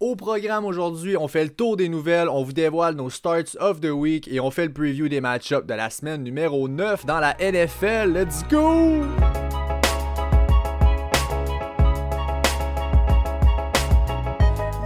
Au 0.00 0.16
programme 0.16 0.64
aujourd'hui, 0.64 1.16
on 1.16 1.28
fait 1.28 1.44
le 1.44 1.50
tour 1.50 1.76
des 1.76 1.88
nouvelles, 1.88 2.28
on 2.28 2.42
vous 2.42 2.52
dévoile 2.52 2.96
nos 2.96 3.10
starts 3.10 3.56
of 3.60 3.80
the 3.80 3.90
week 3.90 4.26
et 4.26 4.40
on 4.40 4.50
fait 4.50 4.66
le 4.66 4.72
preview 4.72 5.08
des 5.08 5.20
match-ups 5.20 5.66
de 5.68 5.74
la 5.74 5.88
semaine 5.88 6.24
numéro 6.24 6.68
9 6.68 7.06
dans 7.06 7.20
la 7.20 7.36
NFL. 7.38 8.12
Let's 8.12 8.42
go! 8.50 9.04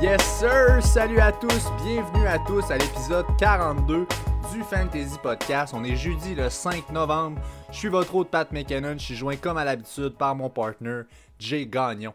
Yes 0.03 0.23
sir! 0.39 0.83
Salut 0.83 1.21
à 1.21 1.33
tous, 1.33 1.73
bienvenue 1.85 2.27
à 2.27 2.39
tous 2.47 2.71
à 2.71 2.77
l'épisode 2.77 3.25
42 3.39 4.07
du 4.53 4.63
Fantasy 4.63 5.19
Podcast. 5.23 5.73
On 5.75 5.85
est 5.85 5.97
jeudi 5.97 6.35
le 6.35 6.51
5 6.51 6.93
novembre. 6.93 7.41
Je 7.71 7.79
suis 7.79 7.89
votre 7.89 8.15
hôte 8.15 8.29
Pat 8.29 8.53
McKinnon. 8.53 8.99
Je 8.99 9.05
suis 9.05 9.17
joint 9.17 9.37
comme 9.37 9.57
à 9.57 9.65
l'habitude 9.65 10.17
par 10.19 10.35
mon 10.35 10.51
partner 10.51 11.03
Jay 11.39 11.67
Gagnon. 11.67 12.13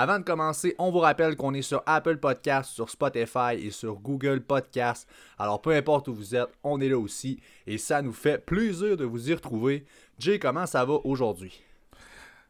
Avant 0.00 0.20
de 0.20 0.24
commencer, 0.24 0.76
on 0.78 0.92
vous 0.92 1.00
rappelle 1.00 1.34
qu'on 1.34 1.54
est 1.54 1.62
sur 1.62 1.82
Apple 1.84 2.18
Podcast, 2.18 2.70
sur 2.70 2.88
Spotify 2.88 3.54
et 3.58 3.72
sur 3.72 3.96
Google 3.96 4.42
Podcast. 4.42 5.08
Alors 5.40 5.60
peu 5.60 5.72
importe 5.72 6.06
où 6.06 6.14
vous 6.14 6.36
êtes, 6.36 6.46
on 6.62 6.80
est 6.80 6.88
là 6.88 6.96
aussi 6.96 7.40
et 7.66 7.78
ça 7.78 8.00
nous 8.00 8.12
fait 8.12 8.38
plaisir 8.38 8.96
de 8.96 9.04
vous 9.04 9.28
y 9.28 9.34
retrouver. 9.34 9.84
Jay, 10.20 10.38
comment 10.38 10.66
ça 10.66 10.84
va 10.84 11.00
aujourd'hui? 11.02 11.60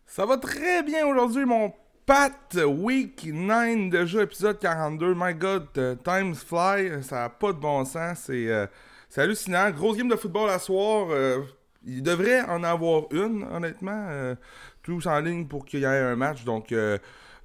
Ça 0.04 0.26
va 0.26 0.37
très 0.37 0.82
bien 0.82 1.06
aujourd'hui, 1.06 1.46
mon 1.46 1.73
Pat. 2.04 2.54
Week 2.66 3.24
9, 3.24 3.88
déjà 3.88 4.24
épisode 4.24 4.59
42. 4.59 5.15
My 5.16 5.32
God, 5.32 5.68
times 6.04 6.34
fly. 6.34 7.02
Ça 7.02 7.16
n'a 7.16 7.28
pas 7.30 7.54
de 7.54 7.59
bon 7.59 7.82
sens. 7.87 8.24
C'est 8.26 8.46
euh, 8.48 8.66
c'est 9.09 9.23
hallucinant. 9.23 9.70
Grosse 9.70 9.96
game 9.96 10.09
de 10.09 10.16
football 10.16 10.51
à 10.51 10.59
soir. 10.59 11.06
euh, 11.12 11.40
il 11.87 12.02
devrait 12.02 12.42
en 12.42 12.62
avoir 12.62 13.04
une, 13.10 13.45
honnêtement. 13.51 14.06
euh, 14.10 14.34
tous 14.82 15.06
en 15.06 15.20
ligne 15.20 15.46
pour 15.46 15.65
qu'il 15.65 15.80
y 15.80 15.84
ait 15.84 15.87
un 15.87 16.16
match. 16.16 16.45
Donc, 16.45 16.74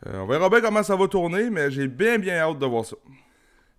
euh, 0.08 0.22
on 0.22 0.28
verra 0.28 0.50
bien 0.50 0.62
comment 0.62 0.84
ça 0.84 0.96
va 0.96 1.08
tourner, 1.08 1.50
mais 1.50 1.72
j'ai 1.72 1.88
bien, 1.88 2.20
bien 2.20 2.36
hâte 2.36 2.60
de 2.60 2.66
voir 2.66 2.86
ça. 2.86 2.96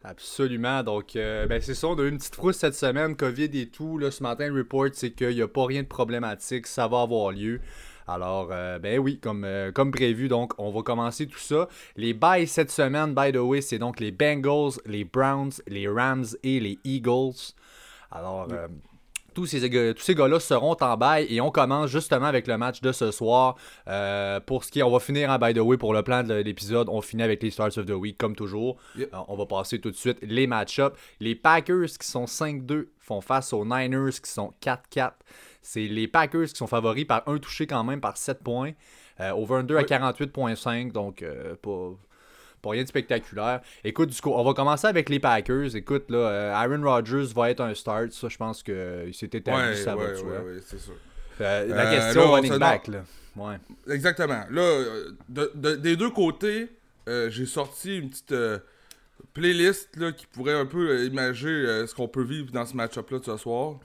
Absolument. 0.02 0.82
Donc, 0.82 1.16
euh, 1.16 1.46
ben 1.46 1.60
c'est 1.60 1.74
ça, 1.74 1.88
on 1.88 1.98
a 1.98 2.02
eu 2.02 2.08
une 2.08 2.18
petite 2.18 2.34
frousse 2.34 2.56
cette 2.56 2.74
semaine, 2.74 3.16
COVID 3.16 3.50
et 3.54 3.68
tout. 3.68 3.98
Là, 3.98 4.10
ce 4.10 4.22
matin, 4.22 4.48
le 4.48 4.58
report, 4.58 4.88
c'est 4.92 5.12
qu'il 5.12 5.34
n'y 5.34 5.42
a 5.42 5.48
pas 5.48 5.64
rien 5.64 5.82
de 5.82 5.88
problématique, 5.88 6.66
ça 6.66 6.88
va 6.88 7.02
avoir 7.02 7.32
lieu. 7.32 7.60
Alors, 8.06 8.48
euh, 8.50 8.78
ben 8.78 8.98
oui, 8.98 9.18
comme, 9.18 9.90
prévu, 9.90 10.28
donc 10.28 10.52
on 10.58 10.70
va 10.70 10.82
commencer 10.82 11.26
tout 11.26 11.38
ça. 11.38 11.68
Les 11.96 12.12
buys 12.12 12.46
cette 12.46 12.70
semaine, 12.70 13.14
by 13.14 13.32
the 13.32 13.36
way, 13.36 13.62
c'est 13.62 13.78
donc 13.78 13.98
les 13.98 14.10
Bengals, 14.10 14.72
les 14.84 15.04
Browns, 15.04 15.52
les 15.66 15.88
Rams 15.88 16.26
et 16.42 16.60
les 16.60 16.78
Eagles. 16.84 17.54
Alors, 18.10 18.48
tous 19.34 19.46
ces, 19.46 19.94
tous 19.94 20.02
ces 20.02 20.14
gars-là 20.14 20.40
seront 20.40 20.76
en 20.80 20.96
bail 20.96 21.26
et 21.28 21.40
on 21.40 21.50
commence 21.50 21.90
justement 21.90 22.26
avec 22.26 22.46
le 22.46 22.56
match 22.56 22.80
de 22.80 22.92
ce 22.92 23.10
soir. 23.10 23.56
Euh, 23.88 24.40
pour 24.40 24.64
ce 24.64 24.70
qui 24.70 24.78
est, 24.80 24.82
on 24.82 24.90
va 24.90 25.00
finir 25.00 25.30
en 25.30 25.38
by 25.38 25.52
the 25.52 25.58
way 25.58 25.76
pour 25.76 25.92
le 25.92 26.02
plan 26.02 26.22
de 26.22 26.34
l'épisode. 26.34 26.88
On 26.88 27.00
finit 27.00 27.22
avec 27.22 27.42
les 27.42 27.50
Stars 27.50 27.76
of 27.76 27.86
the 27.86 27.90
Week 27.90 28.16
comme 28.16 28.34
toujours. 28.36 28.76
Yep. 28.96 29.12
Euh, 29.12 29.16
on 29.28 29.36
va 29.36 29.46
passer 29.46 29.80
tout 29.80 29.90
de 29.90 29.96
suite 29.96 30.18
les 30.22 30.46
match-ups. 30.46 30.96
Les 31.20 31.34
Packers 31.34 31.88
qui 32.00 32.06
sont 32.08 32.24
5-2 32.24 32.86
font 32.98 33.20
face 33.20 33.52
aux 33.52 33.64
Niners 33.64 34.12
qui 34.22 34.30
sont 34.30 34.52
4-4. 34.62 35.12
C'est 35.60 35.86
les 35.86 36.08
Packers 36.08 36.46
qui 36.48 36.56
sont 36.56 36.66
favoris 36.66 37.06
par 37.06 37.22
un 37.26 37.38
touché 37.38 37.66
quand 37.66 37.84
même 37.84 38.00
par 38.00 38.16
7 38.16 38.42
points. 38.42 38.72
Euh, 39.20 39.30
over-under 39.32 39.76
à 39.76 39.80
Oui. 39.80 39.86
48.5, 39.86 40.92
donc 40.92 41.22
euh, 41.22 41.54
pas, 41.62 41.92
pas 42.64 42.70
rien 42.70 42.82
de 42.82 42.88
spectaculaire. 42.88 43.60
Écoute, 43.84 44.08
du 44.10 44.20
coup, 44.20 44.30
on 44.30 44.42
va 44.42 44.54
commencer 44.54 44.86
avec 44.86 45.08
les 45.08 45.20
Packers. 45.20 45.76
Écoute, 45.76 46.10
là, 46.10 46.18
euh, 46.18 46.52
Aaron 46.52 46.82
Rodgers 46.82 47.32
va 47.34 47.50
être 47.50 47.60
un 47.60 47.74
start. 47.74 48.10
Ça, 48.12 48.28
je 48.28 48.36
pense 48.36 48.62
qu'il 48.62 49.12
s'est 49.12 49.30
établi, 49.32 49.76
ça 49.76 49.94
va 49.94 50.02
ouais, 50.06 50.60
c'est 50.66 50.78
sûr. 50.80 50.94
Euh, 51.40 51.66
la 51.66 51.86
Euh, 51.88 51.94
question 51.96 52.20
là, 52.22 52.26
on 52.28 52.32
running 52.32 52.58
back, 52.58 52.86
là. 52.88 53.04
Ouais. 53.36 53.56
Exactement. 53.92 54.44
Là, 54.50 54.60
euh, 54.62 55.10
de- 55.28 55.50
de- 55.54 55.74
des 55.74 55.96
deux 55.96 56.10
côtés, 56.10 56.68
euh, 57.08 57.28
j'ai 57.30 57.46
sorti 57.46 57.98
une 57.98 58.10
petite 58.10 58.30
euh, 58.32 58.58
playlist 59.32 59.96
là, 59.96 60.12
qui 60.12 60.26
pourrait 60.26 60.54
un 60.54 60.66
peu 60.66 60.90
euh, 60.90 61.04
imager 61.06 61.48
euh, 61.48 61.86
ce 61.88 61.94
qu'on 61.94 62.06
peut 62.08 62.22
vivre 62.22 62.52
dans 62.52 62.64
ce 62.66 62.74
match-up-là 62.76 63.18
de 63.18 63.24
ce 63.24 63.36
soir. 63.36 63.80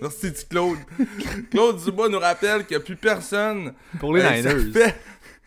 Merci, 0.02 0.32
Claude. 0.48 0.78
Claude 1.50 1.82
Dubois 1.84 2.08
nous 2.08 2.18
rappelle 2.18 2.64
qu'il 2.66 2.76
n'y 2.76 2.82
a 2.82 2.84
plus 2.84 2.96
personne. 2.96 3.72
Pour 3.98 4.14
les 4.14 4.22
Hey, 4.22 4.42
ça 4.42 4.54
Niners. 4.54 4.72
fait- 4.72 4.96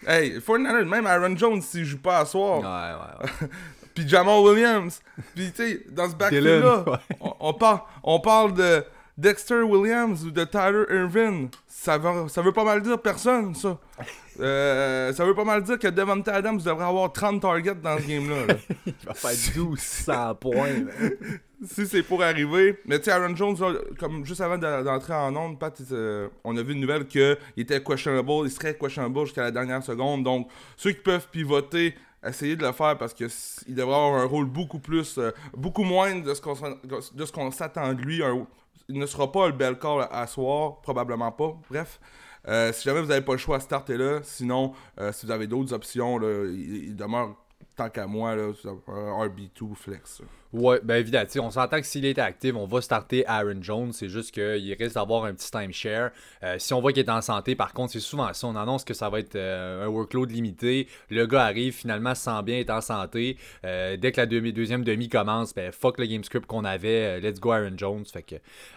Hey, 0.06 0.38
49ers, 0.40 0.84
même 0.86 1.08
Aaron 1.08 1.38
Jones, 1.38 1.62
s'il 1.62 1.86
joue 1.86 1.98
pas 1.98 2.20
à 2.20 2.26
soir. 2.26 2.60
Ouais, 2.60 3.26
ouais, 3.26 3.42
ouais. 3.42 3.48
Puis 3.96 4.06
Jamal 4.10 4.40
Williams. 4.42 5.00
Puis 5.34 5.52
tu 5.56 5.64
sais, 5.64 5.84
dans 5.90 6.10
ce 6.10 6.16
backfield-là, 6.16 6.84
ouais. 6.86 6.98
on, 7.22 7.34
on 7.40 7.54
parle, 7.54 7.80
on 8.04 8.20
parle 8.20 8.54
de 8.54 8.84
Dexter 9.18 9.62
Williams 9.62 10.24
ou 10.26 10.32
de 10.32 10.44
Tyler 10.44 10.86
Irvin. 10.90 11.48
Ça 11.68 11.98
veut, 11.98 12.28
ça 12.30 12.42
veut 12.42 12.52
pas 12.52 12.64
mal 12.64 12.82
dire 12.82 13.02
personne, 13.02 13.54
ça. 13.56 13.78
Euh, 14.40 15.14
ça 15.14 15.26
veut 15.26 15.36
pas 15.36 15.44
mal 15.44 15.62
dire 15.62 15.78
que 15.78 15.88
Devonta 15.88 16.34
Adams 16.34 16.58
devrait 16.58 16.86
avoir 16.88 17.14
30 17.14 17.40
targets 17.40 17.76
dans 17.76 18.00
ce 18.00 18.08
game-là. 18.08 18.48
là. 18.48 18.56
Il 18.88 18.94
va 19.06 19.14
faire 19.14 19.30
1200 19.56 20.36
points. 20.42 20.86
si 21.64 21.86
c'est 21.86 22.02
pour 22.02 22.24
arriver. 22.24 22.80
Mais 22.88 22.98
tu 22.98 23.06
sais, 23.06 23.12
Aaron 23.12 23.36
Jones, 23.36 23.56
là, 23.60 23.74
comme 24.00 24.26
juste 24.26 24.42
avant 24.42 24.58
de- 24.58 24.84
d'entrer 24.84 25.14
en 25.14 25.36
onde, 25.36 25.60
Pat, 25.60 25.80
euh, 25.92 26.30
on 26.44 26.58
a 26.58 26.64
vu 26.64 26.74
une 26.74 26.80
nouvelle 26.80 27.06
qu'il 27.06 27.38
était 27.58 27.84
questionable, 27.84 28.32
il 28.46 28.50
serait 28.50 28.76
questionable 28.76 29.20
jusqu'à 29.26 29.44
la 29.44 29.52
dernière 29.52 29.84
seconde. 29.84 30.24
Donc, 30.24 30.48
ceux 30.78 30.94
qui 30.94 31.02
peuvent 31.02 31.28
pivoter, 31.32 31.94
essayez 32.28 32.56
de 32.56 32.66
le 32.66 32.72
faire 32.72 32.98
parce 32.98 33.14
que 33.14 33.26
s- 33.26 33.64
il 33.68 33.76
devrait 33.76 33.94
avoir 33.96 34.16
un 34.20 34.26
rôle 34.26 34.46
beaucoup 34.48 34.80
plus, 34.80 35.20
euh, 35.20 35.30
beaucoup 35.56 35.84
moins 35.84 36.16
de 36.16 36.34
ce 36.34 36.42
qu'on 36.42 36.56
s'en- 36.56 36.78
de 37.14 37.26
ce 37.26 37.32
qu'on 37.32 37.52
s'attend 37.52 37.94
de 37.94 38.02
lui. 38.02 38.24
Un- 38.24 38.48
il 38.90 38.98
ne 38.98 39.06
sera 39.06 39.32
pas 39.32 39.48
le 39.48 39.54
bel 39.54 39.78
corps 39.78 40.08
à, 40.12 40.28
soir, 40.28 40.82
probablement 40.82 41.32
pas. 41.32 41.56
Bref. 41.70 42.00
Euh, 42.48 42.74
si 42.74 42.84
jamais 42.84 43.02
vous 43.02 43.08
n'avez 43.08 43.22
pas 43.24 43.32
le 43.32 43.38
choix, 43.38 43.60
startez 43.60 43.98
là. 43.98 44.20
Sinon, 44.24 44.74
euh, 45.00 45.12
si 45.14 45.26
vous 45.26 45.32
avez 45.32 45.48
d'autres 45.48 45.74
options, 45.74 46.18
là, 46.18 46.46
il 46.52 46.96
demeure, 46.96 47.36
tant 47.76 47.90
qu'à 47.90 48.06
moi, 48.08 48.36
là, 48.36 48.52
un 48.88 49.26
RB2 49.28 49.76
flex. 49.76 50.22
Ouais, 50.52 50.80
ben 50.84 50.98
évidemment, 50.98 51.26
on 51.42 51.50
s'entend 51.50 51.80
que 51.80 51.86
s'il 51.88 52.06
est 52.06 52.20
actif, 52.20 52.54
on 52.56 52.68
va 52.68 52.80
starter 52.82 53.26
Aaron 53.26 53.58
Jones. 53.62 53.92
C'est 53.92 54.10
juste 54.10 54.32
qu'il 54.32 54.76
risque 54.80 54.94
d'avoir 54.94 55.26
un 55.26 55.34
petit 55.34 55.50
timeshare. 55.50 56.12
Euh, 56.44 56.58
si 56.60 56.74
on 56.76 56.82
voit 56.82 56.94
qu'il 56.94 57.04
est 57.04 57.10
en 57.10 57.22
santé, 57.22 57.56
par 57.56 57.74
contre, 57.74 57.94
c'est 57.94 58.00
souvent 58.00 58.32
ça. 58.34 58.46
On 58.46 58.56
annonce 58.56 58.84
que 58.84 58.94
ça 58.94 59.10
va 59.10 59.18
être 59.20 59.36
euh, 59.36 59.84
un 59.86 59.88
workload 59.88 60.30
limité. 60.30 60.88
Le 61.10 61.26
gars 61.26 61.46
arrive, 61.46 61.74
finalement, 61.74 62.14
se 62.14 62.24
sent 62.26 62.44
bien, 62.44 62.60
est 62.60 62.70
en 62.70 62.82
santé. 62.82 63.38
Euh, 63.66 63.98
dès 63.98 64.12
que 64.12 64.22
la 64.22 64.28
demi- 64.28 64.54
deuxième 64.54 64.84
demi 64.84 65.10
commence, 65.10 65.56
ben 65.56 65.72
fuck 65.72 65.98
le 65.98 66.06
game 66.06 66.24
script 66.24 66.46
qu'on 66.46 66.66
avait. 66.66 67.20
let's 67.20 67.40
go 67.40 67.52
Aaron 67.52 67.74
Jones. 67.76 68.06
Fait 68.06 68.22
que 68.22 68.36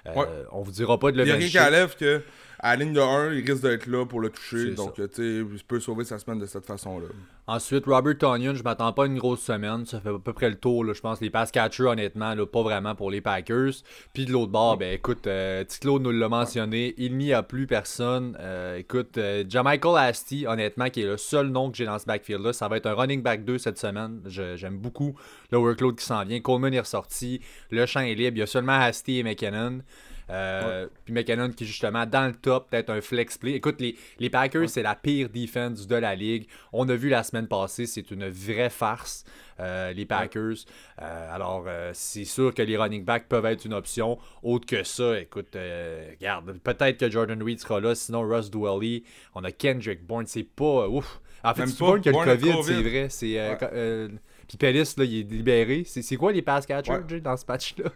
Ouais. 0.09 0.27
on 0.53 0.63
vous 0.63 0.73
dira 0.73 0.99
pas 0.99 1.13
de 1.13 1.19
le 1.19 1.25
Il 1.25 1.29
y 1.29 1.33
a 1.33 1.35
rien 1.37 1.49
qui 1.49 1.61
enlève 1.61 1.95
que 1.97 2.23
à 2.59 2.77
la 2.77 2.85
ligne 2.85 2.95
de 2.95 3.01
1, 3.01 3.33
il 3.35 3.51
risque 3.51 3.63
d'être 3.63 3.87
là 3.87 4.07
pour 4.07 4.21
le 4.21 4.31
toucher. 4.31 4.75
Donc, 4.75 4.99
euh, 4.99 5.09
tu 5.09 5.17
sais, 5.17 5.55
il 5.55 5.65
peut 5.65 5.81
sauver 5.81 6.05
sa 6.05 6.19
semaine 6.19 6.39
de 6.39 6.47
cette 6.47 6.67
façon-là. 6.67 7.09
Ensuite, 7.49 7.87
Robert 7.87 8.19
Tonyan, 8.19 8.57
je 8.57 8.65
m'attends 8.65 8.93
pas 8.93 9.05
à 9.05 9.07
une 9.07 9.19
grosse 9.19 9.41
semaine. 9.41 9.87
Ça 9.87 10.01
fait 10.01 10.09
à 10.09 10.19
peu 10.19 10.33
près 10.33 10.49
le 10.49 10.57
tour, 10.57 10.85
là, 10.85 10.95
je 10.95 11.01
pense. 11.01 11.21
Les 11.21 11.31
pass 11.31 11.53
catchers, 11.53 11.85
honnêtement, 11.85 12.35
là, 12.35 12.45
pas 12.45 12.63
vraiment 12.63 12.97
pour 12.97 13.09
les 13.09 13.21
Packers. 13.21 13.73
Puis 14.13 14.25
de 14.25 14.33
l'autre 14.33 14.51
bord, 14.51 14.77
ben 14.79 14.95
écoute, 14.95 15.29
euh, 15.29 15.65
nous 15.85 16.11
l'a 16.11 16.29
mentionné, 16.29 16.95
il 16.99 17.17
n'y 17.17 17.33
a 17.33 17.45
plus 17.45 17.69
personne. 17.69 18.37
Euh, 18.41 18.79
écoute, 18.79 19.17
euh, 19.19 19.45
Jamichael 19.49 19.97
Asti, 19.97 20.45
honnêtement, 20.49 20.91
qui 20.91 21.03
est 21.03 21.07
le 21.07 21.17
seul 21.17 21.47
nom 21.47 21.71
que 21.71 21.77
j'ai 21.77 21.85
dans 21.85 22.01
ce 22.01 22.07
backfield-là, 22.07 22.53
ça 22.53 22.67
va 22.67 22.79
être 22.79 22.87
un 22.87 22.95
running 22.95 23.23
back 23.23 23.45
2 23.45 23.59
cette 23.59 23.79
semaine. 23.79 24.23
J'aime 24.27 24.79
beaucoup 24.79 25.15
le 25.53 25.59
workload 25.59 25.95
qui 25.95 26.05
s'en 26.05 26.25
vient. 26.25 26.41
Coleman 26.41 26.75
est 26.75 26.81
ressorti, 26.81 27.41
le 27.71 27.87
champ 27.87 28.01
est 28.01 28.15
libre. 28.15 28.39
Il 28.39 28.41
y 28.41 28.43
a 28.43 28.47
seulement 28.47 28.73
Asti 28.73 29.19
et 29.21 29.23
McKinnon. 29.23 29.83
Euh, 30.29 30.89
Puis 31.05 31.15
McKinnon 31.15 31.51
qui 31.51 31.65
est 31.65 31.67
justement 31.67 32.05
dans 32.05 32.27
le 32.27 32.35
top, 32.35 32.71
peut-être 32.71 32.91
un 32.91 33.01
flex 33.01 33.39
play. 33.39 33.53
Écoute, 33.53 33.81
les, 33.81 33.97
les 34.19 34.31
Packers, 34.31 34.69
c'est 34.69 34.83
la 34.83 34.95
pire 34.95 35.29
defense 35.29 35.87
de 35.87 35.97
la 35.97 36.15
ligue. 36.15 36.49
On 36.73 36.89
a 36.89 36.97
vu 36.97 37.09
la 37.09 37.23
semaine 37.23 37.47
passée, 37.47 37.87
c'est 37.87 38.11
une 38.11 38.29
vraie 38.29 38.71
farce, 38.71 39.25
euh, 39.61 39.93
les 39.93 40.05
Packers. 40.05 40.65
Euh, 41.01 41.35
alors, 41.35 41.67
c'est 41.93 42.25
sûr 42.25 42.53
que 42.55 42.63
les 42.63 42.77
running 42.77 43.05
backs 43.05 43.29
peuvent 43.29 43.47
être 43.47 43.65
une 43.65 43.75
option. 43.75 44.19
Autre 44.43 44.67
que 44.67 44.83
ça, 44.83 45.21
écoute, 45.21 45.57
regarde, 45.57 46.59
peut-être 46.59 46.99
que 46.99 47.11
Jordan 47.11 47.43
Reed 47.43 47.61
sera 47.61 47.81
là, 47.81 47.95
sinon 47.95 48.23
Russ 48.23 48.51
Dwelly. 48.51 49.05
On 49.35 49.45
a 49.45 49.53
Kendrick 49.53 50.05
Bourne, 50.05 50.27
c'est 50.27 50.43
pas. 50.43 50.89
Ouf! 50.89 51.21
En 51.45 51.55
fait, 51.55 51.67
c'est. 51.67 51.79
Bourne 51.79 52.01
qui 52.01 52.09
a 52.09 52.13
le 52.13 52.19
COVID, 52.19 52.53
COVID. 52.53 52.65
c'est 52.65 52.83
vrai. 52.83 53.07
C'est. 53.11 53.51
Ouais. 53.51 54.09
Euh, 54.55 54.57
puis 54.59 54.73
là, 54.73 55.05
il 55.05 55.21
est 55.21 55.31
libéré. 55.31 55.85
C'est 55.87 56.17
quoi 56.17 56.33
les 56.33 56.43
pass 56.43 56.67
catchers, 56.67 56.93
Ouais. 57.11 57.21
Dans 57.21 57.37
ce 57.37 57.45
match-là? 57.47 57.91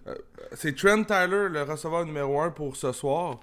C'est 0.55 0.75
Trent 0.75 1.05
Tyler, 1.05 1.49
le 1.50 1.62
receveur 1.62 2.05
numéro 2.05 2.41
1 2.41 2.50
pour 2.50 2.76
ce 2.76 2.93
soir. 2.93 3.41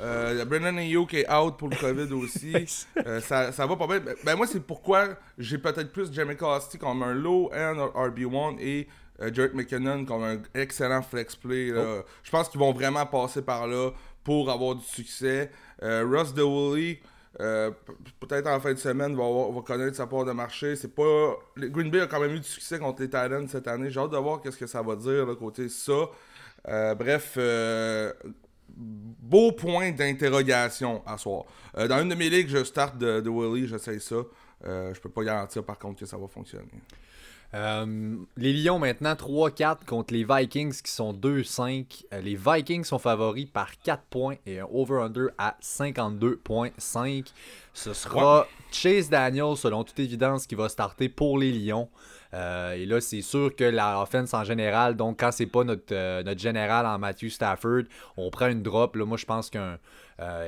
Euh, 0.00 0.30
il 0.32 0.38
y 0.38 0.40
a 0.40 0.44
Brennan 0.44 0.78
Ayuk 0.78 1.10
qui 1.10 1.18
est 1.18 1.30
out 1.32 1.56
pour 1.58 1.68
le 1.68 1.76
COVID 1.76 2.12
aussi. 2.14 2.52
Euh, 3.06 3.20
ça, 3.20 3.50
ça 3.52 3.66
va 3.66 3.76
pas 3.76 3.86
bien. 3.86 4.00
Ben, 4.00 4.14
ben, 4.24 4.36
moi, 4.36 4.46
c'est 4.46 4.60
pourquoi 4.60 5.08
j'ai 5.38 5.58
peut-être 5.58 5.90
plus 5.92 6.12
Jamie 6.12 6.36
Costy 6.36 6.76
comme 6.78 7.02
un 7.02 7.14
low-end 7.14 7.90
RB1 7.94 8.58
et 8.60 8.88
euh, 9.22 9.30
Jarrett 9.32 9.54
McKinnon 9.54 10.04
comme 10.04 10.22
un 10.22 10.38
excellent 10.54 11.02
flex 11.02 11.34
play. 11.34 11.68
là. 11.70 12.02
Je 12.22 12.30
pense 12.30 12.48
qu'ils 12.48 12.60
vont 12.60 12.72
vraiment 12.72 13.06
passer 13.06 13.42
par 13.42 13.66
là 13.66 13.90
pour 14.22 14.50
avoir 14.50 14.74
du 14.74 14.84
succès. 14.84 15.50
Euh, 15.82 16.04
Russ 16.06 16.34
DeWoolley, 16.34 17.00
euh, 17.38 17.70
peut-être 18.18 18.48
en 18.48 18.58
fin 18.58 18.72
de 18.72 18.78
semaine, 18.78 19.14
va, 19.14 19.22
va 19.22 19.60
connaître 19.62 19.96
sa 19.96 20.06
part 20.06 20.24
de 20.24 20.32
marché. 20.32 20.74
C'est 20.74 20.94
pas. 20.94 21.36
Green 21.56 21.90
Bay 21.90 22.00
a 22.00 22.06
quand 22.06 22.20
même 22.20 22.34
eu 22.34 22.40
du 22.40 22.48
succès 22.48 22.78
contre 22.78 23.02
les 23.02 23.08
Titans 23.08 23.46
cette 23.48 23.68
année. 23.68 23.90
J'ai 23.90 24.00
hâte 24.00 24.10
de 24.10 24.16
voir 24.16 24.40
qu'est-ce 24.40 24.58
que 24.58 24.66
ça 24.66 24.82
va 24.82 24.96
dire 24.96 25.26
côté 25.38 25.68
ça. 25.68 25.92
Euh, 26.68 26.94
bref, 26.94 27.34
euh, 27.38 28.12
beau 28.68 29.52
point 29.52 29.92
d'interrogation 29.92 31.02
à 31.06 31.16
soir. 31.18 31.44
Dans 31.76 32.02
une 32.02 32.08
de 32.08 32.14
mes 32.14 32.28
ligues, 32.28 32.48
je 32.48 32.64
start 32.64 32.98
de, 32.98 33.20
de 33.20 33.30
Willy, 33.30 33.68
j'essaye 33.68 34.00
ça. 34.00 34.16
Je 34.64 35.00
peux 35.00 35.08
pas 35.08 35.22
garantir 35.22 35.64
par 35.64 35.78
contre 35.78 36.00
que 36.00 36.06
ça 36.06 36.16
va 36.16 36.26
fonctionner. 36.26 36.66
Euh, 37.52 38.16
les 38.36 38.52
Lions 38.52 38.78
maintenant 38.78 39.14
3-4 39.14 39.84
contre 39.84 40.14
les 40.14 40.24
Vikings 40.24 40.82
qui 40.82 40.90
sont 40.90 41.12
2-5. 41.12 42.04
Euh, 42.12 42.20
les 42.20 42.36
Vikings 42.36 42.84
sont 42.84 42.98
favoris 42.98 43.46
par 43.46 43.78
4 43.78 44.02
points 44.04 44.36
et 44.46 44.60
un 44.60 44.68
over-under 44.70 45.28
à 45.36 45.56
52.5. 45.60 47.32
Ce 47.72 47.92
sera 47.92 48.46
Chase 48.70 49.08
Daniel, 49.10 49.56
selon 49.56 49.82
toute 49.82 49.98
évidence, 49.98 50.46
qui 50.46 50.54
va 50.54 50.68
starter 50.68 51.08
pour 51.08 51.38
les 51.38 51.50
Lions. 51.50 51.88
Euh, 52.34 52.72
et 52.74 52.86
là, 52.86 53.00
c'est 53.00 53.22
sûr 53.22 53.54
que 53.56 53.64
la 53.64 54.00
offense 54.00 54.32
en 54.34 54.44
général, 54.44 54.96
donc 54.96 55.18
quand 55.18 55.32
c'est 55.32 55.46
pas 55.46 55.64
notre, 55.64 56.22
notre 56.22 56.40
général 56.40 56.86
en 56.86 56.98
Matthew 56.98 57.28
Stafford, 57.28 57.82
on 58.16 58.30
prend 58.30 58.48
une 58.48 58.62
drop. 58.62 58.94
Là, 58.94 59.04
moi, 59.04 59.16
je 59.16 59.26
pense 59.26 59.50
qu'un. 59.50 59.78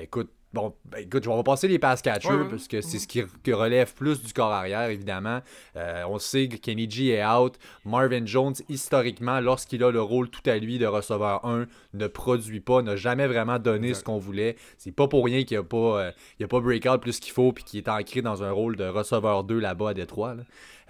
écoute, 0.00 0.30
Bon, 0.52 0.74
ben, 0.84 0.98
écoute, 0.98 1.26
on 1.28 1.36
va 1.36 1.42
passer 1.42 1.66
les 1.66 1.78
pass 1.78 2.02
catchers 2.02 2.46
parce 2.50 2.68
que 2.68 2.82
c'est 2.82 2.98
ce 2.98 3.08
qui, 3.08 3.22
relève 3.52 3.94
plus 3.94 4.22
du 4.22 4.34
corps 4.34 4.52
arrière, 4.52 4.90
évidemment. 4.90 5.40
Euh, 5.76 6.04
on 6.06 6.18
sait 6.18 6.48
que 6.48 6.56
Kenny 6.56 6.90
G 6.90 7.08
est 7.08 7.24
out. 7.24 7.54
Marvin 7.86 8.26
Jones, 8.26 8.54
historiquement, 8.68 9.40
lorsqu'il 9.40 9.82
a 9.82 9.90
le 9.90 10.02
rôle 10.02 10.28
tout 10.28 10.42
à 10.44 10.58
lui 10.58 10.78
de 10.78 10.86
receveur 10.86 11.46
1, 11.46 11.66
ne 11.94 12.06
produit 12.06 12.60
pas, 12.60 12.82
n'a 12.82 12.96
jamais 12.96 13.26
vraiment 13.26 13.58
donné 13.58 13.94
ce 13.94 14.04
qu'on 14.04 14.18
voulait. 14.18 14.56
C'est 14.76 14.92
pas 14.92 15.08
pour 15.08 15.24
rien 15.24 15.42
qu'il 15.44 15.56
n'y 15.56 15.62
a 15.62 15.64
pas, 15.64 16.02
euh, 16.02 16.12
a 16.42 16.46
pas 16.46 16.60
breakout 16.60 17.00
plus 17.00 17.18
qu'il 17.18 17.32
faut 17.32 17.52
puis 17.52 17.64
qu'il 17.64 17.78
est 17.78 17.88
ancré 17.88 18.20
dans 18.20 18.42
un 18.42 18.50
rôle 18.50 18.76
de 18.76 18.84
receveur 18.84 19.44
2 19.44 19.58
là-bas 19.58 19.90
à 19.90 19.94
Détroit. 19.94 20.36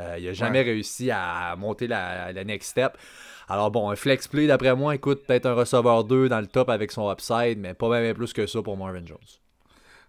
Euh, 0.00 0.16
il 0.18 0.24
n'a 0.24 0.32
jamais 0.32 0.62
réussi 0.62 1.12
à 1.12 1.54
monter 1.56 1.86
la, 1.86 2.32
la 2.32 2.44
next 2.44 2.70
step. 2.70 2.96
Alors 3.48 3.70
bon, 3.70 3.90
un 3.90 3.96
flex 3.96 4.26
play, 4.26 4.48
d'après 4.48 4.74
moi, 4.74 4.96
écoute, 4.96 5.22
peut-être 5.24 5.46
un 5.46 5.54
receveur 5.54 6.02
2 6.02 6.28
dans 6.28 6.40
le 6.40 6.48
top 6.48 6.68
avec 6.68 6.90
son 6.90 7.12
upside, 7.12 7.58
mais 7.58 7.74
pas 7.74 7.88
même 7.88 8.12
plus 8.14 8.32
que 8.32 8.46
ça 8.46 8.60
pour 8.60 8.76
Marvin 8.76 9.06
Jones. 9.06 9.41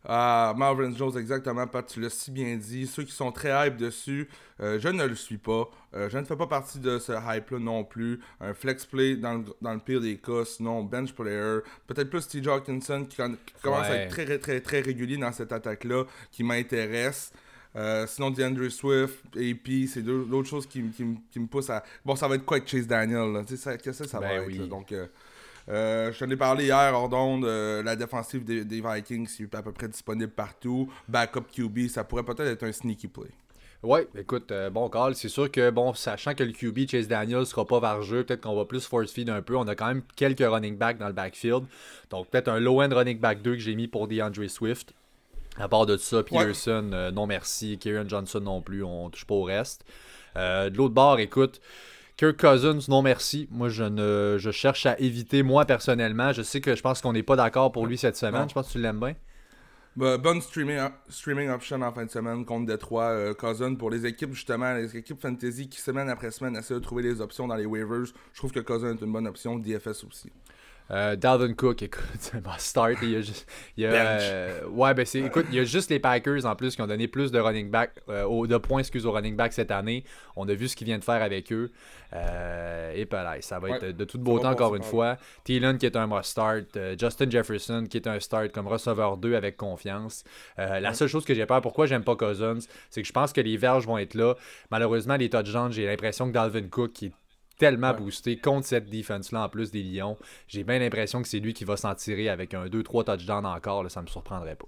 Ah, 0.06 0.54
Marvin 0.58 0.94
Jones, 0.96 1.18
exactement, 1.18 1.66
Pat, 1.66 1.86
tu 1.86 2.02
l'as 2.02 2.10
si 2.10 2.30
bien 2.30 2.58
dit. 2.58 2.88
Ceux 2.88 3.04
qui 3.04 3.14
sont 3.14 3.32
très 3.32 3.68
hype 3.68 3.78
dessus, 3.78 4.28
euh, 4.60 4.78
je 4.80 4.90
ne 4.90 5.06
le 5.06 5.16
suis 5.16 5.38
pas. 5.38 5.70
Euh, 5.96 6.10
je 6.10 6.18
ne 6.18 6.26
fais 6.26 6.36
pas 6.36 6.48
partie 6.48 6.80
de 6.80 7.00
ce 7.00 7.14
hype-là 7.14 7.60
non 7.60 7.86
plus. 7.86 8.20
Un 8.42 8.54
flex 8.54 8.86
play 8.86 9.16
dans 9.16 9.44
le, 9.62 9.80
pire 9.80 10.02
des 10.02 10.18
cas, 10.18 10.44
sinon 10.46 10.84
bench 10.84 11.14
player. 11.14 11.60
Peut-être 11.88 12.10
plus 12.10 12.28
T. 12.28 12.46
Hawkinson 12.46 13.06
qui, 13.10 13.18
commence 13.62 13.88
à 13.88 13.96
être 13.96 14.12
très, 14.12 14.38
très, 14.38 14.60
très 14.60 14.82
régulier 14.82 15.18
dans 15.18 15.32
cette 15.32 15.54
attaque-là, 15.54 16.04
qui 16.32 16.44
m'intéresse. 16.44 17.32
Euh, 17.76 18.06
sinon, 18.06 18.30
DeAndre 18.30 18.70
Swift, 18.70 19.24
AP, 19.36 19.88
c'est 19.88 20.04
d'autres 20.04 20.50
choses 20.50 20.68
qui, 20.68 20.82
me 20.82 21.48
poussent 21.48 21.70
à. 21.70 21.82
Bon, 22.04 22.16
ça 22.18 22.28
va 22.28 22.36
être 22.36 22.46
quoi 22.46 22.58
avec 22.58 22.70
Chase 22.70 22.88
Daniel 22.88 23.44
Qu'est-ce 23.48 23.78
que 23.78 23.92
ça, 23.94 24.06
ça 24.06 24.20
ben 24.20 24.28
va 24.28 24.52
être 24.52 24.68
Donc, 24.68 24.94
euh, 25.70 26.12
je 26.12 26.20
t'en 26.20 26.30
ai 26.30 26.36
parlé 26.36 26.66
hier 26.66 26.92
hors 26.94 27.10
d'onde, 27.10 27.46
euh, 27.46 27.82
la 27.84 27.96
défensive 27.96 28.44
des, 28.44 28.64
Vikings 28.64 29.30
est 29.40 29.56
à 29.56 29.62
peu 29.62 29.72
près 29.72 29.88
disponible 29.88 30.32
partout. 30.32 30.92
Backup 31.08 31.46
QB, 31.52 31.88
ça 31.88 32.04
pourrait 32.04 32.24
peut-être 32.24 32.48
être 32.48 32.64
un 32.64 32.72
sneaky 32.72 33.08
play. 33.08 33.30
Oui, 33.82 34.02
écoute, 34.18 34.52
euh, 34.52 34.70
bon 34.70 34.90
call. 34.90 35.16
C'est 35.16 35.30
sûr 35.30 35.52
que, 35.52 35.70
bon, 35.70 35.94
sachant 35.94 36.34
que 36.34 36.44
le 36.44 36.54
QB 36.54 36.90
Chase 36.90 37.08
Daniel 37.08 37.46
sera 37.46 37.66
pas 37.66 37.80
vargeux, 37.80 38.24
peut-être 38.24 38.42
qu'on 38.42 38.56
va 38.56 38.66
plus 38.66 38.86
force 38.86 39.12
feed 39.12 39.30
un 39.30 39.42
peu. 39.42 39.58
On 39.58 39.68
a 39.68 39.76
quand 39.76 39.88
même 39.88 40.04
quelques 40.16 40.40
running 40.40 40.78
backs 40.78 40.98
dans 40.98 41.08
le 41.08 41.14
backfield. 41.14 41.66
Donc, 42.10 42.30
peut-être 42.30 42.48
un 42.48 42.60
low-end 42.60 42.90
running 42.92 43.20
back 43.20 43.42
2 43.42 43.54
que 43.54 43.60
j'ai 43.60 43.76
mis 43.76 43.88
pour 43.88 44.08
DeAndre 44.08 44.50
Swift. 44.50 44.94
À 45.58 45.68
part 45.68 45.86
de 45.86 45.98
ça, 45.98 46.24
Peterson, 46.24 47.12
non 47.14 47.28
merci. 47.28 47.78
Kieran 47.78 48.08
Johnson 48.08 48.40
non 48.40 48.62
plus, 48.62 48.84
on 48.84 49.10
touche 49.10 49.26
pas 49.26 49.36
au 49.36 49.44
reste. 49.44 49.86
de 50.36 50.76
l'autre 50.76 50.96
bord, 50.96 51.20
écoute, 51.20 51.62
Kirk 52.18 52.40
Cousins, 52.40 52.88
non 52.90 53.02
merci. 53.02 53.48
Moi, 53.52 53.70
je 53.70 53.84
ne 53.84 54.38
je 54.38 54.52
cherche 54.52 54.86
à 54.86 55.00
éviter, 55.00 55.42
moi 55.44 55.66
personnellement. 55.66 56.32
Je 56.32 56.42
sais 56.44 56.62
que 56.62 56.76
je 56.76 56.82
pense 56.82 57.02
qu'on 57.02 57.14
n'est 57.14 57.24
pas 57.24 57.36
d'accord 57.36 57.72
pour 57.72 57.88
lui 57.88 57.98
cette 57.98 58.18
semaine. 58.18 58.48
Je 58.48 58.54
pense 58.54 58.68
que 58.68 58.74
tu 58.74 58.80
l'aimes 58.80 59.00
bien. 59.00 59.16
Bah, 59.96 60.18
bonne 60.18 60.42
streaming, 60.42 60.80
streaming 61.08 61.50
option 61.50 61.80
en 61.84 61.94
fin 61.94 62.06
de 62.06 62.10
semaine 62.10 62.46
contre 62.46 62.66
Detroit, 62.66 63.12
euh, 63.12 63.34
Cousins 63.36 63.76
pour 63.76 63.92
les 63.92 64.08
équipes 64.08 64.34
justement, 64.34 64.74
les 64.74 64.98
équipes 64.98 65.22
fantasy 65.22 65.70
qui 65.70 65.80
semaine 65.80 66.10
après 66.10 66.32
semaine 66.32 66.56
essaient 66.56 66.74
de 66.74 66.80
trouver 66.80 67.04
les 67.04 67.22
options 67.22 67.48
dans 67.48 67.56
les 67.56 67.68
waivers. 67.68 68.06
Je 68.06 68.38
trouve 68.40 68.52
que 68.52 68.60
Cousins 68.60 68.96
est 68.96 69.02
une 69.02 69.14
bonne 69.14 69.28
option, 69.28 69.60
DFS 69.60 70.04
aussi. 70.04 70.32
Euh, 70.92 71.16
Dalvin 71.16 71.54
Cook, 71.54 71.82
écoute, 71.82 72.32
va 72.44 72.58
start. 72.58 72.98
Il 73.02 73.12
y 73.12 73.16
a 73.16 73.22
juste, 73.22 73.48
il 73.78 73.84
y 73.84 73.88
a, 73.88 73.92
euh, 73.92 74.66
ouais, 74.68 74.94
ben 74.94 75.06
c'est, 75.06 75.22
écoute, 75.22 75.46
il 75.50 75.56
y 75.56 75.60
a 75.60 75.64
juste 75.64 75.90
les 75.90 76.00
Packers 76.00 76.46
en 76.46 76.56
plus 76.56 76.76
qui 76.76 76.82
ont 76.82 76.88
donné 76.88 77.08
plus 77.08 77.32
de 77.32 77.40
running 77.40 77.70
back, 77.70 77.92
euh, 78.10 78.48
de 78.48 78.58
points, 78.58 78.80
excuse, 78.80 79.06
au 79.06 79.12
running 79.12 79.36
back 79.36 79.54
cette 79.54 79.72
année. 79.72 80.04
On 80.36 80.48
a 80.48 80.54
vu 80.54 80.68
ce 80.68 80.76
qu'ils 80.76 80.86
viennent 80.86 81.00
de 81.00 81.06
faire 81.06 81.22
avec 81.22 81.52
eux. 81.52 81.72
et 82.12 83.08
là, 83.12 83.38
ça 83.42 83.60
va 83.60 83.70
être 83.72 83.86
de 83.86 84.04
toute 84.04 84.22
beauté 84.22 84.46
encore 84.46 84.76
une 84.76 84.84
fois. 84.84 85.18
Thielen 85.44 85.78
qui 85.78 85.86
est 85.86 85.96
un 85.96 86.08
must 86.08 86.26
start. 86.26 86.78
Justin 87.00 87.30
Jefferson 87.30 87.86
qui 87.90 87.98
est 87.98 88.08
un 88.08 88.20
start 88.20 88.52
comme 88.52 88.68
receveur 88.68 89.18
2 89.18 89.36
avec 89.36 89.58
confiance. 89.58 90.24
la 90.58 90.94
seule 90.94 91.08
chose 91.08 91.26
que 91.26 91.34
j'ai 91.34 91.46
peur, 91.46 91.62
pourquoi 91.62 91.86
j'aime 91.86 92.04
pas 92.04 92.16
Cousins, 92.16 92.60
c'est 92.90 93.02
que 93.02 93.08
je 93.08 93.14
pense 93.14 93.34
que 93.34 93.42
les 93.42 93.58
verges 93.58 93.88
vont 93.88 93.98
être 93.98 94.14
là. 94.16 94.36
Malheureusement, 94.70 95.16
les 95.16 95.30
touchdowns, 95.30 95.72
j'ai 95.72 95.86
l'impression 95.86 96.28
que 96.28 96.34
Dalvin 96.34 96.68
Cook 96.70 96.92
qui 96.94 97.06
est 97.08 97.14
tellement 97.58 97.94
boosté 97.94 98.38
contre 98.38 98.68
cette 98.68 98.90
défense-là 98.90 99.46
en 99.46 99.50
plus 99.50 99.72
des 99.72 99.84
Lions. 99.84 100.18
J'ai 100.48 100.64
bien 100.64 100.80
l'impression 100.80 101.22
que 101.22 101.28
c'est 101.28 101.40
lui 101.40 101.54
qui 101.54 101.66
va 101.66 101.78
s'en 101.78 101.96
tirer 101.96 102.30
avec 102.30 102.54
un 102.54 102.66
2-3 102.66 103.04
touchdowns 103.06 103.46
encore. 103.46 103.84
Là, 103.84 103.90
ça 103.90 104.02
me 104.02 104.08
surprendrait 104.08 104.56
pas. 104.56 104.68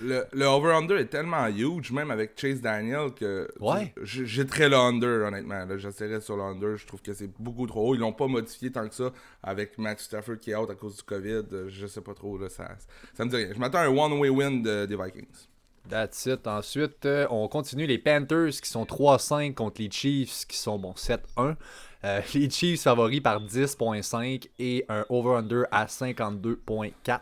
Le, 0.00 0.24
le 0.32 0.46
over-under 0.46 0.96
est 0.96 1.06
tellement 1.06 1.46
huge, 1.46 1.92
même 1.92 2.10
avec 2.10 2.32
Chase 2.36 2.60
Daniel, 2.60 3.12
que 3.14 3.46
ouais. 3.60 3.94
j'ai 4.02 4.46
très 4.46 4.68
le 4.68 4.76
under, 4.76 5.26
honnêtement. 5.26 5.64
J'essaierai 5.76 6.20
sur 6.20 6.36
le 6.36 6.42
under. 6.42 6.76
Je 6.76 6.86
trouve 6.86 7.02
que 7.02 7.12
c'est 7.12 7.30
beaucoup 7.38 7.66
trop 7.66 7.90
haut. 7.90 7.94
Ils 7.94 8.00
l'ont 8.00 8.12
pas 8.12 8.26
modifié 8.26 8.72
tant 8.72 8.88
que 8.88 8.94
ça 8.94 9.12
avec 9.42 9.78
Matt 9.78 10.00
Stafford 10.00 10.38
qui 10.40 10.50
est 10.50 10.56
out 10.56 10.70
à 10.70 10.74
cause 10.74 10.96
du 10.96 11.02
COVID. 11.02 11.68
Je 11.68 11.86
sais 11.86 12.00
pas 12.00 12.14
trop. 12.14 12.36
Là, 12.38 12.48
ça, 12.48 12.68
ça 13.14 13.24
me 13.24 13.30
dit 13.30 13.36
rien. 13.36 13.50
Je 13.54 13.58
m'attends 13.58 13.78
à 13.78 13.82
un 13.82 13.96
one-way 13.96 14.30
win 14.30 14.62
des 14.62 14.96
Vikings. 14.96 15.46
That's 15.88 16.26
it. 16.26 16.46
Ensuite, 16.46 17.04
euh, 17.06 17.26
on 17.30 17.48
continue 17.48 17.86
les 17.86 17.98
Panthers 17.98 18.52
qui 18.62 18.68
sont 18.68 18.84
3-5 18.84 19.54
contre 19.54 19.82
les 19.82 19.90
Chiefs 19.90 20.46
qui 20.46 20.56
sont 20.56 20.78
bon 20.78 20.92
7-1. 20.92 21.56
Euh, 22.04 22.20
les 22.34 22.50
Chiefs 22.50 22.82
favoris 22.82 23.20
par 23.20 23.40
10.5 23.40 24.48
et 24.58 24.84
un 24.88 25.04
over-under 25.08 25.64
à 25.70 25.86
52.4. 25.86 27.20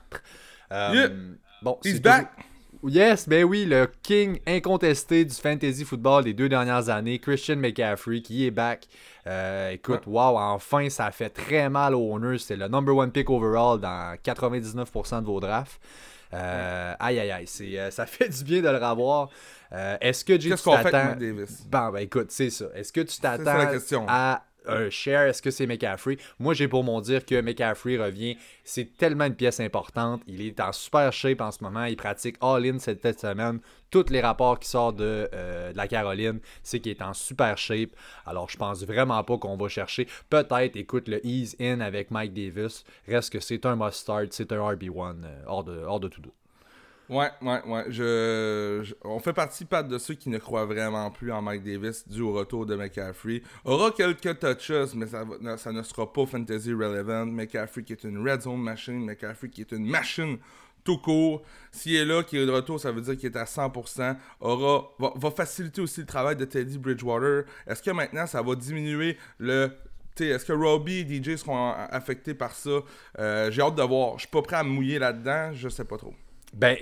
Euh, 0.73 1.09
bon, 1.62 1.79
He's 1.85 2.00
back! 2.00 2.31
Yes, 2.82 3.29
ben 3.29 3.44
oui, 3.44 3.67
le 3.67 3.91
king 4.03 4.41
incontesté 4.47 5.27
du 5.27 5.35
fantasy 5.35 5.85
football 5.85 6.25
des 6.25 6.32
deux 6.32 6.49
dernières 6.49 6.88
années, 6.88 7.19
Christian 7.19 7.56
McCaffrey, 7.56 8.23
qui 8.23 8.47
est 8.47 8.50
back. 8.50 8.87
Euh, 9.27 9.73
écoute, 9.73 10.06
wow, 10.06 10.38
enfin, 10.38 10.88
ça 10.88 11.11
fait 11.11 11.29
très 11.29 11.69
mal 11.69 11.94
aux 11.94 12.15
owners. 12.15 12.38
C'est 12.38 12.56
le 12.56 12.69
number 12.69 12.97
one 12.97 13.12
pick 13.12 13.29
overall 13.29 13.79
dans 13.79 14.17
99% 14.25 15.21
de 15.21 15.26
vos 15.26 15.41
drafts. 15.41 15.79
aïe, 16.33 17.19
aïe, 17.19 17.31
aïe, 17.31 17.47
ça 17.90 18.07
fait 18.07 18.31
du 18.31 18.45
bien 18.45 18.62
de 18.62 18.69
le 18.71 18.83
revoir. 18.83 19.28
Est-ce 20.00 20.25
que 20.25 20.38
Qu'est-ce 20.38 20.64
qu'on 20.64 20.78
fait 20.78 20.95
avec 20.95 21.19
Davis? 21.19 21.66
Bon, 21.71 21.90
ben 21.90 21.99
écoute, 21.99 22.31
c'est 22.31 22.49
ça. 22.49 22.64
Est-ce 22.75 22.95
que 22.95 23.02
tu 23.02 23.21
t'attends 23.21 24.07
à 24.09 24.43
un 24.71 24.91
share, 24.91 25.29
est-ce 25.29 25.43
que 25.43 25.50
c'est 25.50 25.67
McCaffrey? 25.67 26.17
Moi, 26.39 26.55
j'ai 26.55 26.69
pour 26.69 26.85
mon 26.85 27.00
dire 27.00 27.25
que 27.25 27.41
McCaffrey 27.41 27.99
revient. 27.99 28.37
C'est 28.65 28.97
tellement 28.97 29.25
une 29.25 29.35
pièce 29.35 29.61
importante. 29.61 30.23
Il 30.27 30.41
est 30.43 30.61
en 30.61 30.73
super 30.73 31.12
shape 31.12 31.41
en 31.41 31.50
ce 31.50 31.62
moment. 31.62 31.85
Il 31.85 31.97
pratique 31.97 32.37
all-in 32.41 32.79
cette, 32.79 33.21
semaine. 33.21 33.61
Tous 33.91 34.09
les 34.11 34.21
rapports 34.21 34.59
qui 34.59 34.69
sortent 34.69 35.00
euh, 35.00 35.73
de, 35.73 35.77
la 35.77 35.89
Caroline, 35.89 36.39
c'est 36.62 36.81
qu'il 36.81 36.93
est 36.93 37.03
en 37.03 37.12
super 37.12 37.59
shape. 37.59 37.91
Alors, 38.25 38.49
je 38.49 38.57
pense 38.57 38.85
vraiment 38.85 39.23
pas 39.25 39.37
qu'on 39.39 39.57
va 39.57 39.69
chercher. 39.69 40.07
Peut-être, 40.29 40.77
écoute, 40.77 41.09
le 41.09 41.25
ease 41.27 41.57
in 41.61 41.81
avec 41.81 42.11
Mike 42.11 42.33
Davis. 42.33 42.85
Reste 43.09 43.33
que 43.33 43.41
c'est 43.41 43.67
un 43.67 43.77
must-start, 43.77 44.29
c'est 44.31 44.53
un 44.53 44.59
RB1 44.59 45.25
euh, 45.25 45.43
hors, 45.47 45.69
hors 45.87 46.00
de 46.00 46.09
tout 46.09 46.21
doute. 46.21 46.39
Ouais, 47.11 47.29
ouais, 47.43 47.61
ouais. 47.67 48.83
On 49.02 49.19
fait 49.19 49.33
partie, 49.33 49.64
pas 49.64 49.83
de 49.83 49.99
ceux 49.99 50.14
qui 50.14 50.31
ne 50.31 50.38
croient 50.38 50.64
vraiment 50.64 51.11
plus 51.11 51.33
en 51.33 51.43
Mike 51.43 51.64
Davis 51.64 52.07
dû 52.07 52.23
au 52.23 52.33
retour 52.33 52.67
de 52.67 52.76
McCaffrey. 52.76 53.43
Aura 53.64 53.90
quelques 53.90 54.38
touches, 54.38 54.95
mais 54.95 55.07
ça, 55.07 55.25
ça 55.57 55.73
ne 55.73 55.83
sera 55.83 56.12
pas 56.12 56.25
fantasy 56.25 56.73
relevant. 56.73 57.26
McCaffrey 57.26 57.83
qui 57.83 57.95
est 57.95 58.05
une 58.05 58.26
red 58.26 58.43
zone 58.43 58.62
machine, 58.62 59.05
McCaffrey 59.05 59.49
qui 59.49 59.62
est 59.62 59.73
une 59.73 59.87
machine 59.87 60.38
tout 60.85 60.99
court. 60.99 61.43
S'il 61.73 61.97
est 61.97 62.05
là, 62.05 62.23
qu'il 62.23 62.38
est 62.38 62.47
de 62.47 62.50
retour, 62.52 62.79
ça 62.79 62.93
veut 62.93 63.00
dire 63.00 63.17
qu'il 63.17 63.26
est 63.26 63.37
à 63.37 63.45
100%. 63.45 64.17
Aura, 64.40 64.95
va, 64.99 65.31
faciliter 65.33 65.81
aussi 65.81 66.00
le 66.00 66.07
travail 66.07 66.37
de 66.37 66.45
Teddy 66.45 66.79
Bridgewater. 66.79 67.43
Est-ce 67.67 67.83
que 67.83 67.90
maintenant, 67.90 68.26
ça 68.29 68.40
va 68.40 68.55
diminuer 68.55 69.19
le 69.38 69.71
est-ce 70.21 70.45
que 70.45 70.52
Robbie 70.52 70.99
et 70.99 71.23
DJ 71.23 71.37
seront 71.37 71.73
affectés 71.73 72.35
par 72.35 72.55
ça? 72.55 72.81
Euh, 73.19 73.50
j'ai 73.50 73.62
hâte 73.62 73.75
de 73.75 73.83
voir. 73.83 74.14
Je 74.14 74.21
suis 74.21 74.29
pas 74.29 74.43
prêt 74.43 74.57
à 74.57 74.62
me 74.62 74.69
mouiller 74.69 74.99
là-dedans. 74.99 75.52
Je 75.55 75.71
sais 75.71 75.85
pas 75.85 75.97
trop. 75.97 76.12
Ben, 76.52 76.76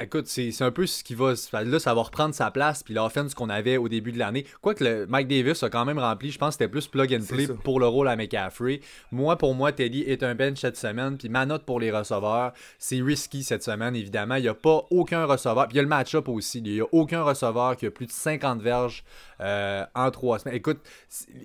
écoute, 0.00 0.28
c'est 0.28 0.62
un 0.62 0.70
peu 0.70 0.86
ce 0.86 1.02
qui 1.02 1.16
va. 1.16 1.34
Là, 1.64 1.78
ça 1.80 1.92
va 1.92 2.02
reprendre 2.02 2.34
sa 2.34 2.52
place, 2.52 2.84
puis 2.84 2.94
l'offense 2.94 3.34
qu'on 3.34 3.50
avait 3.50 3.76
au 3.76 3.88
début 3.88 4.12
de 4.12 4.18
l'année. 4.18 4.46
Quoique 4.60 4.84
le 4.84 5.06
Mike 5.08 5.26
Davis 5.26 5.62
a 5.64 5.70
quand 5.70 5.84
même 5.84 5.98
rempli, 5.98 6.30
je 6.30 6.38
pense 6.38 6.50
que 6.50 6.64
c'était 6.64 6.68
plus 6.70 6.86
plug 6.86 7.12
and 7.12 7.24
play 7.28 7.48
pour 7.64 7.80
le 7.80 7.88
rôle 7.88 8.06
à 8.06 8.14
McCaffrey. 8.14 8.80
Moi, 9.10 9.36
pour 9.36 9.56
moi, 9.56 9.72
Teddy 9.72 10.02
est 10.02 10.22
un 10.22 10.36
bench 10.36 10.60
cette 10.60 10.76
semaine, 10.76 11.18
puis 11.18 11.28
ma 11.28 11.46
note 11.46 11.64
pour 11.64 11.80
les 11.80 11.90
receveurs, 11.90 12.52
c'est 12.78 13.02
risky 13.02 13.42
cette 13.42 13.64
semaine, 13.64 13.96
évidemment. 13.96 14.36
Il 14.36 14.42
n'y 14.42 14.48
a 14.48 14.54
pas 14.54 14.86
aucun 14.90 15.24
receveur, 15.24 15.66
puis 15.66 15.74
il 15.74 15.76
y 15.78 15.80
a 15.80 15.82
le 15.82 15.88
match-up 15.88 16.28
aussi. 16.28 16.58
Il 16.58 16.72
n'y 16.72 16.80
a 16.80 16.86
aucun 16.92 17.22
receveur 17.22 17.76
qui 17.76 17.86
a 17.86 17.90
plus 17.90 18.06
de 18.06 18.12
50 18.12 18.62
verges 18.62 19.02
euh, 19.40 19.84
en 19.96 20.12
trois 20.12 20.38
semaines. 20.38 20.54
Écoute, 20.54 20.78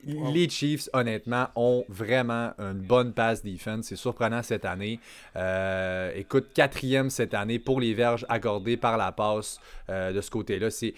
les 0.06 0.48
Chiefs, 0.48 0.90
honnêtement, 0.94 1.48
ont 1.56 1.86
vraiment 1.90 2.52
une 2.60 2.82
bonne 2.82 3.14
passe 3.14 3.44
defense. 3.44 3.88
C'est 3.88 3.96
surprenant 3.96 4.44
cette 4.44 4.66
année. 4.66 5.00
Euh, 5.36 6.12
écoute, 6.16 6.50
quatrième 6.54 7.10
cette 7.10 7.34
année 7.34 7.47
pour 7.60 7.82
les 7.82 7.94
verges 7.94 8.26
accordées 8.30 8.78
par 8.78 8.98
la 8.98 9.12
passe 9.12 9.60
euh, 9.90 10.12
de 10.12 10.22
ce 10.22 10.30
côté-là. 10.30 10.70
C'est, 10.70 10.94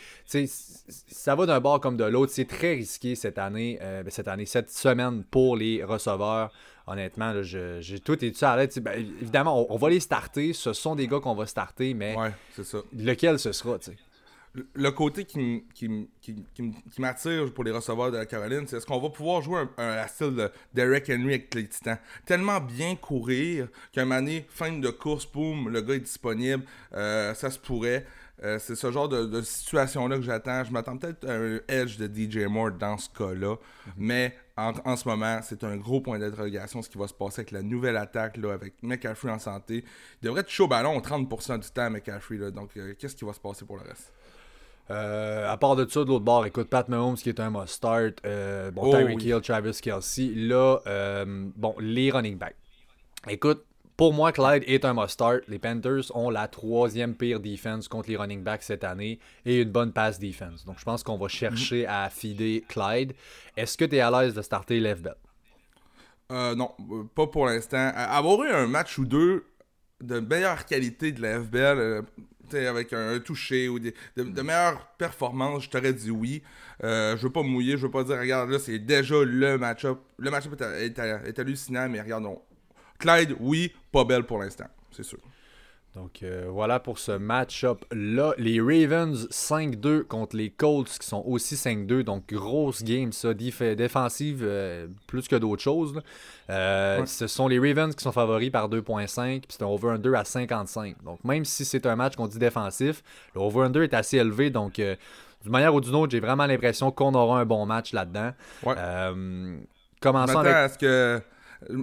ça 1.08 1.36
va 1.36 1.46
d'un 1.46 1.60
bord 1.60 1.80
comme 1.80 1.98
de 1.98 2.04
l'autre. 2.04 2.32
C'est 2.34 2.48
très 2.48 2.74
risqué 2.74 3.16
cette 3.16 3.38
année, 3.38 3.78
ben, 3.80 4.10
cette 4.10 4.28
année, 4.28 4.46
cette 4.46 4.70
semaine 4.70 5.24
pour 5.24 5.56
les 5.56 5.84
receveurs 5.84 6.52
honnêtement, 6.88 7.44
j'ai 7.44 8.00
tout 8.00 8.26
été 8.26 8.46
à 8.46 8.58
l'aide. 8.58 8.72
Ben, 8.82 9.00
évidemment, 9.22 9.72
on, 9.72 9.78
va 9.78 9.90
les 9.90 10.00
starter. 10.00 10.54
Ce 10.54 10.74
sont 10.74 10.96
des 10.96 11.08
gars 11.08 11.20
qu'on 11.20 11.36
va 11.36 11.46
starter, 11.46 11.94
mais 11.94 12.16
lequel 12.98 13.38
ce 13.38 13.52
sera, 13.52 13.78
tu 13.78 13.92
sais? 13.92 13.98
Le 14.54 14.92
côté 14.92 15.26
qui, 15.26 15.64
m'attire 16.98 17.54
pour 17.54 17.64
les 17.64 17.72
receveurs 17.72 18.12
de 18.12 18.18
la 18.18 18.26
Caroline, 18.26 18.66
c'est 18.68 18.78
est-ce 18.78 18.86
qu'on 18.86 19.00
va 19.00 19.10
pouvoir 19.10 19.42
jouer 19.42 19.62
un, 19.78 20.08
style 20.08 20.36
de 20.36 20.52
Derek 20.74 21.10
Henry 21.10 21.36
avec 21.36 21.54
les 21.56 21.68
Titans? 21.68 22.00
Tellement 22.26 22.60
bien 22.60 22.96
courir 22.96 23.68
qu'un 23.92 24.06
mané, 24.06 24.46
fin 24.50 24.72
de 24.72 24.90
course, 24.90 25.32
boum, 25.32 25.70
le 25.70 25.82
gars 25.82 25.96
est 25.96 26.00
disponible, 26.00 26.64
euh, 26.94 27.34
ça 27.34 27.52
se 27.52 27.60
pourrait. 27.60 28.06
Euh, 28.42 28.58
c'est 28.58 28.76
ce 28.76 28.90
genre 28.90 29.10
de, 29.10 29.42
situation-là 29.42 30.16
que 30.18 30.24
j'attends. 30.24 30.64
Je 30.64 30.72
m'attends 30.72 30.98
peut-être 30.98 31.28
à 31.28 31.34
un 31.34 31.60
edge 31.68 31.98
de 31.98 32.08
DJ 32.08 32.46
Moore 32.48 32.72
dans 32.72 32.98
ce 32.98 33.10
cas-là. 33.10 33.56
Mhm. 33.56 33.94
Mais 33.98 34.36
en, 34.56 34.96
ce 34.96 35.08
moment, 35.08 35.40
c'est 35.44 35.64
un 35.64 35.78
gros 35.78 36.02
point 36.02 36.20
d'interrogation 36.20 36.82
ce 36.82 36.90
qui 36.90 36.98
va 36.98 37.08
se 37.08 37.14
passer 37.14 37.42
avec 37.42 37.52
la 37.52 37.62
nouvelle 37.62 37.98
attaque 37.98 38.38
là, 38.38 38.54
avec 38.54 38.82
McCaffrey 38.82 39.32
en 39.32 39.40
santé. 39.40 39.84
Il 40.22 40.26
devrait 40.26 40.42
être 40.42 40.50
chaud 40.50 40.68
ballon 40.68 40.98
30% 41.00 41.60
du 41.60 41.70
temps, 41.70 41.90
McCaffrey. 41.90 42.38
donc, 42.52 42.72
euh, 42.78 42.94
qu'est-ce 42.98 43.16
qui 43.16 43.26
va 43.26 43.34
se 43.34 43.40
passer 43.40 43.66
pour 43.66 43.78
le 43.78 43.84
reste? 43.84 44.12
Euh, 44.92 45.52
à 45.52 45.58
part 45.58 45.76
de 45.76 45.88
ça, 45.88 46.04
de 46.04 46.10
l'autre 46.10 46.26
bord, 46.26 46.46
écoute, 46.46 46.70
Pat 46.70 46.88
Mahomes 46.90 47.16
qui 47.16 47.30
est 47.30 47.40
un 47.40 47.50
must-start. 47.50 48.16
Euh, 48.26 48.72
bon, 48.72 48.84
oh, 48.86 48.96
Tyreek 48.96 49.24
Hill, 49.24 49.42
Travis 49.42 49.80
Kelsey. 49.82 50.32
Là, 50.36 50.80
euh, 50.88 51.26
bon, 51.56 51.76
les 51.80 52.10
running 52.10 52.38
backs. 52.38 52.56
Écoute, 53.28 53.66
pour 53.98 54.14
moi, 54.14 54.32
Clyde 54.32 54.64
est 54.66 54.86
un 54.86 54.94
must-start. 54.94 55.42
Les 55.48 55.60
Panthers 55.60 56.16
ont 56.16 56.30
la 56.30 56.48
troisième 56.48 57.16
pire 57.16 57.40
defense 57.40 57.88
contre 57.88 58.10
les 58.10 58.18
running 58.18 58.42
backs 58.42 58.64
cette 58.64 58.84
année 58.84 59.20
et 59.46 59.62
une 59.62 59.70
bonne 59.70 59.92
pass 59.92 60.20
defense. 60.20 60.66
Donc, 60.66 60.80
je 60.80 60.86
pense 60.86 61.04
qu'on 61.04 61.18
va 61.18 61.28
chercher 61.28 61.86
à 61.86 62.10
fider 62.10 62.64
Clyde. 62.68 63.14
Est-ce 63.58 63.78
que 63.78 63.86
tu 63.86 63.98
es 63.98 64.00
à 64.00 64.10
l'aise 64.10 64.34
de 64.34 64.42
starter 64.42 64.80
Left 64.80 65.04
Bell? 65.04 65.16
non, 66.56 66.72
pas 67.16 67.28
pour 67.28 67.48
l'instant. 67.48 67.92
Avoir 67.96 68.44
eu 68.44 68.50
un 68.50 68.68
match 68.68 68.98
ou 68.98 69.06
deux 69.06 69.46
de 70.02 70.20
meilleure 70.20 70.66
qualité 70.66 71.12
de 71.12 71.22
la 71.22 71.42
FBL, 71.42 72.04
avec 72.54 72.94
un, 72.94 73.20
toucher 73.20 73.70
ou 73.70 73.80
de, 73.80 73.94
meilleures 74.42 74.88
performances, 74.98 75.64
je 75.64 75.70
t'aurais 75.70 75.94
dit 75.94 76.12
oui. 76.12 76.44
Euh, 76.84 77.18
je 77.18 77.24
veux 77.24 77.32
pas 77.32 77.44
mouiller, 77.44 77.78
je 77.78 77.86
veux 77.86 77.92
pas 77.92 78.04
dire, 78.04 78.18
regarde, 78.18 78.50
là, 78.50 78.60
c'est 78.60 78.80
déjà 78.80 79.24
le 79.24 79.58
match-up. 79.58 80.00
Le 80.18 80.32
match-up 80.32 80.60
est, 80.62 81.40
hallucinant, 81.40 81.90
mais 81.90 82.02
regarde, 82.02 82.24
non. 82.24 82.42
Clyde, 83.00 83.36
oui, 83.40 83.74
pas 83.92 84.04
belle 84.04 84.24
pour 84.24 84.40
l'instant, 84.40 84.68
c'est 84.92 85.04
sûr. 85.04 85.20
Donc 86.00 86.24
euh, 86.24 86.46
voilà 86.50 86.80
pour 86.80 86.98
ce 86.98 87.12
match-up-là. 87.12 88.34
Les 88.38 88.62
Ravens 88.62 89.28
5-2 89.30 90.04
contre 90.04 90.38
les 90.38 90.50
Colts 90.50 90.88
qui 90.98 91.06
sont 91.06 91.22
aussi 91.26 91.56
5-2. 91.56 92.04
Donc 92.04 92.32
grosse 92.32 92.84
game 92.84 93.12
ça, 93.12 93.34
défensive 93.34 94.40
euh, 94.44 94.88
plus 95.08 95.28
que 95.28 95.36
d'autres 95.36 95.62
choses. 95.62 96.02
Euh, 96.50 97.06
ce 97.06 97.28
sont 97.28 97.50
les 97.50 97.60
Ravens 97.60 97.94
qui 97.94 98.02
sont 98.02 98.14
favoris 98.14 98.50
par 98.50 98.70
2.5. 98.70 99.42
Puis 99.42 99.48
c'est 99.50 99.64
un 99.64 99.68
over-under 99.68 100.16
à 100.16 100.24
55. 100.24 101.04
Donc 101.04 101.22
même 101.26 101.44
si 101.44 101.66
c'est 101.66 101.86
un 101.86 101.98
match 101.98 102.16
qu'on 102.16 102.28
dit 102.28 102.40
défensif, 102.40 103.04
le 103.36 103.42
over-under 103.42 103.84
est 103.84 103.94
assez 103.94 104.18
élevé. 104.18 104.50
Donc 104.50 104.76
d'une 104.76 104.98
manière 105.52 105.76
ou 105.76 105.82
d'une 105.82 105.96
autre, 105.96 106.12
j'ai 106.12 106.22
vraiment 106.22 106.46
l'impression 106.46 106.92
qu'on 106.92 107.14
aura 107.14 107.42
un 107.42 107.46
bon 107.46 107.66
match 107.66 107.92
là-dedans. 107.92 108.32
Ouais. 108.64 108.76
commençons 110.00 110.40
avec... 110.40 110.54
À 110.54 110.70
ce 110.70 110.78
que... 110.78 111.22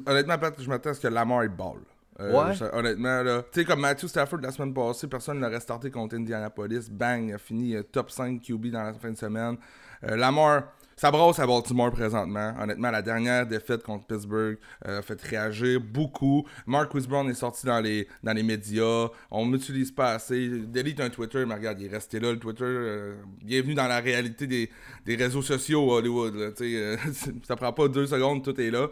Honnêtement, 0.06 0.36
je 0.58 0.68
m'attends 0.70 0.90
à 0.90 0.94
ce 0.94 1.00
que 1.00 1.08
Lamar 1.08 1.42
est 1.42 1.48
ball. 1.48 1.80
Euh, 2.20 2.32
ouais. 2.32 2.68
honnêtement, 2.72 3.22
là. 3.22 3.42
Tu 3.52 3.60
sais, 3.60 3.64
comme 3.66 3.80
Matthew 3.80 4.06
Stafford 4.06 4.40
la 4.40 4.50
semaine 4.50 4.72
passée, 4.72 5.06
personne 5.06 5.38
ne 5.38 5.44
l'aurait 5.44 5.60
starté 5.60 5.90
contre 5.90 6.16
Indianapolis. 6.16 6.88
Bang, 6.90 7.28
il 7.28 7.34
a 7.34 7.38
fini 7.38 7.74
euh, 7.74 7.82
top 7.82 8.10
5 8.10 8.40
QB 8.40 8.68
dans 8.68 8.82
la 8.84 8.94
fin 8.94 9.10
de 9.10 9.16
semaine. 9.16 9.56
Euh, 10.04 10.16
Lamar, 10.16 10.72
ça 10.96 11.10
brosse 11.10 11.38
à 11.40 11.46
Baltimore 11.46 11.90
présentement. 11.90 12.54
Honnêtement, 12.58 12.90
la 12.90 13.02
dernière 13.02 13.46
défaite 13.46 13.82
contre 13.82 14.06
Pittsburgh 14.06 14.56
a 14.82 15.02
fait 15.02 15.20
réagir 15.20 15.78
beaucoup. 15.78 16.46
Mark 16.66 16.94
Wisbrown 16.94 17.28
est 17.28 17.34
sorti 17.34 17.66
dans 17.66 17.80
les, 17.80 18.08
dans 18.22 18.32
les 18.32 18.42
médias. 18.42 19.08
On 19.30 19.44
m'utilise 19.44 19.92
pas 19.92 20.12
assez. 20.12 20.48
Delete 20.48 21.00
un 21.00 21.10
Twitter, 21.10 21.44
mais 21.44 21.54
regarde, 21.54 21.78
il 21.80 21.86
est 21.86 21.94
resté 21.94 22.18
là, 22.18 22.32
le 22.32 22.38
Twitter. 22.38 23.12
bienvenue 23.44 23.74
dans 23.74 23.88
la 23.88 24.00
réalité 24.00 24.46
des, 24.46 24.70
des 25.04 25.16
réseaux 25.16 25.42
sociaux 25.42 25.92
Hollywood. 25.92 26.34
Là, 26.34 26.48
ça 27.42 27.56
prend 27.56 27.74
pas 27.74 27.88
deux 27.88 28.06
secondes, 28.06 28.42
tout 28.42 28.58
est 28.58 28.70
là. 28.70 28.88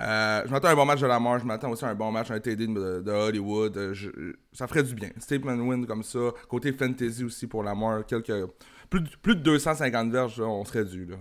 Euh, 0.00 0.42
je 0.46 0.50
m'attends 0.50 0.68
à 0.68 0.72
un 0.72 0.76
bon 0.76 0.84
match 0.84 1.00
de 1.00 1.06
la 1.06 1.18
mort, 1.18 1.38
je 1.38 1.44
m'attends 1.44 1.70
aussi 1.70 1.84
à 1.84 1.88
un 1.88 1.94
bon 1.94 2.12
match, 2.12 2.30
un 2.30 2.38
TD 2.38 2.66
de, 2.68 3.10
Hollywood. 3.10 3.76
Euh, 3.76 4.32
ça 4.52 4.66
ferait 4.66 4.82
du 4.82 4.94
bien. 4.94 5.10
Statement 5.18 5.56
win 5.56 5.86
comme 5.86 6.02
ça. 6.02 6.18
Côté 6.48 6.72
fantasy 6.72 7.24
aussi 7.24 7.46
pour 7.46 7.62
la 7.64 7.74
mort, 7.74 8.06
quelques, 8.06 8.46
plus, 8.88 9.00
de, 9.00 9.08
plus 9.22 9.34
de 9.34 9.40
250 9.40 10.10
verges, 10.10 10.40
on 10.40 10.64
serait 10.64 10.84
dû. 10.84 11.06
Là. 11.06 11.16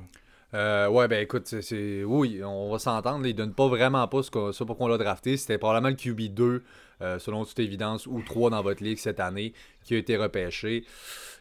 Euh, 0.53 0.89
ouais, 0.89 1.07
ben 1.07 1.21
écoute, 1.21 1.47
c'est 1.47 2.03
oui, 2.03 2.41
on 2.43 2.71
va 2.71 2.79
s'entendre. 2.79 3.25
Il 3.25 3.33
donne 3.33 3.53
pas 3.53 3.67
vraiment 3.67 4.07
pas 4.07 4.21
ce 4.21 4.51
ça 4.51 4.65
pour 4.65 4.77
qu'on 4.77 4.87
l'a 4.87 4.97
drafté. 4.97 5.37
C'était 5.37 5.57
probablement 5.57 5.89
le 5.89 5.95
QB2, 5.95 6.61
selon 7.19 7.45
toute 7.45 7.59
évidence, 7.59 8.05
ou 8.05 8.21
3 8.21 8.51
dans 8.51 8.61
votre 8.61 8.83
ligue 8.83 8.97
cette 8.99 9.19
année, 9.19 9.53
qui 9.83 9.95
a 9.95 9.97
été 9.97 10.15
repêché. 10.17 10.85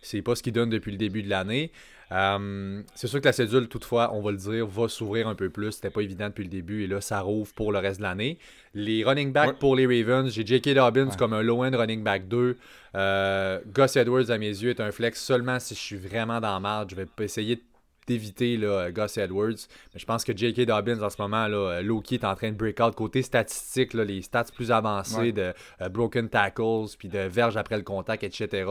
C'est 0.02 0.22
pas 0.22 0.34
ce 0.34 0.42
qu'il 0.42 0.52
donne 0.52 0.70
depuis 0.70 0.90
le 0.90 0.98
début 0.98 1.22
de 1.22 1.28
l'année. 1.28 1.70
Euh, 2.12 2.82
c'est 2.94 3.08
sûr 3.08 3.20
que 3.20 3.26
la 3.26 3.32
cédule, 3.32 3.68
toutefois, 3.68 4.14
on 4.14 4.20
va 4.20 4.30
le 4.30 4.36
dire, 4.36 4.66
va 4.66 4.88
s'ouvrir 4.88 5.28
un 5.28 5.34
peu 5.34 5.50
plus. 5.50 5.72
C'était 5.72 5.90
pas 5.90 6.02
évident 6.02 6.26
depuis 6.28 6.44
le 6.44 6.50
début 6.50 6.84
et 6.84 6.86
là, 6.86 7.00
ça 7.00 7.20
rouvre 7.20 7.52
pour 7.54 7.72
le 7.72 7.78
reste 7.78 7.98
de 7.98 8.04
l'année. 8.04 8.38
Les 8.74 9.04
running 9.04 9.32
backs 9.32 9.58
pour 9.58 9.74
les 9.74 9.86
Ravens, 9.86 10.30
j'ai 10.30 10.46
J.K. 10.46 10.74
Dobbins 10.74 11.10
comme 11.18 11.32
un 11.32 11.42
low-end 11.42 11.76
running 11.76 12.02
back 12.02 12.28
2. 12.28 12.56
Euh, 12.94 13.60
Gus 13.74 13.96
Edwards, 13.96 14.30
à 14.30 14.38
mes 14.38 14.48
yeux, 14.48 14.70
est 14.70 14.80
un 14.80 14.92
flex 14.92 15.20
seulement 15.20 15.58
si 15.58 15.74
je 15.74 15.80
suis 15.80 15.96
vraiment 15.96 16.40
dans 16.40 16.60
marge. 16.60 16.90
Je 16.90 16.96
vais 16.96 17.06
essayer 17.20 17.62
d'éviter 18.06 18.56
Gus 18.94 19.18
Edwards. 19.18 19.66
Mais 19.92 20.00
je 20.00 20.06
pense 20.06 20.24
que 20.24 20.36
J.K. 20.36 20.66
Dobbins 20.66 21.02
en 21.02 21.10
ce 21.10 21.20
moment, 21.20 21.48
là, 21.48 21.82
Loki 21.82 22.16
est 22.16 22.24
en 22.24 22.36
train 22.36 22.50
de 22.50 22.56
break 22.56 22.78
out. 22.80 22.94
Côté 22.94 23.22
statistique, 23.22 23.94
les 23.94 24.22
stats 24.22 24.44
plus 24.54 24.70
avancées 24.70 25.32
de 25.32 25.52
euh, 25.80 25.88
broken 25.88 26.28
tackles, 26.28 26.96
puis 26.98 27.08
de 27.08 27.18
verge 27.18 27.56
après 27.56 27.76
le 27.76 27.82
contact, 27.82 28.22
etc. 28.22 28.70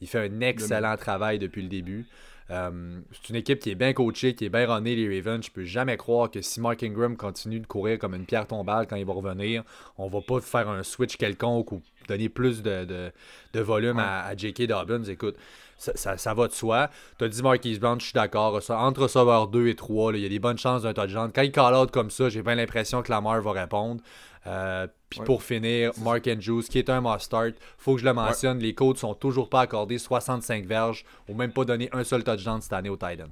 il 0.00 0.06
fait 0.06 0.20
un 0.20 0.40
excellent 0.40 0.96
travail 0.96 1.40
depuis 1.40 1.62
le 1.62 1.68
début. 1.68 2.06
Euh, 2.50 3.00
c'est 3.12 3.30
une 3.30 3.36
équipe 3.36 3.58
qui 3.58 3.70
est 3.70 3.74
bien 3.74 3.92
coachée, 3.92 4.34
qui 4.34 4.44
est 4.44 4.48
bien 4.48 4.72
runnée, 4.72 4.94
les 4.94 5.18
Ravens. 5.18 5.44
Je 5.44 5.50
peux 5.50 5.64
jamais 5.64 5.96
croire 5.96 6.30
que 6.30 6.40
si 6.42 6.60
Mark 6.60 6.82
Ingram 6.82 7.16
continue 7.16 7.60
de 7.60 7.66
courir 7.66 7.98
comme 7.98 8.14
une 8.14 8.24
pierre 8.24 8.46
tombale 8.46 8.86
quand 8.86 8.96
il 8.96 9.04
va 9.04 9.12
revenir, 9.12 9.64
on 9.98 10.08
va 10.08 10.20
pas 10.20 10.40
faire 10.40 10.68
un 10.68 10.82
switch 10.82 11.16
quelconque 11.16 11.72
ou 11.72 11.82
donner 12.08 12.28
plus 12.28 12.62
de, 12.62 13.12
volume 13.54 13.98
à, 13.98 14.36
J.K. 14.36 14.66
Dobbins. 14.68 15.04
Écoute, 15.04 15.36
ça, 15.76 16.34
va 16.34 16.46
de 16.46 16.52
soi. 16.52 16.88
Tu 17.18 17.24
as 17.24 17.28
dit 17.28 17.42
Marquise 17.42 17.80
Brown, 17.80 18.00
je 18.00 18.06
suis 18.06 18.14
d'accord. 18.14 18.60
Entre 18.70 19.02
receveur 19.02 19.48
2 19.48 19.68
et 19.68 19.74
3, 19.74 20.14
il 20.14 20.22
y 20.22 20.26
a 20.26 20.28
des 20.28 20.38
bonnes 20.38 20.58
chances 20.58 20.82
d'un 20.82 20.94
touchdown. 20.94 21.32
Quand 21.34 21.42
il 21.42 21.52
call 21.52 21.90
comme 21.90 22.10
ça, 22.10 22.28
j'ai 22.28 22.42
bien 22.42 22.54
l'impression 22.54 23.02
que 23.02 23.10
Lamar 23.10 23.40
va 23.42 23.52
répondre. 23.52 24.00
Euh, 24.46 24.86
puis 25.08 25.20
pour 25.20 25.42
finir, 25.42 25.92
Mark 25.98 26.26
Andrews, 26.26 26.62
qui 26.62 26.78
est 26.78 26.90
un 26.90 27.00
must-start. 27.00 27.54
faut 27.78 27.94
que 27.94 28.00
je 28.00 28.04
le 28.04 28.12
mentionne, 28.12 28.58
les 28.58 28.74
codes 28.74 28.98
sont 28.98 29.14
toujours 29.14 29.48
pas 29.48 29.60
accordés 29.60 29.98
65 29.98 30.64
verges 30.66 31.04
ou 31.28 31.34
même 31.34 31.52
pas 31.52 31.64
donné 31.64 31.88
un 31.92 32.02
seul 32.02 32.24
touchdown 32.24 32.60
cette 32.60 32.72
année 32.72 32.88
au 32.88 32.96
Titan. 32.96 33.28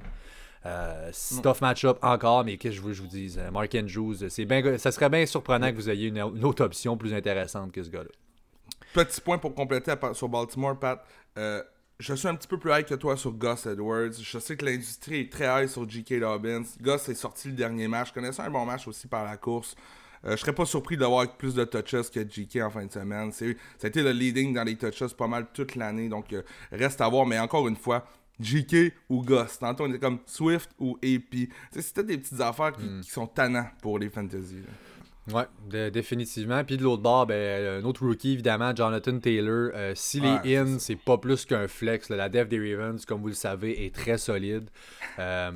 Euh, 0.66 1.10
tough 1.42 1.60
match-up 1.60 1.98
encore, 2.00 2.44
mais 2.44 2.56
qu'est-ce 2.56 2.76
que 2.76 2.78
je 2.78 2.82
veux 2.82 2.90
que 2.92 2.96
je 2.96 3.02
vous 3.02 3.08
dise? 3.08 3.38
Euh, 3.38 3.50
Mark 3.50 3.74
Andrews, 3.74 4.16
bien, 4.46 4.78
ça 4.78 4.92
serait 4.92 5.10
bien 5.10 5.26
surprenant 5.26 5.70
que 5.70 5.76
vous 5.76 5.90
ayez 5.90 6.08
une, 6.08 6.22
autre 6.22 6.64
option 6.64 6.96
plus 6.96 7.12
intéressante 7.12 7.70
que 7.72 7.82
ce 7.82 7.90
gars-là. 7.90 8.08
Petit 8.94 9.20
point 9.20 9.38
pour 9.38 9.54
compléter 9.54 9.92
sur 10.12 10.28
Baltimore, 10.28 10.78
Pat. 10.78 11.04
Euh, 11.36 11.62
je 11.98 12.14
suis 12.14 12.28
un 12.28 12.34
petit 12.34 12.48
peu 12.48 12.58
plus 12.58 12.70
high 12.70 12.84
que 12.84 12.94
toi 12.94 13.16
sur 13.16 13.32
Gus 13.32 13.66
Edwards. 13.66 14.12
Je 14.12 14.38
sais 14.38 14.56
que 14.56 14.64
l'industrie 14.64 15.20
est 15.22 15.32
très 15.32 15.64
high 15.64 15.68
sur 15.68 15.88
J.K. 15.88 16.20
Dobbins. 16.20 16.64
Gus 16.80 17.08
est 17.08 17.14
sorti 17.14 17.48
le 17.48 17.54
dernier 17.54 17.88
match. 17.88 18.08
Je 18.08 18.14
connaissais 18.14 18.42
un 18.42 18.50
bon 18.50 18.64
match 18.64 18.88
aussi 18.88 19.06
par 19.06 19.24
la 19.24 19.36
course. 19.36 19.74
Euh, 20.26 20.32
je 20.32 20.36
serais 20.36 20.54
pas 20.54 20.64
surpris 20.64 20.96
d'avoir 20.96 21.36
plus 21.36 21.54
de 21.54 21.64
touches 21.64 22.10
que 22.10 22.20
JK 22.20 22.56
en 22.62 22.70
fin 22.70 22.86
de 22.86 22.92
semaine. 22.92 23.30
Ça 23.32 23.44
a 23.82 23.86
été 23.86 24.02
le 24.02 24.12
leading 24.12 24.54
dans 24.54 24.64
les 24.64 24.76
touches 24.76 25.14
pas 25.14 25.26
mal 25.26 25.46
toute 25.52 25.74
l'année. 25.74 26.08
Donc, 26.08 26.32
euh, 26.32 26.42
reste 26.72 27.00
à 27.00 27.08
voir. 27.08 27.26
Mais 27.26 27.38
encore 27.38 27.68
une 27.68 27.76
fois, 27.76 28.06
JK 28.40 28.92
ou 29.08 29.22
Gus. 29.22 29.58
Tantôt, 29.58 29.84
on 29.84 29.90
était 29.90 29.98
comme 29.98 30.18
Swift 30.26 30.70
ou 30.78 30.98
AP. 31.02 31.48
C'était 31.72 32.04
des 32.04 32.18
petites 32.18 32.40
affaires 32.40 32.72
qui, 32.72 32.84
hmm. 32.84 33.02
sont 33.02 33.26
tannants 33.26 33.68
pour 33.82 33.98
les 33.98 34.08
fantasy. 34.08 34.62
Ouais, 35.32 35.44
définitivement. 35.90 36.62
Puis 36.64 36.76
de 36.76 36.82
l'autre 36.82 37.02
bord, 37.02 37.26
ben, 37.26 37.82
un 37.82 37.84
autre 37.86 38.04
rookie, 38.04 38.34
évidemment, 38.34 38.76
Jonathan 38.76 39.18
Taylor. 39.18 39.70
Euh, 39.74 39.92
S'il 39.94 40.26
est 40.26 40.56
in, 40.56 40.78
c'est 40.78 40.96
pas 40.96 41.16
plus 41.16 41.46
qu'un 41.46 41.66
flex. 41.66 42.10
La 42.10 42.28
def 42.28 42.46
des 42.46 42.76
Ravens, 42.76 43.02
comme 43.06 43.22
vous 43.22 43.28
le 43.28 43.34
savez, 43.34 43.86
est 43.86 43.94
très 43.94 44.18
solide. 44.18 44.68
Euh, 45.18 45.50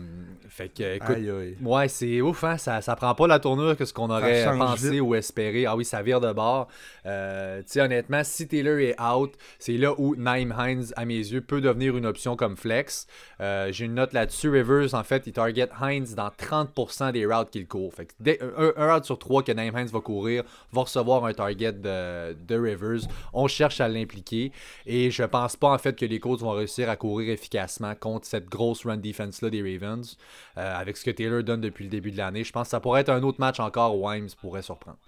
fait 0.48 0.70
que, 0.70 0.96
écoute, 0.96 1.18
ouais, 1.60 1.88
c'est 1.88 2.22
ouf, 2.22 2.44
hein? 2.44 2.56
ça, 2.56 2.80
ça 2.80 2.96
prend 2.96 3.14
pas 3.14 3.26
la 3.26 3.40
tournure 3.40 3.76
que 3.76 3.84
ce 3.84 3.92
qu'on 3.92 4.08
aurait 4.08 4.46
pensé 4.56 5.00
ou 5.00 5.14
espéré. 5.14 5.66
Ah 5.66 5.76
oui, 5.76 5.84
ça 5.84 6.00
vire 6.00 6.20
de 6.20 6.32
bord. 6.32 6.68
Euh, 7.04 7.58
tu 7.58 7.64
sais, 7.66 7.82
honnêtement, 7.82 8.24
si 8.24 8.48
Taylor 8.48 8.78
est 8.78 8.98
out, 8.98 9.34
c'est 9.58 9.76
là 9.76 9.92
où 9.98 10.16
Naim 10.16 10.54
Hines, 10.58 10.86
à 10.96 11.04
mes 11.04 11.18
yeux, 11.18 11.42
peut 11.42 11.60
devenir 11.60 11.94
une 11.94 12.06
option 12.06 12.36
comme 12.36 12.56
flex. 12.56 13.06
J'ai 13.38 13.84
une 13.84 13.94
note 13.94 14.14
là-dessus. 14.14 14.48
Rivers, 14.48 14.94
en 14.94 15.04
fait, 15.04 15.26
il 15.26 15.34
target 15.34 15.68
Hines 15.82 16.14
dans 16.16 16.28
30% 16.28 17.12
des 17.12 17.26
routes 17.26 17.50
qu'il 17.50 17.66
court. 17.66 17.92
Fait 17.92 18.06
que 18.06 18.12
un, 18.56 18.72
un 18.82 18.94
route 18.94 19.04
sur 19.04 19.18
trois 19.18 19.42
que 19.42 19.57
Naim 19.58 19.78
Hines 19.78 19.88
va 19.88 20.00
courir, 20.00 20.44
va 20.72 20.82
recevoir 20.82 21.24
un 21.24 21.32
target 21.32 21.72
de, 21.72 22.54
Rivers. 22.54 23.08
On 23.32 23.48
cherche 23.48 23.80
à 23.80 23.88
l'impliquer. 23.88 24.52
Et 24.86 25.10
je 25.10 25.24
pense 25.24 25.56
pas 25.56 25.70
en 25.70 25.78
fait 25.78 25.96
que 25.96 26.04
les 26.04 26.20
Colts 26.20 26.40
vont 26.40 26.52
réussir 26.52 26.88
à 26.88 26.96
courir 26.96 27.32
efficacement 27.32 27.94
contre 27.94 28.26
cette 28.26 28.46
grosse 28.46 28.84
run 28.84 28.96
defense-là 28.96 29.50
des 29.50 29.62
Ravens. 29.62 30.16
Euh, 30.56 30.74
avec 30.74 30.96
ce 30.96 31.04
que 31.04 31.10
Taylor 31.10 31.42
donne 31.42 31.60
depuis 31.60 31.84
le 31.84 31.90
début 31.90 32.10
de 32.10 32.16
l'année. 32.16 32.44
Je 32.44 32.52
pense 32.52 32.68
que 32.68 32.70
ça 32.70 32.80
pourrait 32.80 33.02
être 33.02 33.10
un 33.10 33.22
autre 33.22 33.40
match 33.40 33.60
encore 33.60 33.96
où 33.96 34.10
Himes 34.10 34.28
pourrait 34.40 34.62
surprendre. 34.62 34.98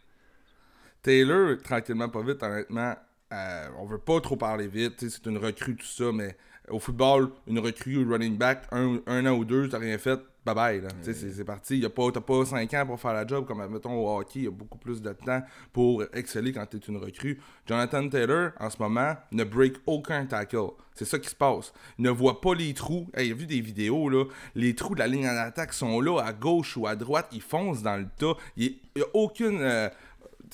Taylor, 1.02 1.56
tranquillement, 1.62 2.08
pas 2.08 2.22
vite, 2.22 2.42
honnêtement, 2.42 2.94
euh, 3.32 3.68
on 3.78 3.86
veut 3.86 3.98
pas 3.98 4.20
trop 4.20 4.36
parler 4.36 4.68
vite. 4.68 5.08
C'est 5.08 5.26
une 5.26 5.38
recrue, 5.38 5.76
tout 5.76 5.86
ça, 5.86 6.12
mais 6.12 6.36
au 6.68 6.78
football, 6.78 7.30
une 7.46 7.58
recrue, 7.58 8.06
running 8.08 8.36
back, 8.36 8.64
un, 8.70 9.00
un 9.06 9.26
an 9.26 9.32
ou 9.32 9.44
deux, 9.44 9.68
t'as 9.68 9.78
rien 9.78 9.98
fait, 9.98 10.20
bye 10.44 10.54
bye. 10.54 10.82
C'est 11.02 11.44
parti. 11.44 11.80
T'as 11.80 12.20
pas 12.20 12.44
5 12.44 12.74
ans 12.74 12.86
pour 12.86 13.00
faire 13.00 13.12
la 13.12 13.26
job 13.26 13.46
comme, 13.46 13.66
mettons, 13.66 13.94
au 13.94 14.18
hockey. 14.18 14.40
Il 14.40 14.44
y 14.44 14.48
a 14.48 14.50
beaucoup 14.50 14.78
plus 14.78 15.00
de 15.00 15.12
temps 15.12 15.42
pour 15.72 16.04
exceller 16.12 16.52
quand 16.52 16.66
tu 16.66 16.76
es 16.76 16.80
une 16.80 16.96
recrue. 16.96 17.40
Jonathan 17.66 18.08
Taylor, 18.08 18.52
en 18.58 18.70
ce 18.70 18.76
moment, 18.78 19.16
ne 19.32 19.44
break 19.44 19.76
aucun 19.86 20.26
tackle. 20.26 20.70
C'est 20.94 21.04
ça 21.04 21.18
qui 21.18 21.28
se 21.28 21.34
passe. 21.34 21.72
Il 21.98 22.04
ne 22.04 22.10
voit 22.10 22.40
pas 22.40 22.54
les 22.54 22.74
trous. 22.74 23.08
il 23.18 23.32
a 23.32 23.34
vu 23.34 23.46
des 23.46 23.60
vidéos, 23.60 24.08
là. 24.08 24.24
Les 24.54 24.74
trous 24.74 24.94
de 24.94 25.00
la 25.00 25.06
ligne 25.06 25.26
en 25.26 25.36
attaque 25.36 25.72
sont 25.72 26.00
là, 26.00 26.20
à 26.20 26.32
gauche 26.32 26.76
ou 26.76 26.86
à 26.86 26.96
droite. 26.96 27.28
Ils 27.32 27.42
foncent 27.42 27.82
dans 27.82 27.96
le 27.96 28.06
tas. 28.18 28.34
Il 28.56 28.76
n'y 28.96 29.02
a 29.02 29.06
aucune. 29.14 29.60
Euh, 29.60 29.88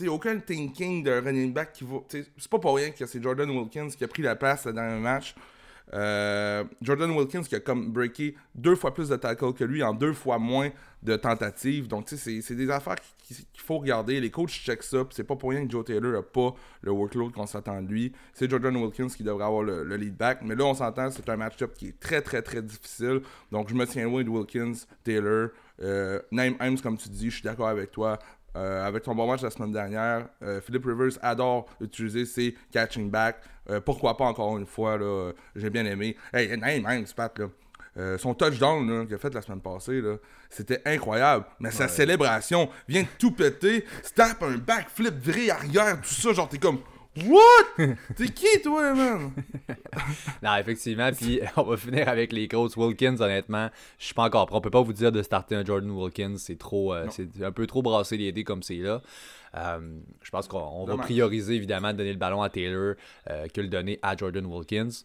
aucun 0.09 0.39
thinking 0.39 1.03
de 1.03 1.11
running 1.11 1.53
back 1.53 1.73
qui 1.73 1.85
va. 1.85 1.97
C'est 2.09 2.49
pas 2.51 2.59
pour 2.59 2.77
rien 2.77 2.91
que 2.91 3.07
c'est 3.07 3.23
Jordan 3.23 3.49
Wilkins 3.49 3.89
qui 3.89 4.05
a 4.05 4.09
pris 4.09 4.23
la 4.23 4.37
place 4.37 4.67
dans 4.67 4.77
un 4.79 4.99
match. 4.99 5.35
Euh, 5.95 6.65
Jordan 6.83 7.11
Wilkins 7.13 7.43
qui 7.43 7.55
a 7.55 7.61
comme 7.61 7.93
breaké 7.93 8.35
deux 8.55 8.75
fois 8.75 8.93
plus 8.93 9.09
de 9.09 9.17
tackles 9.17 9.55
que 9.55 9.65
lui 9.65 9.83
en 9.83 9.95
deux 9.95 10.13
fois 10.13 10.39
moins 10.39 10.71
de 11.03 11.17
tentatives. 11.17 11.87
Donc, 11.87 12.07
tu 12.07 12.17
sais, 12.17 12.41
c'est 12.41 12.55
des 12.55 12.71
affaires 12.71 12.97
qu'il 13.23 13.37
faut 13.57 13.79
regarder. 13.79 14.21
Les 14.21 14.31
coachs 14.31 14.51
check 14.51 14.83
ça. 14.83 15.05
C'est 15.11 15.25
pas 15.25 15.37
pour 15.37 15.51
rien 15.51 15.65
que 15.65 15.71
Joe 15.71 15.85
Taylor 15.85 16.13
n'a 16.13 16.23
pas 16.23 16.55
le 16.83 16.91
workload 16.91 17.33
qu'on 17.33 17.47
s'attend 17.47 17.83
de 17.83 17.89
lui. 17.89 18.13
C'est 18.35 18.51
Jordan 18.51 18.77
Wilkins 18.77 19.09
qui 19.09 19.23
devrait 19.23 19.45
avoir 19.45 19.63
le, 19.63 19.85
lead 19.97 20.17
back. 20.17 20.41
Mais 20.43 20.55
là, 20.55 20.65
on 20.65 20.75
s'entend, 20.75 21.11
c'est 21.11 21.29
un 21.29 21.37
match-up 21.37 21.75
qui 21.75 21.89
est 21.89 22.01
très, 22.01 22.21
très, 22.21 22.43
très 22.43 22.63
difficile. 22.63 23.21
Donc, 23.53 23.69
je 23.69 23.75
me 23.75 23.87
tiens 23.87 24.05
loin 24.05 24.25
de 24.25 24.29
Wilkins, 24.29 24.75
Taylor. 25.05 25.51
Euh, 25.83 26.21
Name 26.33 26.57
Himes, 26.61 26.81
comme 26.81 26.97
tu 26.97 27.09
dis, 27.09 27.31
je 27.31 27.37
suis 27.37 27.45
d'accord 27.45 27.69
avec 27.69 27.93
toi. 27.93 28.19
Euh, 28.57 28.87
avec 28.87 29.03
ton 29.03 29.15
bon 29.15 29.31
match 29.31 29.43
la 29.43 29.51
semaine 29.51 29.73
dernière, 29.73 30.29
Philip 30.63 30.83
Rivers 30.87 31.19
adore 31.21 31.67
utiliser 31.79 32.25
ses 32.25 32.57
catching 32.73 33.11
back. 33.11 33.37
Euh, 33.71 33.81
pourquoi 33.81 34.17
pas 34.17 34.25
encore 34.25 34.57
une 34.59 34.67
fois, 34.67 34.97
là, 34.97 35.33
j'ai 35.55 35.71
bien 35.71 35.85
aimé. 35.87 36.17
Hey, 36.33 36.49
même, 36.57 37.05
Pat, 37.17 37.39
là. 37.39 38.19
son 38.19 38.35
touchdown 38.35 39.07
qu'il 39.07 39.15
a 39.15 39.19
fait 39.19 39.35
la 39.35 39.43
semaine 39.43 39.61
passée, 39.61 40.03
c'était 40.51 40.83
incroyable. 40.85 41.45
Mais 41.61 41.71
sa 41.71 41.89
célébration 41.89 42.69
vient 42.89 43.03
de 43.03 43.09
tout 43.19 43.33
péter, 43.33 43.85
tape 44.15 44.43
un 44.43 44.57
backflip 44.57 45.15
viré 45.15 45.51
arrière, 45.51 46.01
tout 46.01 46.15
ça, 46.15 46.33
genre 46.33 46.49
t'es 46.49 46.59
comme 46.59 46.79
What? 47.25 47.87
T'es 48.17 48.29
qui, 48.29 48.61
toi, 48.63 48.93
man? 48.93 49.33
non, 50.43 50.57
effectivement. 50.57 51.11
Puis 51.13 51.41
on 51.57 51.63
va 51.63 51.77
finir 51.77 52.09
avec 52.09 52.33
les 52.33 52.47
Colts. 52.47 52.77
Wilkins, 52.77 53.17
honnêtement, 53.21 53.71
je 53.99 54.07
suis 54.07 54.15
pas 54.15 54.25
encore 54.25 54.47
prêt. 54.47 54.57
On 54.57 54.61
peut 54.61 54.71
pas 54.71 54.83
vous 54.83 54.93
dire 54.93 55.13
de 55.13 55.23
starter 55.23 55.55
un 55.55 55.65
Jordan 55.65 55.91
Wilkins. 55.91 56.37
C'est 56.37 56.59
trop, 56.59 56.93
euh, 56.93 57.07
c'est 57.11 57.43
un 57.43 57.53
peu 57.53 57.67
trop 57.67 57.83
brasser 57.83 58.19
les 58.19 58.33
dés 58.33 58.45
comme 58.45 58.63
c'est 58.63 58.77
là. 58.77 59.01
Euh, 59.57 59.79
je 60.23 60.31
pense 60.31 60.49
qu'on 60.49 60.85
va 60.85 60.97
prioriser 60.97 61.55
évidemment 61.55 61.93
de 61.93 61.99
donner 61.99 62.13
le 62.13 62.19
ballon 62.19 62.43
à 62.43 62.51
Taylor 62.51 62.95
euh, 63.31 63.47
que 63.49 63.61
le 63.61 63.69
donner 63.69 63.99
à 64.03 64.17
Jordan 64.17 64.45
Wilkins. 64.47 65.03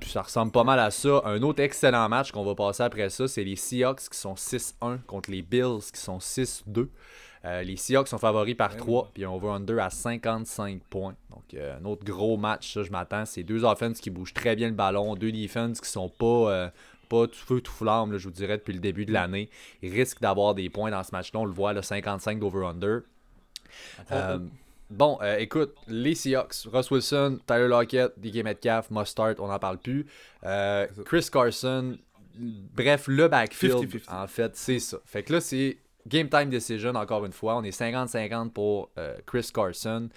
puis 0.00 0.10
ça 0.10 0.22
ressemble 0.22 0.52
pas 0.52 0.64
mal 0.64 0.78
à 0.78 0.90
ça. 0.90 1.22
Un 1.24 1.42
autre 1.42 1.62
excellent 1.62 2.08
match 2.08 2.32
qu'on 2.32 2.44
va 2.44 2.54
passer 2.54 2.82
après 2.82 3.10
ça, 3.10 3.26
c'est 3.28 3.44
les 3.44 3.56
Seahawks 3.56 4.08
qui 4.10 4.18
sont 4.18 4.34
6-1 4.34 5.02
contre 5.06 5.30
les 5.30 5.42
Bills 5.42 5.80
qui 5.92 6.00
sont 6.00 6.18
6-2. 6.18 6.88
Euh, 7.46 7.62
les 7.62 7.76
Seahawks 7.76 8.08
sont 8.08 8.18
favoris 8.18 8.54
par 8.54 8.76
3, 8.76 9.10
puis 9.14 9.24
on 9.24 9.38
va 9.38 9.52
under 9.52 9.82
à 9.82 9.88
55 9.88 10.82
points. 10.90 11.14
Donc, 11.30 11.54
euh, 11.54 11.78
un 11.80 11.84
autre 11.86 12.04
gros 12.04 12.36
match, 12.36 12.74
ça, 12.74 12.82
je 12.82 12.90
m'attends. 12.90 13.24
C'est 13.24 13.42
deux 13.42 13.64
offenses 13.64 14.00
qui 14.00 14.10
bougent 14.10 14.34
très 14.34 14.56
bien 14.56 14.68
le 14.68 14.74
ballon, 14.74 15.14
deux 15.14 15.32
defenses 15.32 15.80
qui 15.80 15.88
sont 15.88 16.10
pas, 16.10 16.26
euh, 16.26 16.68
pas 17.10 17.26
tout 17.26 17.34
feu, 17.34 17.60
tout 17.60 17.72
flamme, 17.72 18.16
je 18.16 18.24
vous 18.24 18.32
dirais, 18.32 18.56
depuis 18.56 18.72
le 18.72 18.78
début 18.78 19.04
de 19.04 19.12
l'année. 19.12 19.50
Ils 19.82 19.92
risquent 19.92 20.20
d'avoir 20.20 20.54
des 20.54 20.70
points 20.70 20.90
dans 20.90 21.02
ce 21.02 21.10
match-là. 21.12 21.40
On 21.40 21.44
le 21.44 21.52
voit, 21.52 21.74
le 21.74 21.82
55 21.82 22.38
d'over-under. 22.38 23.00
Bon, 24.88 25.18
écoute, 25.38 25.74
les 25.86 26.14
Seahawks, 26.14 26.66
Russ 26.72 26.90
Wilson, 26.90 27.38
Tyler 27.46 27.68
Lockett, 27.68 28.18
DK 28.18 28.42
Metcalf, 28.42 28.90
Mustard, 28.90 29.34
on 29.38 29.48
n'en 29.48 29.58
parle 29.58 29.78
plus. 29.78 30.06
Chris 31.04 31.28
Carson, 31.30 31.98
bref, 32.38 33.06
le 33.06 33.28
backfield, 33.28 34.00
en 34.08 34.26
fait, 34.26 34.56
c'est 34.56 34.78
ça. 34.78 34.98
Fait 35.04 35.22
que 35.22 35.34
là, 35.34 35.40
c'est 35.40 35.76
Game 36.06 36.28
time 36.28 36.50
decision, 36.50 36.94
encore 36.94 37.24
une 37.26 37.32
fois. 37.32 37.56
On 37.56 37.62
est 37.62 37.78
50-50 37.78 38.50
pour 38.50 38.90
euh, 38.98 39.16
Chris 39.26 39.50
Carson. 39.52 40.08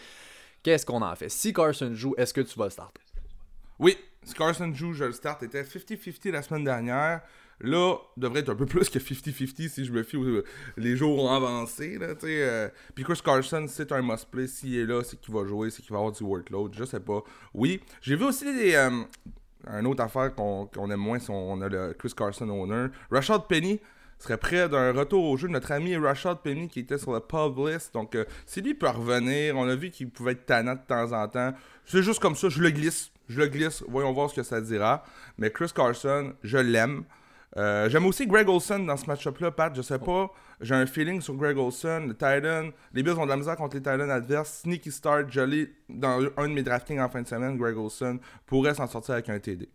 Qu'est-ce 0.61 0.85
qu'on 0.85 1.01
en 1.01 1.15
fait? 1.15 1.29
Si 1.29 1.53
Carson 1.53 1.93
joue, 1.93 2.15
est-ce 2.17 2.33
que 2.33 2.41
tu 2.41 2.57
vas 2.57 2.65
le 2.65 2.71
starter? 2.71 3.01
Oui, 3.79 3.97
si 4.25 4.33
Carson 4.33 4.73
joue, 4.73 4.93
je 4.93 5.05
le 5.05 5.11
start. 5.11 5.43
était 5.43 5.63
50-50 5.63 6.31
la 6.31 6.41
semaine 6.41 6.63
dernière. 6.63 7.21
Là, 7.59 7.95
devrait 8.17 8.41
être 8.41 8.49
un 8.49 8.55
peu 8.55 8.65
plus 8.67 8.89
que 8.89 8.99
50-50 8.99 9.69
si 9.69 9.85
je 9.85 9.91
me 9.91 10.03
fie 10.03 10.17
aux 10.17 10.43
les 10.77 10.95
jours 10.97 11.23
ont 11.23 11.29
avancé. 11.29 11.97
Euh. 12.01 12.69
Puis 12.95 13.03
Chris 13.03 13.21
Carson, 13.23 13.65
c'est 13.67 13.91
un 13.91 14.01
must-play. 14.01 14.47
S'il 14.47 14.75
est 14.75 14.85
là, 14.85 15.01
c'est 15.03 15.19
qu'il 15.19 15.33
va 15.33 15.45
jouer, 15.45 15.69
c'est 15.69 15.81
qu'il 15.81 15.91
va 15.91 15.99
avoir 15.99 16.11
du 16.11 16.23
workload. 16.23 16.73
Je 16.75 16.83
sais 16.83 16.99
pas. 16.99 17.23
Oui, 17.53 17.81
j'ai 18.01 18.15
vu 18.15 18.25
aussi 18.25 18.45
des, 18.53 18.75
euh, 18.75 19.03
une 19.67 19.87
autre 19.87 20.03
affaire 20.03 20.33
qu'on 20.35 20.91
aime 20.91 20.99
moins 20.99 21.19
si 21.19 21.29
on, 21.29 21.61
a 21.61 21.69
le 21.69 21.93
Chris 21.97 22.13
Carson 22.15 22.49
owner. 22.49 22.87
Rashad 23.09 23.47
Penny, 23.47 23.79
serait 24.19 24.37
prêt 24.37 24.69
d'un 24.69 24.91
retour 24.91 25.23
au 25.25 25.37
jeu. 25.37 25.47
Notre 25.47 25.71
ami 25.71 25.95
Rashad 25.95 26.39
Penny 26.41 26.67
qui 26.67 26.79
était 26.79 26.97
sur 26.97 27.13
le 27.13 27.19
pub 27.19 27.57
list. 27.67 27.93
Donc, 27.93 28.15
euh, 28.15 28.25
si 28.45 28.61
lui 28.61 28.73
peut 28.73 28.89
revenir, 28.89 29.57
on 29.57 29.67
a 29.67 29.75
vu 29.75 29.89
qu'il 29.89 30.09
pouvait 30.09 30.33
être 30.33 30.45
tannant 30.45 30.75
de 30.75 30.81
temps 30.87 31.11
en 31.11 31.27
temps. 31.27 31.53
C'est 31.85 32.03
juste 32.03 32.19
comme 32.19 32.35
ça, 32.35 32.49
je 32.49 32.61
le 32.61 32.71
glisse. 32.71 33.12
Je 33.29 33.39
le 33.39 33.47
glisse. 33.47 33.83
Voyons 33.87 34.13
voir 34.13 34.29
ce 34.29 34.35
que 34.35 34.43
ça 34.43 34.61
dira. 34.61 35.03
Mais 35.37 35.51
Chris 35.51 35.71
Carson, 35.73 36.33
je 36.43 36.57
l'aime. 36.57 37.03
Euh, 37.57 37.87
j'aime 37.89 38.05
aussi 38.05 38.25
Greg 38.25 38.49
Olson 38.49 38.79
dans 38.79 38.97
ce 38.97 39.05
match-up-là, 39.05 39.51
Pat. 39.51 39.75
Je 39.75 39.81
sais 39.81 39.99
pas. 39.99 40.31
J'ai 40.61 40.75
un 40.75 40.85
feeling 40.85 41.21
sur 41.21 41.35
Greg 41.35 41.57
Olson. 41.57 42.05
Le 42.07 42.13
Titan. 42.13 42.69
Les 42.93 43.03
Bills 43.03 43.13
ont 43.13 43.25
de 43.25 43.29
la 43.29 43.37
misère 43.37 43.55
contre 43.55 43.75
les 43.75 43.81
Titans 43.81 44.09
adverses. 44.09 44.61
Sneaky 44.63 44.91
start. 44.91 45.31
Jolly. 45.31 45.69
Dans 45.89 46.19
un 46.37 46.47
de 46.47 46.53
mes 46.53 46.63
draftings 46.63 46.99
en 46.99 47.09
fin 47.09 47.21
de 47.21 47.27
semaine, 47.27 47.57
Greg 47.57 47.77
Olson 47.77 48.19
pourrait 48.45 48.73
s'en 48.73 48.87
sortir 48.87 49.13
avec 49.13 49.29
un 49.29 49.39
TD. 49.39 49.69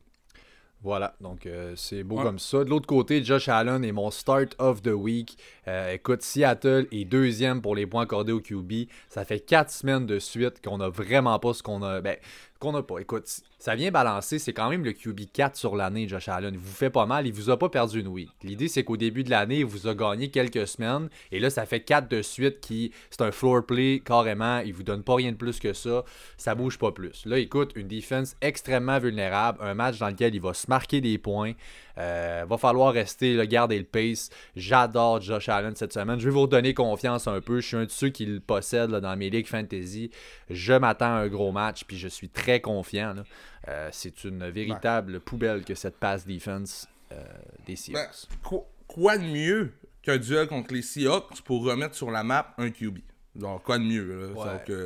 Voilà, 0.81 1.17
donc 1.21 1.45
euh, 1.47 1.73
c'est 1.75 2.05
beau 2.05 2.23
comme 2.23 2.39
ça. 2.39 2.63
De 2.63 2.71
l'autre 2.71 2.87
côté, 2.87 3.25
Josh 3.25 3.49
Allen 3.49 3.85
est 3.85 3.91
mon 3.91 4.13
start 4.13 4.55
of 4.59 4.81
the 4.81 4.93
week. 4.93 5.37
Euh, 5.67 5.93
écoute, 5.95 6.23
Seattle 6.23 6.87
est 6.93 7.05
deuxième 7.05 7.61
pour 7.61 7.75
les 7.75 7.85
points 7.85 8.05
accordés 8.05 8.31
au 8.31 8.41
QB. 8.41 8.89
Ça 9.09 9.25
fait 9.25 9.41
quatre 9.41 9.73
semaines 9.73 10.07
de 10.07 10.21
suite 10.21 10.65
qu'on 10.65 10.81
a 10.81 10.89
vraiment 10.89 11.37
pas 11.41 11.53
ce 11.53 11.65
qu'on 11.65 11.83
a. 11.83 12.01
Ben, 12.01 12.17
qu'on 12.59 12.73
n'a 12.73 12.83
pas. 12.83 12.99
Écoute, 12.99 13.25
ça 13.59 13.75
vient 13.75 13.91
balancer. 13.91 14.39
C'est 14.39 14.53
quand 14.53 14.69
même 14.69 14.85
le 14.85 14.93
QB 14.93 15.21
4 15.33 15.57
sur 15.57 15.77
l'année, 15.77 16.09
Josh 16.09 16.29
Allen. 16.29 16.55
Il 16.55 16.61
vous 16.61 16.73
fait 16.73 16.91
pas 16.91 17.07
mal. 17.07 17.27
Il 17.27 17.33
vous 17.33 17.51
a 17.51 17.59
pas 17.59 17.69
perdu 17.69 18.01
une 18.01 18.09
week. 18.09 18.31
L'idée, 18.43 18.69
c'est 18.69 18.85
qu'au 18.85 18.97
début 18.97 19.25
de 19.25 19.31
l'année, 19.31 19.61
il 19.61 19.67
vous 19.67 19.87
a 19.87 19.95
gagné 19.95 20.31
quelques 20.31 20.67
semaines. 20.67 21.09
Et 21.33 21.41
là, 21.41 21.51
ça 21.51 21.67
fait 21.67 21.81
4 21.81 22.09
de 22.09 22.23
suite 22.23 22.61
qui. 22.61 22.93
C'est 23.11 23.23
un 23.23 23.33
floor 23.33 23.65
play 23.65 24.01
carrément. 24.05 24.59
Il 24.61 24.75
vous 24.75 24.83
donne 24.83 25.03
pas 25.03 25.15
rien 25.15 25.33
de 25.33 25.37
plus 25.37 25.59
que 25.59 25.73
ça. 25.73 26.05
Ça 26.37 26.55
bouge 26.55 26.79
pas 26.79 26.93
plus. 26.93 27.25
Là, 27.27 27.39
écoute, 27.39 27.73
une 27.75 27.89
défense 27.89 28.37
extrêmement 28.41 28.99
vulnérable. 28.99 29.59
Un 29.63 29.75
match 29.75 29.99
dans 29.99 30.09
lequel 30.09 30.35
il 30.35 30.41
va 30.41 30.55
se 30.55 30.69
marquer 30.69 31.01
des 31.01 31.19
points. 31.19 31.53
Euh, 31.99 32.45
va 32.49 32.59
falloir 32.59 32.93
rester, 32.93 33.35
le 33.35 33.45
garder 33.45 33.79
le 33.79 33.85
pace. 33.85 34.31
J'adore 34.55 35.21
Josh 35.21 35.49
Allen 35.49 35.75
cette 35.75 35.93
semaine. 35.93 36.21
Je 36.21 36.27
vais 36.27 36.31
vous 36.31 36.43
redonner 36.43 36.73
confiance 36.73 37.27
un 37.27 37.41
peu. 37.41 37.61
Je 37.61 37.67
suis 37.67 37.77
un 37.77 37.85
de 37.85 37.91
ceux 37.91 38.11
qui 38.11 38.25
le 38.25 38.41
possèdent 38.41 38.91
dans 38.91 39.17
mes 39.17 39.31
ligues 39.31 39.49
fantasy. 39.49 40.11
Je 40.49 40.75
m'attends 40.75 41.17
à 41.17 41.21
un 41.21 41.29
gros 41.29 41.51
match, 41.51 41.85
puis 41.85 41.99
je 41.99 42.09
suis 42.09 42.29
très 42.29 42.61
confiant. 42.61 43.17
Euh, 43.67 43.89
c'est 43.93 44.25
une 44.25 44.49
véritable 44.49 45.21
poubelle 45.21 45.65
que 45.65 45.75
cette 45.75 45.97
pass 45.97 46.25
defense 46.25 46.89
euh, 47.13 47.25
des 47.67 47.75
Seahawks. 47.75 48.29
Ben, 48.51 48.61
quoi 48.87 49.19
de 49.19 49.25
mieux 49.25 49.73
qu'un 50.03 50.19
duel 50.19 50.47
contre 50.47 50.75
les 50.75 50.83
Seahawks 50.83 51.43
pour 51.43 51.65
remettre 51.65 51.97
sur 51.97 52.11
la 52.11 52.23
map 52.23 52.55
un 52.59 52.71
QB? 52.71 52.99
Donc, 53.35 53.63
quoi 53.65 53.79
de 53.79 53.85
mieux? 53.85 54.35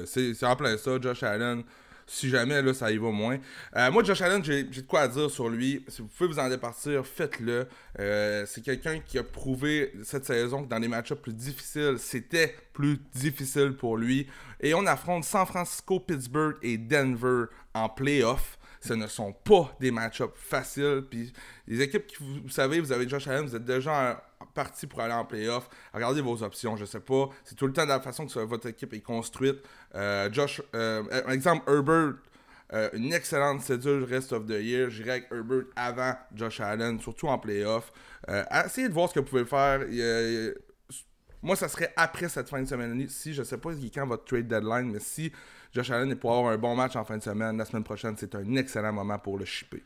c'est 0.07 0.44
en 0.44 0.57
plein 0.57 0.77
ça, 0.77 1.01
Josh 1.01 1.22
Allen 1.22 1.62
si 2.06 2.28
jamais 2.28 2.60
là, 2.62 2.74
ça 2.74 2.90
y 2.90 2.96
va 2.96 3.10
moins. 3.10 3.38
Euh, 3.76 3.90
moi, 3.90 4.02
Josh 4.02 4.20
Allen, 4.20 4.42
j'ai 4.44 4.64
de 4.64 4.80
quoi 4.82 5.00
à 5.00 5.08
dire 5.08 5.30
sur 5.30 5.48
lui. 5.48 5.84
Si 5.88 6.02
vous 6.02 6.08
pouvez 6.08 6.28
vous 6.28 6.38
en 6.38 6.48
départir, 6.48 7.06
faites-le. 7.06 7.66
Euh, 7.98 8.44
c'est 8.46 8.62
quelqu'un 8.62 9.00
qui 9.00 9.18
a 9.18 9.24
prouvé 9.24 9.92
cette 10.04 10.24
saison 10.24 10.64
que 10.64 10.68
dans 10.68 10.78
les 10.78 10.88
match 10.88 11.12
plus 11.14 11.34
difficiles, 11.34 11.96
c'était 11.98 12.54
plus 12.72 12.98
difficile 13.14 13.74
pour 13.74 13.96
lui. 13.96 14.26
Et 14.60 14.74
on 14.74 14.86
affronte 14.86 15.24
San 15.24 15.46
Francisco, 15.46 16.00
Pittsburgh 16.00 16.56
et 16.62 16.78
Denver 16.78 17.46
en 17.74 17.88
playoff. 17.88 18.58
Ce 18.80 18.94
ne 18.94 19.06
sont 19.06 19.32
pas 19.32 19.74
des 19.80 19.92
match-ups 19.92 20.32
faciles. 20.34 21.04
Puis 21.08 21.32
les 21.68 21.80
équipes 21.80 22.06
qui, 22.06 22.16
vous, 22.18 22.42
vous 22.42 22.50
savez, 22.50 22.80
vous 22.80 22.92
avez 22.92 23.08
Josh 23.08 23.28
Allen, 23.28 23.46
vous 23.46 23.54
êtes 23.54 23.64
déjà 23.64 24.22
parti 24.52 24.86
pour 24.86 25.00
aller 25.00 25.14
en 25.14 25.24
playoff. 25.24 25.68
Regardez 25.92 26.20
vos 26.20 26.42
options, 26.42 26.76
je 26.76 26.84
sais 26.84 27.00
pas. 27.00 27.28
C'est 27.44 27.54
tout 27.54 27.66
le 27.66 27.72
temps 27.72 27.84
de 27.84 27.88
la 27.88 28.00
façon 28.00 28.26
que 28.26 28.38
votre 28.40 28.68
équipe 28.68 28.92
est 28.94 29.00
construite. 29.00 29.58
Euh, 29.94 30.28
Josh, 30.32 30.62
euh, 30.74 31.02
exemple, 31.28 31.70
Herbert, 31.70 32.14
euh, 32.72 32.88
une 32.94 33.12
excellente 33.12 33.60
cédule 33.60 34.04
rest 34.04 34.32
of 34.32 34.46
the 34.46 34.60
year. 34.60 34.90
J'irai 34.90 35.10
avec 35.10 35.28
Herbert 35.30 35.64
avant 35.76 36.14
Josh 36.34 36.60
Allen, 36.60 37.00
surtout 37.00 37.28
en 37.28 37.38
playoff. 37.38 37.92
Euh, 38.28 38.44
essayez 38.64 38.88
de 38.88 38.94
voir 38.94 39.08
ce 39.08 39.14
que 39.14 39.20
vous 39.20 39.26
pouvez 39.26 39.44
faire. 39.44 39.80
Moi, 41.42 41.56
ça 41.56 41.68
serait 41.68 41.92
après 41.96 42.28
cette 42.28 42.48
fin 42.48 42.62
de 42.62 42.68
semaine. 42.68 43.08
Si, 43.08 43.34
je 43.34 43.42
sais 43.42 43.58
pas 43.58 43.70
quand 43.92 44.06
votre 44.06 44.24
trade 44.24 44.46
deadline, 44.46 44.92
mais 44.92 45.00
si 45.00 45.32
Josh 45.72 45.90
Allen 45.90 46.10
est 46.10 46.16
pour 46.16 46.32
avoir 46.32 46.52
un 46.52 46.58
bon 46.58 46.76
match 46.76 46.94
en 46.96 47.04
fin 47.04 47.16
de 47.16 47.22
semaine, 47.22 47.56
la 47.56 47.64
semaine 47.64 47.82
prochaine, 47.82 48.14
c'est 48.16 48.34
un 48.34 48.54
excellent 48.56 48.92
moment 48.92 49.18
pour 49.18 49.38
le 49.38 49.44
shipper. 49.44 49.82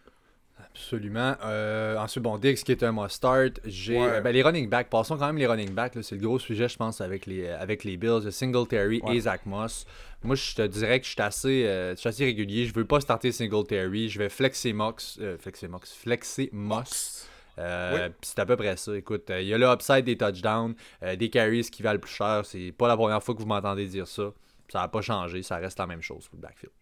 Absolument. 0.77 1.35
Euh, 1.43 1.97
ensuite, 1.97 2.23
bon, 2.23 2.37
Dix 2.37 2.62
qui 2.62 2.71
est 2.73 2.83
un 2.83 2.93
must-start. 2.93 3.61
J'ai 3.65 3.99
Ouais. 3.99 4.21
ben, 4.21 4.31
les 4.31 4.43
running 4.43 4.69
backs. 4.69 4.91
Passons 4.91 5.17
quand 5.17 5.27
même 5.27 5.39
les 5.39 5.47
running 5.47 5.71
backs. 5.71 5.95
C'est 6.03 6.15
le 6.17 6.21
gros 6.21 6.39
sujet, 6.39 6.69
je 6.69 6.77
pense, 6.77 7.01
avec 7.01 7.25
les, 7.27 7.47
euh, 7.47 7.59
avec 7.61 7.83
les 7.83 7.97
Bills. 7.97 8.31
Singletary 8.31 9.01
Ouais. 9.03 9.17
et 9.17 9.21
Zach 9.21 9.47
Moss. 9.47 9.87
Moi, 10.23 10.37
je 10.37 10.55
te 10.55 10.62
dirais 10.62 11.01
que 11.01 11.07
je 11.07 11.12
suis 11.12 11.23
assez, 11.23 11.65
euh, 11.67 11.93
je 11.95 12.01
suis 12.01 12.09
assez 12.09 12.25
régulier. 12.25 12.67
Je 12.67 12.75
veux 12.75 12.85
pas 12.85 13.01
starter 13.01 13.33
Singletary. 13.33 14.09
Je 14.11 14.19
vais 14.19 14.29
flexer 14.29 14.73
Mox. 14.75 15.19
euh, 15.21 15.39
flexer 15.39 15.67
Mox. 15.69 15.93
Flexer 15.95 16.51
Moss. 16.53 17.27
Euh, 17.59 18.09
Oui. 18.09 18.15
c'est 18.21 18.39
à 18.39 18.45
peu 18.45 18.57
près 18.57 18.77
ça. 18.77 18.95
Écoute, 18.95 19.31
euh, 19.31 19.41
il 19.41 19.49
y 19.49 19.55
a 19.55 19.59
le 19.59 19.67
upside 19.67 20.05
des 20.05 20.19
touchdowns, 20.19 20.75
euh, 21.03 21.17
des 21.17 21.31
carries 21.31 21.62
qui 21.71 21.83
valent 21.83 21.99
plus 22.01 22.12
cher. 22.12 22.43
C'est 22.45 22.71
pas 22.77 22.87
la 22.87 22.97
première 22.99 23.23
fois 23.23 23.35
que 23.35 23.41
vous 23.41 23.47
m'entendez 23.47 23.87
dire 23.87 24.07
ça. 24.07 24.31
Ça 24.69 24.81
n'a 24.81 24.89
pas 24.89 25.01
changé. 25.01 25.43
Ça 25.43 25.57
reste 25.57 25.79
la 25.79 25.87
même 25.87 26.03
chose 26.03 26.29
pour 26.29 26.37
le 26.37 26.43
backfield. 26.43 26.73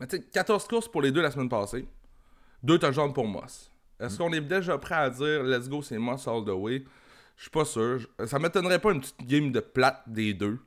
Mais 0.00 0.06
tu 0.06 0.16
sais, 0.16 0.22
14 0.32 0.66
courses 0.66 0.88
pour 0.88 1.02
les 1.02 1.10
deux 1.12 1.20
la 1.20 1.30
semaine 1.30 1.48
passée. 1.50 1.86
Deux 2.62 2.78
touchdowns 2.78 3.12
pour 3.12 3.26
Moss. 3.26 3.70
Est-ce 3.98 4.18
qu'on 4.18 4.32
est 4.32 4.40
déjà 4.40 4.76
prêt 4.78 4.94
à 4.94 5.10
dire 5.10 5.42
let's 5.42 5.68
go, 5.68 5.82
c'est 5.82 5.98
Moss 5.98 6.26
all 6.28 6.44
the 6.44 6.50
way? 6.50 6.84
Je 7.36 7.42
suis 7.42 7.50
pas 7.50 7.64
sûr. 7.64 8.06
Ça 8.26 8.38
m'étonnerait 8.38 8.78
pas 8.78 8.92
une 8.92 9.00
petite 9.00 9.26
game 9.26 9.52
de 9.52 9.60
plate 9.60 10.02
des 10.06 10.34
deux. 10.34 10.58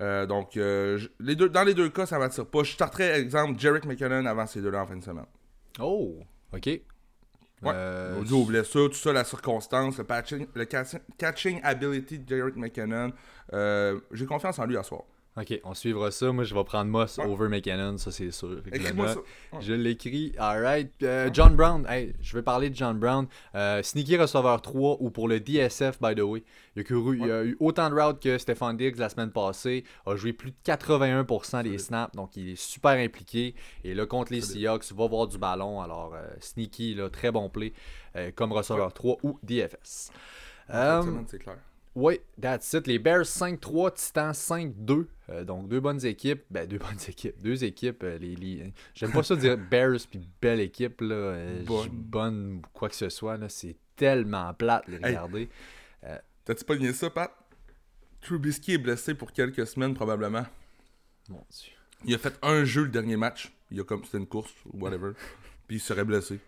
Euh, 0.00 0.26
donc, 0.26 0.56
euh, 0.56 0.98
les 1.18 1.34
deux, 1.34 1.48
dans 1.48 1.64
les 1.64 1.74
deux 1.74 1.88
cas, 1.88 2.06
ça 2.06 2.18
m'attire 2.18 2.46
pas. 2.46 2.62
Je 2.62 2.72
starterais, 2.72 3.20
exemple, 3.20 3.58
Jarek 3.58 3.84
McKinnon 3.84 4.26
avant 4.26 4.46
ces 4.46 4.60
deux-là 4.60 4.82
en 4.82 4.86
fin 4.86 4.96
de 4.96 5.02
semaine. 5.02 5.26
Oh, 5.80 6.20
ok. 6.52 6.66
Ouais. 7.62 7.72
Euh, 7.74 8.22
tout 8.24 8.92
ça, 8.92 9.12
la 9.12 9.24
circonstance, 9.24 9.98
le, 9.98 10.04
patching, 10.04 10.46
le 10.54 10.64
catching, 10.64 11.00
catching 11.16 11.60
ability 11.64 12.20
de 12.20 12.36
Jarek 12.36 12.56
McKinnon. 12.56 13.12
Euh, 13.52 13.98
J'ai 14.12 14.26
confiance 14.26 14.58
en 14.60 14.66
lui 14.66 14.76
à 14.76 14.84
soir. 14.84 15.02
Ok, 15.38 15.60
on 15.62 15.72
suivra 15.74 16.10
ça. 16.10 16.32
Moi, 16.32 16.42
je 16.44 16.52
vais 16.54 16.64
prendre 16.64 16.90
Moss 16.90 17.18
Ouais. 17.18 17.26
over 17.26 17.48
McKinnon, 17.48 17.96
ça 17.98 18.10
c'est 18.10 18.30
sûr. 18.32 18.60
Écris-moi 18.72 19.08
ça. 19.08 19.18
Ouais. 19.52 19.60
Je 19.60 19.72
l'écris. 19.72 20.32
Alright. 20.38 20.90
Euh, 21.02 21.30
John 21.32 21.54
Brown. 21.54 21.86
Hey, 21.88 22.12
je 22.20 22.36
vais 22.36 22.42
parler 22.42 22.70
de 22.70 22.74
John 22.74 22.98
Brown. 22.98 23.26
Euh, 23.54 23.82
sneaky 23.82 24.16
receveur 24.16 24.60
3 24.62 24.96
ou 25.00 25.10
pour 25.10 25.28
le 25.28 25.38
DSF, 25.38 26.00
by 26.02 26.14
the 26.16 26.20
way. 26.22 26.42
Il 26.74 26.80
a, 26.80 26.84
couru- 26.84 27.18
il 27.18 27.30
a 27.30 27.44
eu 27.44 27.56
autant 27.60 27.88
de 27.90 27.94
routes 27.94 28.20
que 28.20 28.36
Stefan 28.38 28.76
Diggs 28.76 28.96
la 28.98 29.08
semaine 29.10 29.30
passée. 29.30 29.84
A 30.06 30.16
joué 30.16 30.32
plus 30.32 30.50
de 30.50 30.56
81% 30.64 31.62
des 31.62 31.78
snaps. 31.78 32.16
Donc, 32.16 32.36
il 32.36 32.48
est 32.50 32.56
super 32.60 32.92
impliqué. 32.92 33.54
Et 33.84 33.94
là, 33.94 34.06
contre 34.06 34.32
les 34.32 34.40
Seahawks, 34.40 34.90
va 34.92 35.06
voir 35.06 35.28
du 35.28 35.38
ballon. 35.38 35.80
Alors, 35.80 36.14
euh, 36.14 36.26
sneaky, 36.40 36.94
là, 36.94 37.10
très 37.10 37.30
bon 37.30 37.48
play 37.48 37.72
euh, 38.16 38.30
comme 38.34 38.52
receveur 38.52 38.92
3 38.92 39.18
ou 39.22 39.38
DFS. 39.42 40.10
C'est 41.28 41.38
clair. 41.38 41.58
Oui, 41.94 42.20
that's 42.40 42.72
it. 42.74 42.86
Les 42.86 42.98
Bears 42.98 43.24
5-3, 43.26 43.92
Titans 43.94 44.32
5-2. 44.32 45.06
Euh, 45.30 45.44
donc 45.44 45.68
deux 45.68 45.80
bonnes 45.80 46.04
équipes. 46.06 46.42
Ben, 46.50 46.66
deux 46.66 46.78
bonnes 46.78 46.98
équipes. 47.08 47.40
Deux 47.42 47.64
équipes. 47.64 48.02
euh, 48.04 48.18
les, 48.18 48.34
les- 48.36 48.72
J'aime 48.94 49.12
pas 49.12 49.22
ça 49.22 49.36
dire 49.36 49.56
Bears 49.70 49.98
puis 50.10 50.20
belle 50.40 50.60
équipe. 50.60 51.00
Là, 51.00 51.14
euh, 51.14 51.62
Bonne. 51.64 51.88
bonne, 51.90 52.62
quoi 52.72 52.88
que 52.88 52.94
ce 52.96 53.08
soit. 53.08 53.36
là, 53.36 53.48
C'est 53.48 53.76
tellement 53.96 54.52
plate 54.54 54.86
les 54.88 54.96
Hey. 54.96 55.02
regarder. 55.06 55.48
T'as-tu 56.44 56.64
pas 56.64 56.76
nié 56.76 56.92
ça, 56.94 57.10
Pat? 57.10 57.30
Trubisky 58.22 58.72
est 58.74 58.78
blessé 58.78 59.14
pour 59.14 59.32
quelques 59.32 59.66
semaines, 59.66 59.94
probablement. 59.94 60.46
Mon 61.28 61.44
Dieu. 61.50 61.72
Il 62.04 62.14
a 62.14 62.18
fait 62.18 62.38
un 62.42 62.64
jeu 62.64 62.84
le 62.84 62.88
dernier 62.88 63.16
match. 63.16 63.52
Il 63.70 63.78
a 63.80 63.84
comme 63.84 64.02
c'était 64.04 64.18
une 64.18 64.26
course 64.26 64.52
ou 64.72 64.78
whatever. 64.78 65.12
Puis 65.68 65.76
il 65.76 65.80
serait 65.80 66.04
blessé. 66.04 66.40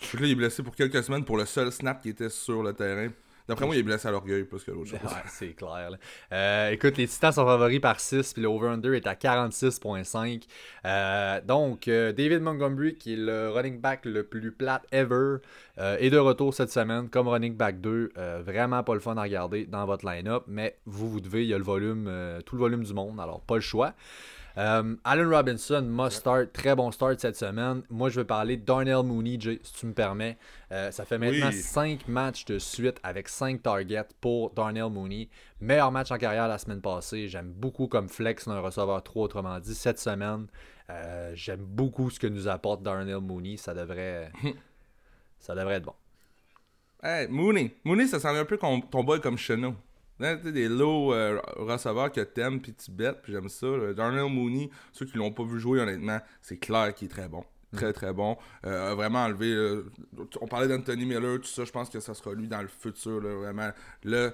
Que 0.00 0.16
là, 0.16 0.26
il 0.26 0.32
est 0.32 0.34
blessé 0.36 0.62
pour 0.62 0.74
quelques 0.74 1.02
semaines 1.04 1.24
pour 1.24 1.36
le 1.36 1.44
seul 1.44 1.70
snap 1.70 2.00
qui 2.02 2.08
était 2.10 2.30
sur 2.30 2.62
le 2.62 2.72
terrain. 2.72 3.08
D'après 3.48 3.64
moi, 3.64 3.74
il 3.76 3.78
est 3.78 3.82
blessé 3.84 4.08
à 4.08 4.10
l'orgueil 4.10 4.44
plus 4.44 4.62
que 4.64 4.70
l'autre 4.72 4.90
chose. 4.90 5.00
Ouais, 5.02 5.22
c'est 5.28 5.54
clair. 5.54 5.90
là. 5.90 5.98
Euh, 6.32 6.70
écoute, 6.70 6.96
les 6.96 7.06
Titans 7.06 7.32
sont 7.32 7.46
favoris 7.46 7.80
par 7.80 8.00
6, 8.00 8.32
puis 8.32 8.42
le 8.42 8.48
over-under 8.48 8.94
est 8.94 9.06
à 9.06 9.14
46.5. 9.14 10.42
Euh, 10.84 11.40
donc, 11.42 11.88
euh, 11.88 12.12
David 12.12 12.40
Montgomery, 12.42 12.94
qui 12.96 13.14
est 13.14 13.16
le 13.16 13.50
running 13.50 13.80
back 13.80 14.04
le 14.04 14.24
plus 14.24 14.52
plate 14.52 14.84
ever, 14.92 15.36
est 15.78 16.10
de 16.10 16.18
retour 16.18 16.54
cette 16.54 16.70
semaine 16.70 17.08
comme 17.08 17.28
running 17.28 17.54
back 17.56 17.80
2. 17.80 18.12
Euh, 18.16 18.42
vraiment 18.44 18.82
pas 18.82 18.94
le 18.94 19.00
fun 19.00 19.16
à 19.16 19.22
regarder 19.22 19.66
dans 19.66 19.84
votre 19.84 20.06
line-up, 20.06 20.44
mais 20.46 20.76
vous, 20.86 21.10
vous 21.10 21.20
devez, 21.20 21.42
il 21.42 21.48
y 21.48 21.54
a 21.54 21.58
le 21.58 21.64
volume, 21.64 22.10
tout 22.44 22.56
le 22.56 22.60
volume 22.60 22.82
du 22.82 22.94
monde, 22.94 23.20
alors 23.20 23.40
pas 23.42 23.56
le 23.56 23.60
choix. 23.60 23.92
Allen 24.56 25.28
Robinson, 25.28 25.82
must 25.82 26.18
start, 26.18 26.52
très 26.52 26.74
bon 26.74 26.90
start 26.90 27.20
cette 27.20 27.36
semaine. 27.36 27.82
Moi, 27.90 28.08
je 28.08 28.20
veux 28.20 28.26
parler 28.26 28.56
de 28.56 28.64
Darnell 28.64 29.02
Mooney, 29.04 29.36
Jay, 29.38 29.60
si 29.62 29.72
tu 29.74 29.86
me 29.86 29.92
permets. 29.92 30.38
Euh, 30.72 30.90
ça 30.90 31.04
fait 31.04 31.18
maintenant 31.18 31.48
Oui. 31.48 31.54
5 31.60 32.08
matchs 32.08 32.46
de 32.46 32.58
suite 32.58 32.98
avec 33.02 33.28
5 33.28 33.62
targets 33.62 34.08
pour 34.20 34.50
Darnell 34.50 34.88
Mooney. 34.90 35.28
Meilleur 35.60 35.92
match 35.92 36.10
en 36.10 36.16
carrière 36.18 36.48
la 36.48 36.56
semaine 36.58 36.80
passée. 36.80 37.28
J'aime 37.28 37.52
beaucoup 37.52 37.86
comme 37.86 38.08
flex 38.08 38.48
d'un 38.48 38.60
receveur 38.60 39.02
3, 39.02 39.24
autrement 39.24 39.58
dit, 39.60 39.74
cette 39.74 39.98
semaine. 39.98 40.46
Euh, 40.88 41.32
J'aime 41.34 41.60
beaucoup 41.64 42.08
ce 42.10 42.18
que 42.18 42.26
nous 42.26 42.48
apporte 42.48 42.82
Darnell 42.82 43.20
Mooney. 43.20 43.56
Ça 43.58 43.74
devrait, 43.74 44.32
ça 45.38 45.54
devrait 45.54 45.74
être 45.74 45.84
bon. 45.84 45.94
Hey, 47.02 47.28
Mooney. 47.28 47.74
Mooney, 47.84 48.06
ça 48.06 48.18
semble 48.18 48.38
un 48.38 48.44
peu 48.46 48.56
ton 48.56 48.78
boy 49.04 49.20
comme 49.20 49.36
Chenot. 49.36 49.74
Des 50.18 50.68
low 50.68 51.12
euh, 51.12 51.40
receveurs 51.56 52.10
que 52.10 52.22
t'aimes 52.22 52.60
puis 52.60 52.74
tu 52.74 52.90
bêtes, 52.90 53.20
puis 53.22 53.32
j'aime 53.32 53.48
ça. 53.48 53.66
Darnell 53.94 54.30
Mooney, 54.32 54.70
ceux 54.92 55.06
qui 55.06 55.18
l'ont 55.18 55.32
pas 55.32 55.44
vu 55.44 55.60
jouer, 55.60 55.80
honnêtement, 55.80 56.20
c'est 56.40 56.56
clair 56.56 56.94
qu'il 56.94 57.06
est 57.06 57.10
très 57.10 57.28
bon. 57.28 57.44
Très 57.76 57.92
très 57.92 58.12
bon. 58.12 58.36
Euh, 58.64 58.92
a 58.92 58.94
vraiment 58.94 59.24
enlevé. 59.24 59.52
euh, 59.52 59.90
on 60.40 60.46
parlait 60.46 60.68
d'Anthony 60.68 61.04
Miller, 61.04 61.40
tout 61.40 61.48
ça. 61.48 61.64
Je 61.64 61.72
pense 61.72 61.90
que 61.90 62.00
ça 62.00 62.14
sera 62.14 62.32
lui 62.32 62.48
dans 62.48 62.62
le 62.62 62.68
futur. 62.68 63.20
là, 63.20 63.34
vraiment. 63.34 63.70
Le, 64.04 64.32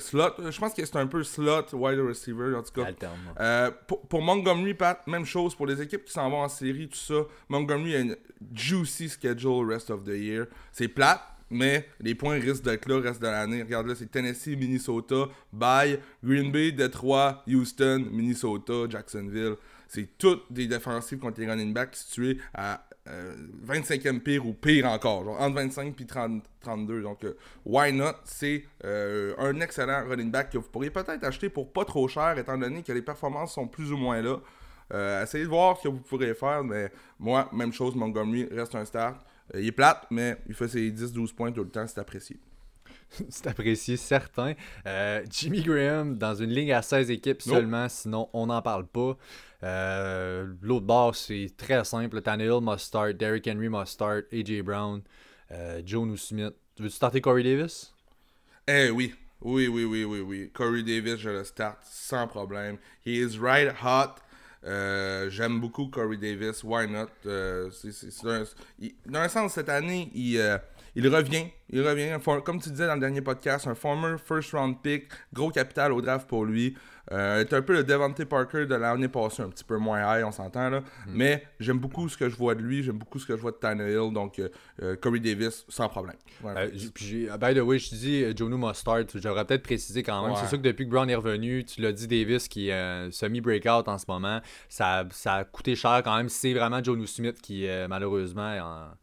slot. 0.00 0.50
Je 0.50 0.58
pense 0.58 0.74
que 0.74 0.84
c'est 0.84 0.96
un 0.96 1.06
peu 1.06 1.22
slot, 1.22 1.66
wide 1.72 2.00
receiver, 2.00 2.54
en 2.54 2.62
tout 2.62 2.72
cas. 2.72 2.86
Alterne. 2.86 3.18
Euh, 3.40 3.70
pour, 3.86 4.00
pour 4.02 4.22
Montgomery, 4.22 4.74
Pat, 4.74 5.06
même 5.06 5.24
chose. 5.24 5.54
Pour 5.54 5.66
les 5.66 5.80
équipes 5.80 6.04
qui 6.04 6.12
s'en 6.12 6.30
vont 6.30 6.42
en 6.42 6.48
série, 6.48 6.88
tout 6.88 6.96
ça, 6.96 7.26
Montgomery 7.48 7.96
a 7.96 8.00
une 8.00 8.16
juicy 8.54 9.08
schedule 9.08 9.66
rest 9.68 9.90
of 9.90 10.04
the 10.04 10.14
year. 10.14 10.46
C'est 10.72 10.88
plate, 10.88 11.20
mais 11.52 11.86
les 12.00 12.14
points 12.14 12.34
risquent 12.34 12.64
d'être 12.64 12.88
là 12.88 13.00
reste 13.00 13.20
de 13.22 13.26
l'année. 13.26 13.62
Regarde 13.62 13.86
là, 13.86 13.94
c'est 13.94 14.10
Tennessee, 14.10 14.56
Minnesota, 14.56 15.28
Bye, 15.52 16.00
Green 16.24 16.50
Bay, 16.50 16.72
Detroit, 16.72 17.42
Houston, 17.46 18.06
Minnesota, 18.10 18.88
Jacksonville. 18.88 19.56
C'est 19.88 20.16
toutes 20.16 20.50
des 20.50 20.66
défensives 20.66 21.18
contre 21.18 21.40
les 21.40 21.46
running 21.46 21.72
backs 21.72 21.96
situées 21.96 22.38
à 22.54 22.84
euh, 23.08 23.34
25e 23.66 24.20
pire 24.20 24.46
ou 24.46 24.54
pire 24.54 24.86
encore, 24.86 25.24
genre 25.24 25.40
entre 25.40 25.56
25 25.56 26.00
et 26.00 26.06
30, 26.06 26.42
32. 26.60 27.02
Donc, 27.02 27.24
euh, 27.24 27.36
why 27.66 27.92
not? 27.92 28.14
C'est 28.24 28.64
euh, 28.84 29.34
un 29.38 29.60
excellent 29.60 30.08
running 30.08 30.30
back 30.30 30.50
que 30.50 30.58
vous 30.58 30.68
pourriez 30.68 30.90
peut-être 30.90 31.24
acheter 31.24 31.48
pour 31.48 31.72
pas 31.72 31.84
trop 31.84 32.08
cher, 32.08 32.38
étant 32.38 32.56
donné 32.56 32.82
que 32.82 32.92
les 32.92 33.02
performances 33.02 33.54
sont 33.54 33.66
plus 33.66 33.92
ou 33.92 33.96
moins 33.96 34.22
là. 34.22 34.38
Euh, 34.94 35.22
essayez 35.22 35.44
de 35.44 35.48
voir 35.48 35.78
ce 35.78 35.84
que 35.84 35.88
vous 35.88 36.00
pourrez 36.00 36.34
faire, 36.34 36.62
mais 36.64 36.90
moi, 37.18 37.48
même 37.52 37.72
chose, 37.72 37.94
Montgomery 37.94 38.48
reste 38.50 38.74
un 38.74 38.84
start. 38.84 39.24
Euh, 39.54 39.60
il 39.60 39.66
est 39.68 39.72
plate, 39.72 40.06
mais 40.10 40.36
il 40.48 40.54
fait 40.54 40.68
ses 40.68 40.90
10-12 40.90 41.34
points 41.34 41.52
tout 41.52 41.62
le 41.64 41.70
temps, 41.70 41.86
c'est 41.86 41.98
apprécié. 42.00 42.36
C'est 43.28 43.46
apprécié, 43.46 43.98
certain. 43.98 44.54
Euh, 44.86 45.22
Jimmy 45.30 45.62
Graham 45.62 46.16
dans 46.16 46.34
une 46.34 46.48
ligne 46.50 46.72
à 46.72 46.80
16 46.80 47.10
équipes 47.10 47.44
Nope. 47.44 47.56
seulement, 47.56 47.86
sinon 47.90 48.28
on 48.32 48.46
n'en 48.46 48.62
parle 48.62 48.86
pas. 48.86 49.18
Euh, 49.62 50.46
L'autre 50.62 50.86
bord, 50.86 51.14
c'est 51.14 51.48
très 51.56 51.84
simple. 51.84 52.22
Tannehill 52.22 52.60
must 52.62 52.86
start, 52.86 53.12
Derrick 53.18 53.46
Henry 53.46 53.68
must 53.68 53.92
start, 53.92 54.24
AJ 54.32 54.62
Brown, 54.62 55.02
euh, 55.50 55.82
Joe 55.84 56.18
Smith. 56.18 56.54
Tu 56.74 56.82
veux-tu 56.84 56.94
starter 56.94 57.20
Corey 57.20 57.42
Davis? 57.42 57.92
Eh 58.66 58.88
oui, 58.90 59.14
oui, 59.42 59.68
oui, 59.68 59.84
oui, 59.84 60.04
oui, 60.04 60.20
oui. 60.20 60.50
Corey 60.54 60.82
Davis, 60.82 61.16
je 61.18 61.28
le 61.30 61.44
start 61.44 61.78
sans 61.84 62.26
problème. 62.26 62.78
He 63.04 63.18
is 63.18 63.38
right 63.38 63.70
hot. 63.82 64.14
Euh, 64.64 65.28
J'aime 65.30 65.60
beaucoup 65.60 65.88
Corey 65.88 66.16
Davis. 66.16 66.62
Why 66.62 66.88
not? 66.88 67.08
Euh, 67.26 67.70
dans 69.06 69.18
un 69.20 69.28
sens, 69.28 69.54
cette 69.54 69.68
année, 69.68 70.10
il, 70.14 70.38
euh, 70.38 70.58
il 70.94 71.08
revient. 71.08 71.46
Il 71.70 71.86
revient, 71.86 72.18
comme 72.44 72.60
tu 72.60 72.70
disais 72.70 72.86
dans 72.86 72.94
le 72.94 73.00
dernier 73.00 73.22
podcast, 73.22 73.66
un 73.66 73.74
former 73.74 74.16
first 74.18 74.52
round 74.52 74.76
pick, 74.82 75.08
gros 75.32 75.50
capital 75.50 75.92
au 75.92 76.00
draft 76.00 76.28
pour 76.28 76.44
lui. 76.44 76.76
Euh, 77.10 77.40
est 77.40 77.52
un 77.52 77.62
peu 77.62 77.72
le 77.72 77.82
Devante 77.82 78.24
Parker 78.26 78.64
de 78.66 78.76
l'année 78.76 79.08
passée, 79.08 79.42
un 79.42 79.48
petit 79.48 79.64
peu 79.64 79.76
moins 79.76 80.00
high, 80.18 80.24
on 80.24 80.30
s'entend 80.30 80.70
là. 80.70 80.82
Mais 81.08 81.44
j'aime 81.58 81.78
beaucoup 81.80 82.08
ce 82.08 82.16
que 82.16 82.28
je 82.28 82.36
vois 82.36 82.54
de 82.54 82.62
lui, 82.62 82.84
j'aime 82.84 82.98
beaucoup 82.98 83.18
ce 83.18 83.26
que 83.26 83.36
je 83.36 83.40
vois 83.42 83.50
de 83.50 83.56
Tannehill, 83.56 84.12
donc 84.12 84.38
euh, 84.38 84.48
euh, 84.82 84.94
Corey 84.94 85.18
Davis, 85.18 85.64
sans 85.68 85.88
problème. 85.88 86.14
Euh, 86.44 86.70
puis 86.94 87.26
by 87.40 87.54
the 87.54 87.58
way, 87.62 87.78
je 87.80 87.90
te 87.90 87.94
dis 87.96 88.22
euh, 88.22 88.32
Jonu 88.36 88.56
Mustard, 88.56 89.02
j'aurais 89.16 89.44
peut-être 89.44 89.64
précisé 89.64 90.04
quand 90.04 90.22
même. 90.22 90.30
Ouais. 90.32 90.38
C'est 90.40 90.46
sûr 90.48 90.58
que 90.58 90.62
depuis 90.62 90.84
que 90.86 90.90
Brown 90.90 91.10
est 91.10 91.16
revenu, 91.16 91.64
tu 91.64 91.80
l'as 91.80 91.92
dit, 91.92 92.06
Davis 92.06 92.46
qui 92.46 92.68
est 92.68 93.10
semi-breakout 93.10 93.88
en 93.88 93.98
ce 93.98 94.04
moment, 94.06 94.40
ça, 94.68 95.04
ça 95.10 95.34
a 95.34 95.44
coûté 95.44 95.74
cher 95.74 96.02
quand 96.04 96.16
même. 96.16 96.28
C'est 96.28 96.54
vraiment 96.54 96.82
Jonu 96.84 97.06
Smith 97.08 97.40
qui, 97.42 97.66
malheureusement, 97.88 98.56
en- 98.58 98.94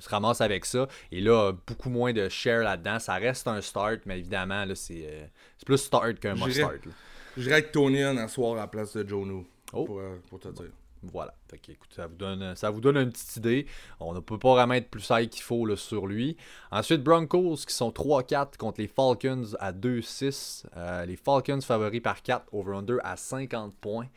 se 0.00 0.08
ramasse 0.08 0.40
avec 0.40 0.64
ça. 0.64 0.86
Et 1.12 1.20
là, 1.20 1.52
beaucoup 1.66 1.90
moins 1.90 2.12
de 2.12 2.28
share 2.28 2.62
là-dedans. 2.62 2.98
Ça 2.98 3.14
reste 3.14 3.46
un 3.48 3.60
start, 3.60 4.00
mais 4.06 4.18
évidemment, 4.18 4.64
là, 4.64 4.74
c'est 4.74 5.04
euh, 5.06 5.24
c'est 5.58 5.66
plus 5.66 5.78
start 5.78 6.18
qu'un 6.20 6.34
must-start. 6.34 6.84
là. 6.86 6.92
J'irais 7.36 7.52
avec 7.54 7.72
Tony 7.72 8.02
à 8.02 8.28
soir 8.28 8.54
à 8.54 8.56
la 8.62 8.66
place 8.66 8.96
de 8.96 9.08
Jonu, 9.08 9.44
Oh. 9.72 9.84
pour, 9.84 10.00
euh, 10.00 10.16
pour 10.28 10.40
te 10.40 10.48
dire. 10.48 10.66
Voilà. 11.02 11.32
Fait 11.50 11.56
que, 11.58 11.72
écoute, 11.72 11.94
ça 11.94 12.06
vous 12.08 12.16
donne, 12.16 12.54
ça 12.56 12.68
vous 12.68 12.80
donne 12.82 12.98
une 12.98 13.10
petite 13.10 13.36
idée. 13.36 13.66
On 14.00 14.12
ne 14.12 14.20
peut 14.20 14.36
pas 14.38 14.52
vraiment 14.52 14.74
être 14.74 14.90
plus 14.90 15.08
high 15.10 15.30
qu'il 15.30 15.42
faut 15.42 15.64
là, 15.64 15.74
sur 15.76 16.06
lui. 16.06 16.36
Ensuite, 16.70 17.02
Broncos 17.02 17.56
qui 17.66 17.72
sont 17.74 17.90
3-4 17.90 18.58
contre 18.58 18.80
les 18.82 18.88
Falcons 18.88 19.46
à 19.60 19.72
2-6. 19.72 20.64
Euh, 20.76 21.06
les 21.06 21.16
Falcons 21.16 21.60
favoris 21.62 22.02
par 22.02 22.20
4, 22.22 22.44
over-under 22.52 22.98
à 23.02 23.16
50 23.16 23.74
points. 23.80 24.08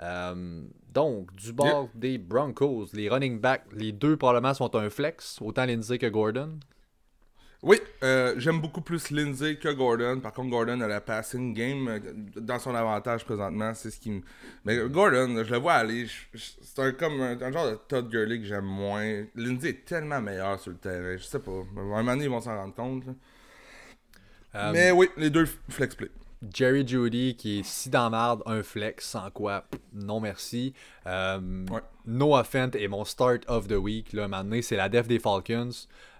Euh, 0.00 0.62
donc, 0.92 1.34
du 1.34 1.52
bord 1.52 1.88
des 1.94 2.18
Broncos, 2.18 2.88
les 2.92 3.08
running 3.08 3.40
backs, 3.40 3.64
les 3.72 3.92
deux 3.92 4.16
probablement 4.16 4.54
sont 4.54 4.74
un 4.76 4.90
flex, 4.90 5.40
autant 5.40 5.64
Lindsay 5.64 5.98
que 5.98 6.06
Gordon. 6.06 6.58
Oui, 7.62 7.78
euh, 8.02 8.34
j'aime 8.36 8.60
beaucoup 8.60 8.82
plus 8.82 9.10
Lindsay 9.10 9.56
que 9.56 9.72
Gordon. 9.72 10.20
Par 10.20 10.34
contre, 10.34 10.50
Gordon 10.50 10.82
a 10.82 10.86
la 10.86 11.00
passing 11.00 11.54
game 11.54 11.88
euh, 11.88 11.98
dans 12.36 12.58
son 12.58 12.74
avantage 12.74 13.24
présentement. 13.24 13.72
C'est 13.72 13.90
ce 13.90 13.98
qui 13.98 14.10
me. 14.10 14.20
Mais 14.66 14.76
Gordon, 14.88 15.42
je 15.42 15.50
le 15.50 15.58
vois 15.58 15.74
aller. 15.74 16.06
C'est 16.34 16.78
un, 16.80 16.92
comme 16.92 17.22
un, 17.22 17.40
un 17.40 17.52
genre 17.52 17.70
de 17.70 17.78
Todd 17.88 18.10
Gurley 18.10 18.38
que 18.40 18.44
j'aime 18.44 18.66
moins. 18.66 19.24
Lindsay 19.34 19.70
est 19.70 19.84
tellement 19.86 20.20
meilleur 20.20 20.60
sur 20.60 20.72
le 20.72 20.76
terrain. 20.76 21.16
Je 21.16 21.24
sais 21.24 21.38
pas. 21.38 21.52
À 21.52 21.80
un 21.80 21.84
moment 21.84 22.04
donné, 22.04 22.24
ils 22.24 22.30
vont 22.30 22.42
s'en 22.42 22.54
rendre 22.54 22.74
compte. 22.74 23.04
Mais 24.52 24.90
oui, 24.90 25.08
les 25.16 25.30
deux 25.30 25.46
flex 25.70 25.94
play. 25.94 26.10
Jerry 26.52 26.86
Judy 26.86 27.36
qui 27.36 27.60
est 27.60 27.62
si 27.62 27.90
dans 27.90 28.10
marde, 28.10 28.42
un 28.46 28.62
flex, 28.62 29.08
sans 29.08 29.30
quoi, 29.30 29.64
non 29.92 30.20
merci. 30.20 30.74
Euh, 31.06 31.40
Ouais. 31.70 31.80
Noah 32.06 32.44
Fent 32.44 32.70
est 32.74 32.88
mon 32.88 33.04
start 33.04 33.44
of 33.48 33.66
the 33.68 33.72
week. 33.76 34.12
Là, 34.12 34.28
maintenant, 34.28 34.58
c'est 34.62 34.76
la 34.76 34.88
def 34.88 35.06
des 35.08 35.18
Falcons. 35.18 35.70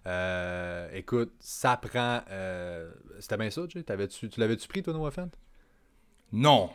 Euh, 0.07 0.89
écoute, 0.95 1.33
ça 1.41 1.77
prend. 1.77 2.21
euh, 2.31 2.91
C'était 3.21 3.37
bien 3.37 3.51
ça, 3.51 3.63
Jay? 3.69 3.83
T'avais-tu- 3.83 4.29
tu 4.29 4.41
l'avais-tu 4.41 4.67
pris, 4.69 4.83
toi, 4.83 4.93
Noah 4.93 5.11
Fent? 5.11 5.29
Non. 6.33 6.71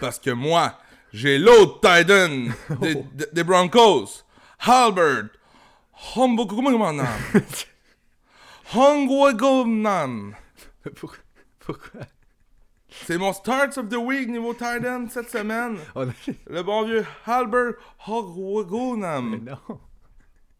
Parce 0.00 0.18
que 0.18 0.30
moi, 0.30 0.78
j'ai 1.12 1.38
l'autre 1.38 1.80
Titan 1.80 2.52
des, 2.80 2.94
des- 2.94 3.26
des 3.32 3.44
Broncos. 3.44 4.24
Halbert. 4.60 5.28
Humbo. 6.16 6.46
Comment? 6.46 6.70
Pourquoi? 11.60 12.00
C'est 13.06 13.18
mon 13.18 13.32
start 13.32 13.76
of 13.78 13.88
the 13.88 13.96
week 13.96 14.28
niveau 14.28 14.52
Titan 14.52 15.06
cette 15.08 15.30
semaine. 15.30 15.78
A- 15.96 16.04
Le 16.48 16.62
bon 16.62 16.84
vieux 16.84 17.06
Halbert 17.26 17.74
Mais 18.06 18.12
Hogwagonam. 18.14 19.44
non. 19.44 19.78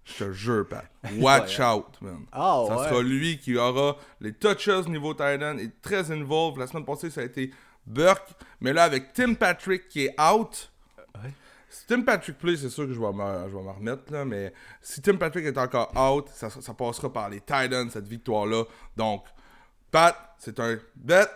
Je 0.04 0.24
te 0.24 0.32
jure, 0.32 0.66
Pat. 0.68 0.86
Watch 1.18 1.60
out, 1.60 2.00
man. 2.00 2.24
Ah, 2.32 2.64
ça 2.66 2.76
ouais. 2.78 2.88
sera 2.88 3.02
lui 3.02 3.38
qui 3.38 3.56
aura 3.56 3.96
les 4.20 4.32
touches 4.32 4.86
niveau 4.88 5.12
Titan. 5.12 5.56
Il 5.58 5.66
est 5.66 5.82
très 5.82 6.10
involved. 6.10 6.58
La 6.58 6.66
semaine 6.66 6.84
passée, 6.84 7.10
ça 7.10 7.20
a 7.20 7.24
été 7.24 7.52
Burke. 7.86 8.30
Mais 8.60 8.72
là, 8.72 8.84
avec 8.84 9.12
Tim 9.12 9.34
Patrick 9.34 9.88
qui 9.88 10.06
est 10.06 10.20
out. 10.20 10.70
Ouais. 11.16 11.30
Si 11.68 11.86
Tim 11.86 12.02
Patrick 12.02 12.38
play, 12.38 12.56
c'est 12.56 12.70
sûr 12.70 12.86
que 12.86 12.92
je 12.92 13.00
vais 13.00 13.12
me, 13.12 13.48
je 13.48 13.56
vais 13.56 13.62
me 13.62 13.70
remettre. 13.70 14.12
Là, 14.12 14.24
mais 14.24 14.52
si 14.80 15.00
Tim 15.02 15.16
Patrick 15.16 15.44
est 15.46 15.58
encore 15.58 15.92
out, 15.96 16.28
ça, 16.32 16.50
ça 16.50 16.74
passera 16.74 17.12
par 17.12 17.28
les 17.28 17.40
Titans, 17.40 17.88
cette 17.90 18.08
victoire-là. 18.08 18.64
Donc, 18.96 19.24
Pat, 19.92 20.16
c'est 20.38 20.58
un 20.58 20.78
bet. 20.96 21.26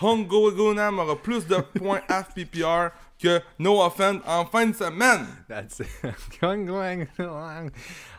Hongo 0.00 0.52
Gunam 0.52 0.98
aura 0.98 1.16
plus 1.16 1.46
de 1.46 1.56
points 1.78 2.00
half 2.08 2.32
PPR 2.34 2.90
que 3.18 3.40
No 3.58 3.80
Offend 3.82 4.20
en 4.26 4.44
fin 4.46 4.66
de 4.66 4.74
semaine. 4.74 5.26
That's 5.48 5.80
it. 5.80 5.88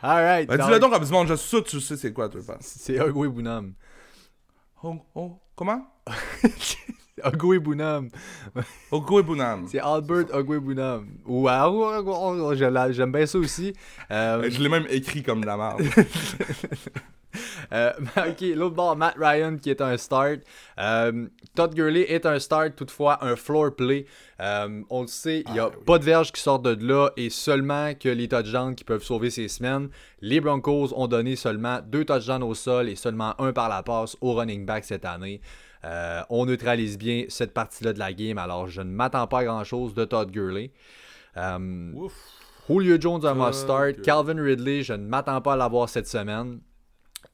All 0.02 0.22
right. 0.22 0.46
Ben, 0.48 0.56
donc, 0.58 0.66
dis-le 0.66 0.78
donc 0.78 0.92
à 0.92 0.98
du 0.98 1.10
monde, 1.10 1.28
je 1.28 1.34
suis 1.34 1.62
tu 1.62 1.80
sais 1.80 1.96
c'est 1.96 2.12
quoi, 2.12 2.28
toi, 2.28 2.40
Pat? 2.46 2.58
C'est 2.60 3.00
Ogwe 3.00 3.28
Boonam. 3.28 3.72
Hong, 4.82 5.00
oh, 5.14 5.40
comment? 5.56 5.86
Ogwe 7.24 7.58
Boonam. 7.58 8.08
Hongo 8.90 9.22
Bunam. 9.22 9.66
C'est 9.68 9.78
Albert 9.78 10.26
Ogwe 10.32 10.58
je 12.54 12.64
l'a- 12.64 12.92
j'aime 12.92 13.12
bien 13.12 13.26
ça 13.26 13.38
aussi. 13.38 13.72
Euh, 14.10 14.50
Je 14.50 14.60
l'ai 14.60 14.68
même 14.68 14.86
écrit 14.90 15.22
comme 15.22 15.40
de 15.40 15.46
la 15.46 15.56
merde. 15.56 15.82
Euh, 17.72 17.92
ok, 18.16 18.40
l'autre 18.56 18.74
bord, 18.74 18.96
Matt 18.96 19.14
Ryan 19.18 19.56
qui 19.56 19.70
est 19.70 19.80
un 19.80 19.96
start. 19.96 20.40
Euh, 20.78 21.26
Todd 21.54 21.74
Gurley 21.74 22.02
est 22.12 22.26
un 22.26 22.38
start, 22.38 22.74
toutefois 22.76 23.24
un 23.24 23.36
floor 23.36 23.74
play. 23.76 24.06
Euh, 24.40 24.82
on 24.90 25.02
le 25.02 25.06
sait, 25.06 25.44
il 25.46 25.52
n'y 25.52 25.58
a 25.60 25.64
Ah, 25.64 25.70
oui. 25.76 25.84
pas 25.84 25.98
de 25.98 26.04
verge 26.04 26.32
qui 26.32 26.40
sortent 26.40 26.64
de 26.64 26.76
là 26.86 27.10
et 27.16 27.30
seulement 27.30 27.94
que 27.94 28.08
les 28.08 28.28
touchdowns 28.28 28.74
qui 28.74 28.84
peuvent 28.84 29.02
sauver 29.04 29.30
ces 29.30 29.48
semaines. 29.48 29.88
Les 30.20 30.40
Broncos 30.40 30.92
ont 30.96 31.06
donné 31.06 31.36
seulement 31.36 31.80
deux 31.86 32.04
touchdowns 32.04 32.42
au 32.42 32.54
sol 32.54 32.88
et 32.88 32.96
seulement 32.96 33.34
un 33.40 33.52
par 33.52 33.68
la 33.68 33.82
passe 33.82 34.16
au 34.20 34.34
running 34.34 34.66
back 34.66 34.84
cette 34.84 35.04
année. 35.04 35.40
Euh, 35.84 36.20
on 36.28 36.44
neutralise 36.46 36.98
bien 36.98 37.24
cette 37.28 37.54
partie-là 37.54 37.92
de 37.94 37.98
la 37.98 38.12
game, 38.12 38.36
alors 38.36 38.68
je 38.68 38.82
ne 38.82 38.90
m'attends 38.90 39.26
pas 39.26 39.38
à 39.38 39.44
grand-chose 39.44 39.94
de 39.94 40.04
Todd 40.04 40.30
Gurley. 40.30 40.72
Euh, 41.36 41.92
Ouf. 41.94 42.12
Julio 42.68 43.00
Jones 43.00 43.24
a 43.24 43.34
must 43.34 43.60
start. 43.60 44.02
Calvin 44.02 44.40
Ridley, 44.42 44.82
je 44.82 44.92
ne 44.92 45.06
m'attends 45.06 45.40
pas 45.40 45.54
à 45.54 45.56
l'avoir 45.56 45.88
cette 45.88 46.06
semaine. 46.06 46.60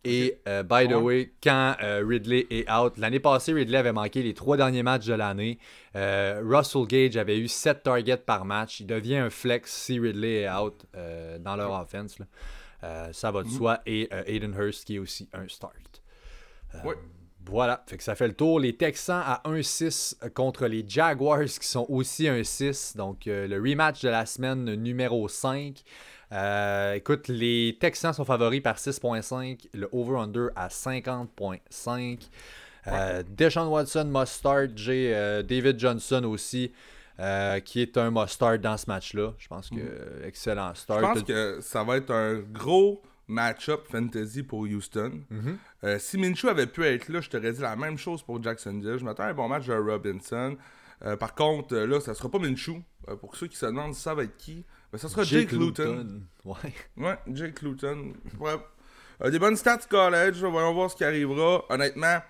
Et 0.09 0.39
euh, 0.49 0.63
by 0.63 0.87
the 0.89 0.93
Ouais? 0.93 1.03
way, 1.03 1.33
quand 1.43 1.75
euh, 1.83 2.05
Ridley 2.07 2.47
est 2.51 2.71
out, 2.71 2.97
l'année 2.97 3.21
passée, 3.21 3.53
Ridley 3.53 3.77
avait 3.79 3.93
manqué 3.93 4.23
les 4.23 4.35
trois 4.35 4.57
derniers 4.57 4.83
matchs 4.83 5.07
de 5.07 5.15
l'année. 5.15 5.59
Euh, 5.97 6.43
Russell 6.45 6.87
Gage 6.87 7.17
avait 7.17 7.39
eu 7.39 7.49
7 7.49 7.83
targets 7.83 8.17
par 8.19 8.45
match. 8.45 8.81
Il 8.81 8.87
devient 8.87 9.17
un 9.17 9.31
flex 9.31 9.73
si 9.73 9.99
Ridley 9.99 10.43
est 10.43 10.51
out 10.51 10.85
dans 11.41 11.57
leur 11.57 11.73
offense. 11.81 12.19
là. 12.19 12.27
Ça 13.13 13.31
va 13.33 13.43
de 13.43 13.49
soi. 13.49 13.81
Et 13.87 14.09
Aiden 14.27 14.55
Hurst 14.57 14.85
qui 14.85 14.97
est 14.97 14.99
aussi 14.99 15.29
un 15.33 15.49
start. 15.49 16.03
Voilà, 17.49 17.85
fait 17.87 17.97
que 17.97 18.03
ça 18.03 18.17
fait 18.17 18.27
le 18.27 18.35
tour. 18.35 18.59
Les 18.59 18.77
Texans 18.77 19.23
à 19.25 19.41
1-6 19.45 20.17
contre 20.35 20.67
les 20.67 20.85
Jaguars 20.87 21.45
qui 21.45 21.69
sont 21.69 21.87
aussi 21.89 22.25
1-6. 22.25 22.97
Donc 22.97 23.21
le 23.27 23.57
rematch 23.61 24.03
de 24.03 24.09
la 24.09 24.27
semaine 24.27 24.65
numéro 24.75 25.29
5. 25.29 25.83
Euh, 26.33 26.95
écoute, 26.95 27.29
les 27.29 27.77
Texans 27.81 28.13
sont 28.13 28.25
favoris 28.25 28.61
par 28.61 28.77
6.5, 28.77 29.69
le 29.75 29.89
over-under 29.93 30.49
à 30.57 30.69
50.5. 30.69 32.29
Euh, 32.89 33.23
Deshaun 33.29 33.67
Watson 33.69 34.05
must 34.07 34.33
start, 34.35 34.71
j'ai 34.77 35.13
euh, 35.15 35.43
David 35.43 35.79
Johnson 35.79 36.23
aussi, 36.25 36.73
euh, 37.19 37.59
qui 37.61 37.81
est 37.83 37.97
un 37.97 38.11
must 38.11 38.35
start 38.35 38.61
dans 38.61 38.77
ce 38.77 38.87
match-là. 38.89 39.33
Je 39.39 39.49
pense 39.49 39.71
que 39.71 39.77
euh, 39.79 40.27
excellent 40.27 40.73
Je 40.75 40.81
start. 40.81 41.01
pense 41.01 41.23
que 41.23 41.59
ça 41.61 41.83
va 41.83 41.97
être 41.97 42.13
un 42.13 42.39
gros 42.39 43.03
match-up 43.29 43.81
fantasy 43.91 44.43
pour 44.45 44.61
Houston. 44.61 45.21
Mhm. 45.31 45.59
Euh, 45.83 45.99
si 45.99 46.17
Minshew 46.17 46.49
avait 46.49 46.67
pu 46.69 46.85
être 46.85 47.09
là, 47.09 47.21
je 47.21 47.29
t'aurais 47.29 47.53
dit 47.53 47.61
la 47.61 47.75
même 47.75 47.99
chose 47.99 48.23
pour 48.23 48.41
Jacksonville. 48.43 48.99
Je 48.99 49.05
m'attends 49.05 49.25
à 49.25 49.29
un 49.29 49.35
bon 49.35 49.49
match 49.49 49.67
de 49.67 49.75
Robinson. 49.75 50.57
Par 51.21 51.35
contre, 51.35 51.77
là, 51.77 52.01
ça 52.01 52.15
sera 52.15 52.31
pas 52.31 52.39
Minshew. 52.39 52.81
Pour 53.21 53.37
ceux 53.37 53.49
qui 53.49 53.57
se 53.57 53.67
demandent 53.67 53.95
ça 53.95 54.15
va 54.15 54.23
être 54.25 54.37
qui, 54.39 54.65
ben, 54.93 54.99
ça 54.99 55.09
sera 55.09 55.25
Jake, 55.25 55.53
Luton. 55.53 56.23
Ouais. 56.45 56.73
Ouais, 56.97 57.19
Jake 57.33 57.63
Luton. 57.63 58.13
Ouais. 58.39 58.57
Euh, 59.23 59.31
des 59.31 59.39
bonnes 59.39 59.57
stats 59.57 59.79
college, 59.89 60.43
voyons 60.45 60.75
voir 60.75 60.91
ce 60.91 60.97
qui 60.97 61.05
arrivera. 61.05 61.65
Honnêtement, 61.69 62.21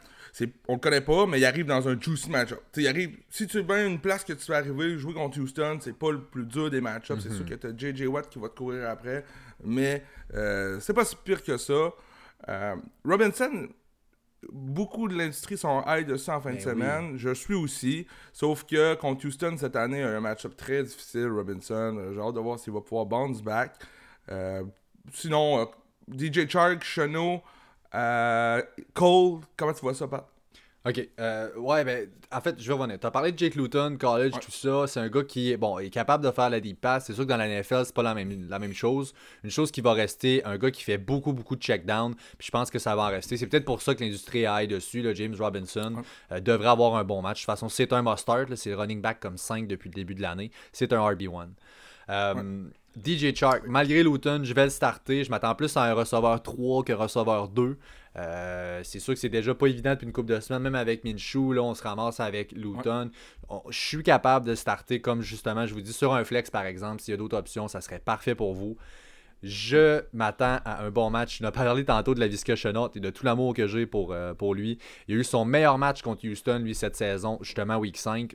on 0.69 0.75
le 0.75 0.79
connaît 0.79 1.01
pas, 1.01 1.27
mais 1.27 1.39
il 1.39 1.45
arrive 1.45 1.67
dans 1.67 1.89
un 1.89 1.99
juicy 1.99 2.31
match-up. 2.31 2.61
Tu 2.73 2.81
sais, 2.81 2.87
il 2.87 2.89
arrive, 2.89 3.17
si 3.31 3.47
tu 3.47 3.59
es 3.59 3.63
bien 3.63 3.87
une 3.87 3.99
place 3.99 4.25
que 4.25 4.33
tu 4.33 4.47
vas 4.51 4.59
arriver, 4.59 4.99
jouer 4.99 5.15
contre 5.15 5.41
Houston, 5.41 5.79
c'est 5.81 5.97
pas 5.97 6.13
le 6.13 6.21
plus 6.21 6.45
dur 6.45 6.71
des 6.71 6.81
match-ups. 6.81 7.23
C'est 7.23 7.33
sûr 7.33 7.47
que 7.47 7.55
t'as 7.55 7.71
JJ 7.77 8.07
Watt 8.07 8.29
qui 8.29 8.39
va 8.39 8.49
te 8.49 8.57
courir 8.57 8.89
après, 8.91 9.25
mais 9.65 10.05
euh, 10.35 10.79
c'est 10.81 10.93
pas 10.93 11.05
si 11.05 11.17
pire 11.17 11.43
que 11.43 11.57
ça. 11.57 11.91
Euh, 12.49 12.77
Robinson, 13.05 13.69
beaucoup 14.53 15.09
de 15.09 15.17
l'industrie 15.17 15.57
sont 15.57 15.83
high 15.87 16.07
de 16.07 16.17
ça 16.17 16.37
en 16.37 16.41
fin 16.41 16.51
de 16.51 16.57
Ben 16.57 16.63
semaine. 16.63 17.17
Je 17.17 17.35
suis 17.35 17.55
aussi. 17.55 18.07
Sauf 18.33 18.65
que 18.65 18.95
contre 18.95 19.27
Houston 19.27 19.57
cette 19.59 19.77
année, 19.77 20.03
un 20.03 20.21
match-up 20.21 20.57
très 20.57 20.83
difficile, 20.83 21.29
Robinson. 21.29 22.13
J'ai 22.13 22.21
hâte 22.21 22.35
de 22.35 22.41
voir 22.41 22.59
s'il 22.59 22.73
va 22.73 22.81
pouvoir 22.81 23.07
bounce 23.07 23.43
back. 23.43 23.73
Euh, 24.31 24.65
sinon, 25.13 25.61
euh, 25.61 25.65
DJ 26.13 26.49
Chark, 26.49 26.83
Chenot, 26.83 27.43
euh, 27.95 28.63
Cole, 28.95 29.41
comment 29.57 29.73
tu 29.73 29.81
vois 29.81 29.95
ça, 29.95 30.09
Pat? 30.09 30.27
Ok, 30.87 31.09
euh, 31.19 31.53
ouais, 31.57 31.85
ben, 31.85 32.09
en 32.31 32.41
fait, 32.41 32.55
je 32.61 32.69
vais 32.69 32.75
revenir. 32.75 33.01
Tu 33.01 33.07
as 33.07 33.11
parlé 33.11 33.33
de 33.33 33.39
Jake 33.39 33.57
Luton, 33.57 33.97
college, 33.99 34.35
tout 34.41 34.53
ça. 34.53 34.87
C'est 34.87 35.01
un 35.01 35.09
gars 35.09 35.25
qui 35.25 35.51
est, 35.51 35.57
bon, 35.57 35.81
est 35.81 35.91
capable 35.91 36.25
de 36.25 36.31
faire 36.31 36.49
la 36.49 36.61
deep 36.61 36.81
pass. 36.81 37.07
C'est 37.07 37.13
sûr 37.13 37.25
que 37.25 37.29
dans 37.29 37.37
la 37.37 37.49
NFL, 37.49 37.83
c'est 37.87 37.95
pas 37.95 38.05
la 38.05 38.15
même, 38.15 38.47
la 38.49 38.61
même 38.61 38.73
chose. 38.73 39.13
Une 39.43 39.51
chose 39.51 39.73
qui 39.73 39.81
va 39.81 39.95
rester, 39.95 40.45
un 40.45 40.57
gars 40.59 40.71
qui 40.71 40.85
fait 40.85 40.99
beaucoup, 40.99 41.33
beaucoup 41.33 41.57
de 41.57 41.61
check 41.61 41.87
down. 41.87 42.15
Puis 42.39 42.47
je 42.47 42.51
pense 42.53 42.71
que 42.71 42.79
ça 42.79 42.95
va 42.95 43.03
en 43.03 43.09
rester. 43.09 43.37
C'est 43.37 43.49
peut-être 43.49 43.65
pour 43.65 43.83
ça 43.83 43.97
que 43.97 44.05
l'industrie 44.05 44.47
aille 44.47 44.69
dessus. 44.69 45.03
Là, 45.03 45.13
James 45.13 45.35
Robinson 45.37 46.03
euh, 46.31 46.39
devrait 46.39 46.69
avoir 46.69 46.95
un 46.95 47.03
bon 47.03 47.21
match. 47.21 47.39
De 47.39 47.47
toute 47.47 47.47
façon, 47.47 47.69
c'est 47.69 47.93
un 47.93 48.03
must-start. 48.03 48.55
C'est 48.55 48.71
le 48.71 48.77
running 48.77 49.01
back 49.01 49.19
comme 49.19 49.39
5 49.39 49.67
depuis 49.67 49.89
le 49.89 49.95
début 49.95 50.15
de 50.15 50.23
l'année. 50.23 50.53
C'est 50.73 50.93
un 50.93 51.01
RB1. 51.01 51.49
Euh, 52.11 52.63
DJ 53.05 53.35
Chark, 53.35 53.65
malgré 53.67 54.03
Luton, 54.03 54.41
je 54.45 54.55
vais 54.55 54.65
le 54.65 54.71
starter. 54.71 55.25
Je 55.25 55.31
m'attends 55.31 55.55
plus 55.55 55.77
à 55.77 55.83
un 55.83 55.95
receveur 55.95 56.41
3 56.43 56.85
que 56.85 56.93
receveur 56.93 57.49
2. 57.49 57.77
Euh, 58.19 58.81
c'est 58.83 58.99
sûr 58.99 59.15
que 59.15 59.21
c'est 59.21 59.29
déjà 59.29 59.55
pas 59.55 59.67
évident 59.67 59.91
depuis 59.91 60.07
une 60.07 60.13
couple 60.13 60.33
de 60.33 60.41
semaines, 60.41 60.63
même 60.63 60.75
avec 60.75 61.05
Minshew, 61.05 61.53
là, 61.53 61.63
on 61.63 61.75
se 61.75 61.83
ramasse 61.83 62.21
avec 62.21 62.53
Luton. 62.53 63.11
Je 63.69 63.79
suis 63.79 64.03
capable 64.03 64.47
de 64.47 64.55
starter 64.55 65.01
comme 65.01 65.21
justement, 65.21 65.67
je 65.67 65.75
vous 65.75 65.83
dis, 65.83 65.93
sur 65.93 66.15
un 66.15 66.25
flex 66.25 66.51
par 66.51 66.65
exemple, 66.65 67.03
s'il 67.03 67.13
y 67.13 67.15
a 67.15 67.19
d'autres 67.19 67.37
options, 67.37 67.69
ça 67.69 67.81
serait 67.81 67.99
parfait 67.99 68.35
pour 68.35 68.55
vous. 68.55 68.77
Je 69.43 70.03
m'attends 70.15 70.59
à 70.65 70.83
un 70.83 70.91
bon 70.91 71.11
match. 71.11 71.41
On 71.43 71.45
a 71.45 71.53
parlé 71.53 71.85
tantôt 71.85 72.15
de 72.15 72.21
la 72.21 72.27
Visca 72.27 72.55
et 72.55 73.01
de 73.01 73.11
tout 73.11 73.25
l'amour 73.25 73.53
que 73.53 73.67
j'ai 73.67 73.87
pour, 73.87 74.13
euh, 74.13 74.33
pour 74.33 74.55
lui. 74.55 74.79
Il 75.09 75.17
a 75.17 75.19
eu 75.19 75.25
son 75.25 75.45
meilleur 75.45 75.77
match 75.77 76.01
contre 76.01 76.27
Houston, 76.27 76.61
lui, 76.61 76.75
cette 76.75 76.97
saison, 76.97 77.39
justement, 77.43 77.77
week 77.77 77.99
5. 77.99 78.35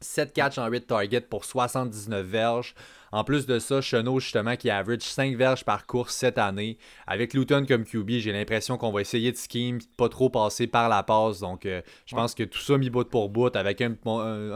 7 0.00 0.32
catch 0.32 0.58
en 0.58 0.68
8 0.68 0.86
targets 0.86 1.20
pour 1.22 1.44
79 1.44 2.26
verges. 2.26 2.74
En 3.12 3.24
plus 3.24 3.46
de 3.46 3.58
ça, 3.58 3.80
Chenot, 3.80 4.20
justement, 4.20 4.56
qui 4.56 4.68
average 4.68 5.02
5 5.02 5.36
verges 5.36 5.64
par 5.64 5.86
course 5.86 6.14
cette 6.14 6.38
année. 6.38 6.76
Avec 7.06 7.34
Luton 7.34 7.64
comme 7.66 7.84
QB, 7.84 8.10
j'ai 8.18 8.32
l'impression 8.32 8.76
qu'on 8.76 8.92
va 8.92 9.00
essayer 9.00 9.32
de 9.32 9.36
scheme, 9.36 9.78
pas 9.96 10.08
trop 10.08 10.28
passer 10.28 10.66
par 10.66 10.88
la 10.88 11.02
passe. 11.02 11.40
Donc, 11.40 11.66
euh, 11.66 11.80
je 12.04 12.14
pense 12.14 12.34
que 12.34 12.42
tout 12.42 12.58
ça 12.58 12.76
mis 12.76 12.90
bout 12.90 13.08
pour 13.08 13.28
bout, 13.30 13.54
avec 13.56 13.80
un, 13.80 13.94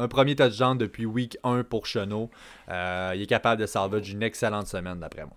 premier 0.08 0.36
touchdown 0.36 0.76
depuis 0.76 1.06
week 1.06 1.38
1 1.44 1.62
pour 1.64 1.86
Chenot, 1.86 2.30
euh, 2.68 3.12
il 3.14 3.22
est 3.22 3.26
capable 3.26 3.60
de 3.60 3.66
salvage 3.66 4.10
une 4.10 4.22
excellente 4.22 4.66
semaine, 4.66 5.00
d'après 5.00 5.24
moi. 5.24 5.36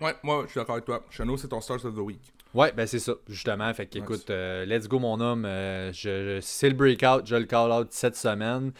Ouais, 0.00 0.14
moi, 0.22 0.42
je 0.44 0.50
suis 0.50 0.60
d'accord 0.60 0.74
avec 0.74 0.84
toi. 0.84 1.04
Chenot, 1.10 1.36
c'est 1.36 1.48
ton 1.48 1.60
start 1.60 1.84
of 1.84 1.94
the 1.94 1.98
week. 1.98 2.32
Ouais, 2.54 2.72
ben 2.72 2.86
c'est 2.86 3.00
ça, 3.00 3.14
justement. 3.28 3.72
Fait 3.74 3.86
qu'écoute, 3.86 4.30
euh, 4.30 4.64
let's 4.64 4.88
go, 4.88 4.98
mon 4.98 5.20
homme. 5.20 5.42
je, 5.44 6.38
c'est 6.40 6.68
le 6.68 6.74
breakout, 6.74 7.26
je 7.26 7.36
le 7.36 7.44
call 7.44 7.72
out 7.72 7.88
cette 7.90 8.16
semaine. 8.16 8.72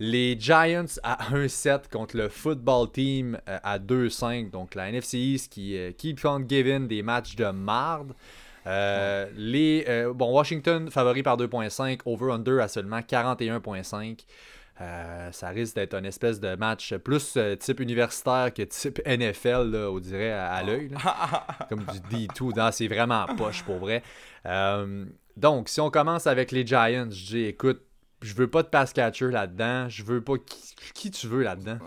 Les 0.00 0.36
Giants 0.38 0.84
à 1.02 1.16
1-7 1.32 1.88
contre 1.90 2.16
le 2.16 2.28
football 2.28 2.90
team 2.90 3.38
euh, 3.48 3.58
à 3.62 3.78
2-5. 3.78 4.50
Donc 4.50 4.74
la 4.74 4.88
NFC 4.88 5.18
East 5.18 5.52
qui 5.52 5.76
euh, 5.76 5.90
keep 5.96 6.24
on 6.24 6.44
giving 6.48 6.86
des 6.86 7.02
matchs 7.02 7.34
de 7.34 7.46
marde. 7.46 8.12
Euh, 8.66 9.26
les, 9.34 9.86
bon, 10.14 10.32
Washington 10.32 10.90
favori 10.90 11.22
par 11.22 11.38
2.5, 11.38 12.00
over-under 12.04 12.60
à 12.60 12.68
seulement 12.68 12.98
41.5. 12.98 14.24
ça 14.78 15.48
risque 15.48 15.74
d'être 15.74 15.94
un 15.94 16.04
espèce 16.04 16.40
de 16.40 16.54
match 16.54 16.94
plus 16.96 17.38
type 17.58 17.80
universitaire 17.80 18.52
que 18.54 18.62
type 18.62 19.00
NFL, 19.06 19.74
on 19.74 19.98
dirait 19.98 20.32
à, 20.32 20.62
l'œil. 20.62 20.90
Comme 21.68 21.84
du 21.84 22.26
D2. 22.26 22.72
C'est 22.72 22.88
vraiment 22.88 23.26
poche 23.36 23.62
pour 23.64 23.78
vrai. 23.78 24.02
donc, 25.36 25.68
si 25.68 25.80
on 25.80 25.90
commence 25.90 26.26
avec 26.26 26.52
les 26.52 26.66
Giants, 26.66 27.08
je 27.10 27.26
dis 27.26 27.44
écoute, 27.44 27.82
je 28.22 28.34
veux 28.34 28.48
pas 28.48 28.62
de 28.62 28.68
pass 28.68 28.92
catcher 28.92 29.30
là-dedans. 29.30 29.88
Je 29.88 30.02
veux 30.02 30.22
pas 30.22 30.34
qui, 30.94 31.10
tu 31.10 31.26
veux 31.26 31.42
là-dedans? 31.42 31.78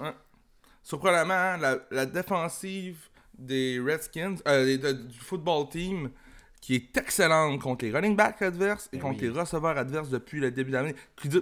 Surprenamment, 0.83 1.33
hein, 1.33 1.79
la, 1.91 2.05
défensive 2.05 3.09
des 3.37 3.79
Redskins, 3.79 4.37
euh, 4.47 4.93
du 4.93 5.19
football 5.19 5.69
team, 5.69 6.09
qui 6.61 6.75
est 6.75 6.95
excellente 6.97 7.59
contre 7.59 7.83
les 7.83 7.91
running 7.91 8.15
backs 8.15 8.41
adverses 8.41 8.87
et 8.93 8.97
ben 8.97 9.09
contre 9.09 9.21
les 9.21 9.29
receveurs 9.29 9.77
adverses 9.77 10.09
depuis 10.09 10.39
le 10.39 10.51
début 10.51 10.71
de 10.71 10.75
l'année. 10.75 10.95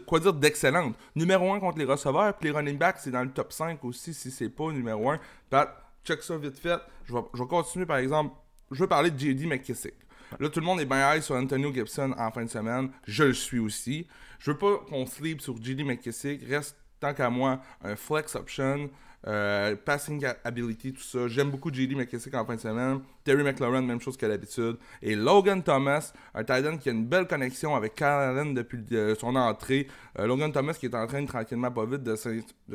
Quoi 0.08 0.22
dire 0.22 0.34
d'excellente? 0.34 0.96
Numéro 1.14 1.54
1 1.54 1.60
contre 1.60 1.78
les 1.78 1.86
receveurs, 1.86 2.34
puis 2.38 2.50
les 2.50 2.56
running 2.56 2.78
backs, 2.78 3.00
c'est 3.00 3.12
dans 3.12 3.24
le 3.24 3.30
top 3.30 3.52
5 3.52 3.84
aussi 3.84 4.14
si 4.14 4.32
c'est 4.32 4.50
pas 4.50 4.72
numéro 4.72 5.10
1. 5.10 5.20
Pat, 5.50 5.76
check 6.06 6.24
ça 6.24 6.38
vite 6.38 6.58
fait. 6.58 6.80
Je 7.04 7.14
vais, 7.14 7.20
je 7.34 7.44
vais 7.44 7.50
continuer 7.50 7.86
par 7.86 7.98
exemple. 7.98 8.34
Je 8.72 8.80
veux 8.80 8.88
parler 8.88 9.12
de 9.12 9.20
JD 9.20 9.46
McKissick. 9.46 9.96
Là, 10.40 10.50
tout 10.50 10.60
le 10.60 10.66
monde 10.66 10.80
est 10.80 10.86
bien 10.86 11.16
high 11.16 11.22
sur 11.22 11.36
Antonio 11.36 11.74
Gibson 11.74 12.14
en 12.18 12.32
fin 12.32 12.46
de 12.46 12.50
semaine. 12.50 12.92
Je 13.06 13.24
le 13.26 13.34
suis 13.34 13.60
aussi. 13.60 14.08
Je 14.38 14.52
veux 14.52 14.58
pas 14.58 14.78
qu'on 14.90 15.06
sleep 15.06 15.42
sur 15.42 15.58
JD 15.58 15.82
McKissick. 15.86 16.48
Reste, 16.48 16.78
tant 17.00 17.14
qu'à 17.14 17.30
moi, 17.30 17.62
un 17.84 17.96
flex 17.96 18.36
option. 18.36 18.90
Euh, 19.28 19.76
passing 19.76 20.26
ability, 20.44 20.94
tout 20.94 21.02
ça. 21.02 21.28
J'aime 21.28 21.52
beaucoup 21.52 21.74
JD 21.74 21.96
McKissick 21.96 22.34
en 22.36 22.46
fin 22.46 22.56
de 22.56 22.62
semaine. 22.62 23.02
Terry 23.24 23.44
McLaurin, 23.44 23.82
même 23.82 24.00
chose 24.00 24.16
qu'à 24.16 24.30
l'habitude. 24.30 24.78
Et 25.02 25.16
Logan 25.16 25.62
Thomas, 25.62 26.14
un 26.34 26.44
tight 26.44 26.66
end 26.66 26.78
qui 26.78 26.90
a 26.90 26.94
une 26.94 27.06
belle 27.06 27.28
connexion 27.28 27.76
avec 27.76 27.96
Kyle 27.96 28.06
Allen 28.06 28.54
depuis 28.54 28.84
euh, 28.94 29.16
son 29.16 29.36
entrée. 29.36 29.88
Euh, 30.18 30.26
Logan 30.26 30.52
Thomas 30.52 30.74
qui 30.74 30.86
est 30.86 30.96
en 30.96 31.06
train 31.06 31.22
de 31.22 31.28
tranquillement, 31.28 31.70
pas 31.70 31.86
vite, 31.86 32.04
de 32.04 32.16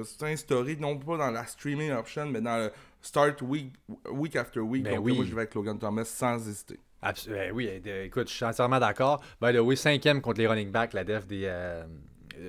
s'instaurer, 0.02 0.76
non 0.76 0.98
pas 0.98 1.16
dans 1.16 1.30
la 1.30 1.46
streaming 1.46 1.92
option, 1.92 2.26
mais 2.26 2.42
dans 2.42 2.58
le 2.58 2.70
start 3.00 3.40
week, 3.40 3.72
week 4.10 4.36
after 4.36 4.60
week. 4.60 4.84
Ben 4.84 4.96
Donc, 4.96 5.06
oui. 5.06 5.16
moi, 5.16 5.24
je 5.24 5.34
vais 5.34 5.42
avec 5.42 5.54
Logan 5.54 5.78
Thomas 5.78 6.04
sans 6.04 6.46
hésiter. 6.46 6.78
Ben 7.28 7.52
oui, 7.52 7.68
écoute, 8.04 8.28
je 8.28 8.34
suis 8.34 8.44
entièrement 8.44 8.80
d'accord. 8.80 9.22
Ben 9.40 9.58
oui, 9.58 9.76
cinquième 9.76 10.20
contre 10.20 10.40
les 10.40 10.46
running 10.46 10.70
backs, 10.70 10.92
la 10.92 11.04
def 11.04 11.26
des, 11.26 11.46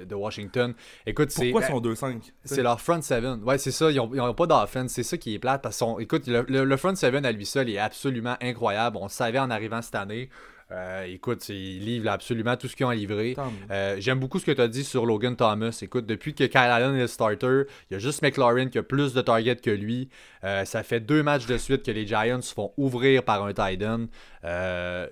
de 0.07 0.15
Washington. 0.15 0.73
Écoute, 1.05 1.29
Pourquoi 1.35 1.61
ils 1.61 1.67
sont 1.67 1.81
2-5 1.81 2.31
C'est 2.43 2.63
leur 2.63 2.79
front 2.81 3.01
7. 3.01 3.23
Ouais, 3.43 3.57
c'est 3.57 3.71
ça. 3.71 3.91
Ils 3.91 3.97
n'ont 3.97 4.33
pas 4.33 4.47
d'offense. 4.47 4.91
C'est 4.91 5.03
ça 5.03 5.17
qui 5.17 5.33
est 5.33 5.39
plate. 5.39 5.61
Parce 5.61 5.83
écoute, 5.99 6.27
le, 6.27 6.77
front 6.77 6.95
7 6.95 7.25
à 7.25 7.31
lui 7.31 7.45
seul 7.45 7.69
est 7.69 7.77
absolument 7.77 8.35
incroyable. 8.41 8.97
On 8.99 9.05
le 9.05 9.09
savait 9.09 9.39
en 9.39 9.49
arrivant 9.49 9.81
cette 9.81 9.95
année. 9.95 10.29
Euh, 10.71 11.03
écoute, 11.03 11.47
il 11.49 11.85
livre 11.85 12.09
absolument 12.09 12.57
tout 12.57 12.67
ce 12.67 12.75
qu'ils 12.75 12.85
ont 12.87 12.91
livré. 12.91 13.35
Euh, 13.69 13.97
j'aime 13.99 14.19
beaucoup 14.19 14.39
ce 14.39 14.45
que 14.45 14.51
tu 14.51 14.61
as 14.61 14.67
dit 14.67 14.83
sur 14.83 15.05
Logan 15.05 15.35
Thomas. 15.35 15.77
Écoute, 15.81 16.07
depuis 16.07 16.33
que 16.33 16.43
Kyle 16.45 16.59
Allen 16.59 16.95
est 16.95 17.01
le 17.01 17.07
starter, 17.07 17.63
il 17.89 17.93
y 17.93 17.95
a 17.95 17.99
juste 17.99 18.23
McLaurin 18.23 18.69
qui 18.69 18.79
a 18.79 18.83
plus 18.83 19.13
de 19.13 19.21
targets 19.21 19.57
que 19.57 19.69
lui. 19.69 20.09
Euh, 20.43 20.65
ça 20.65 20.81
fait 20.81 20.99
deux 20.99 21.21
matchs 21.21 21.45
de 21.45 21.57
suite 21.57 21.83
que 21.83 21.91
les 21.91 22.07
Giants 22.07 22.41
se 22.41 22.53
font 22.53 22.73
ouvrir 22.77 23.23
par 23.23 23.43
un 23.43 23.53
tight 23.53 23.83
end. 23.83 24.07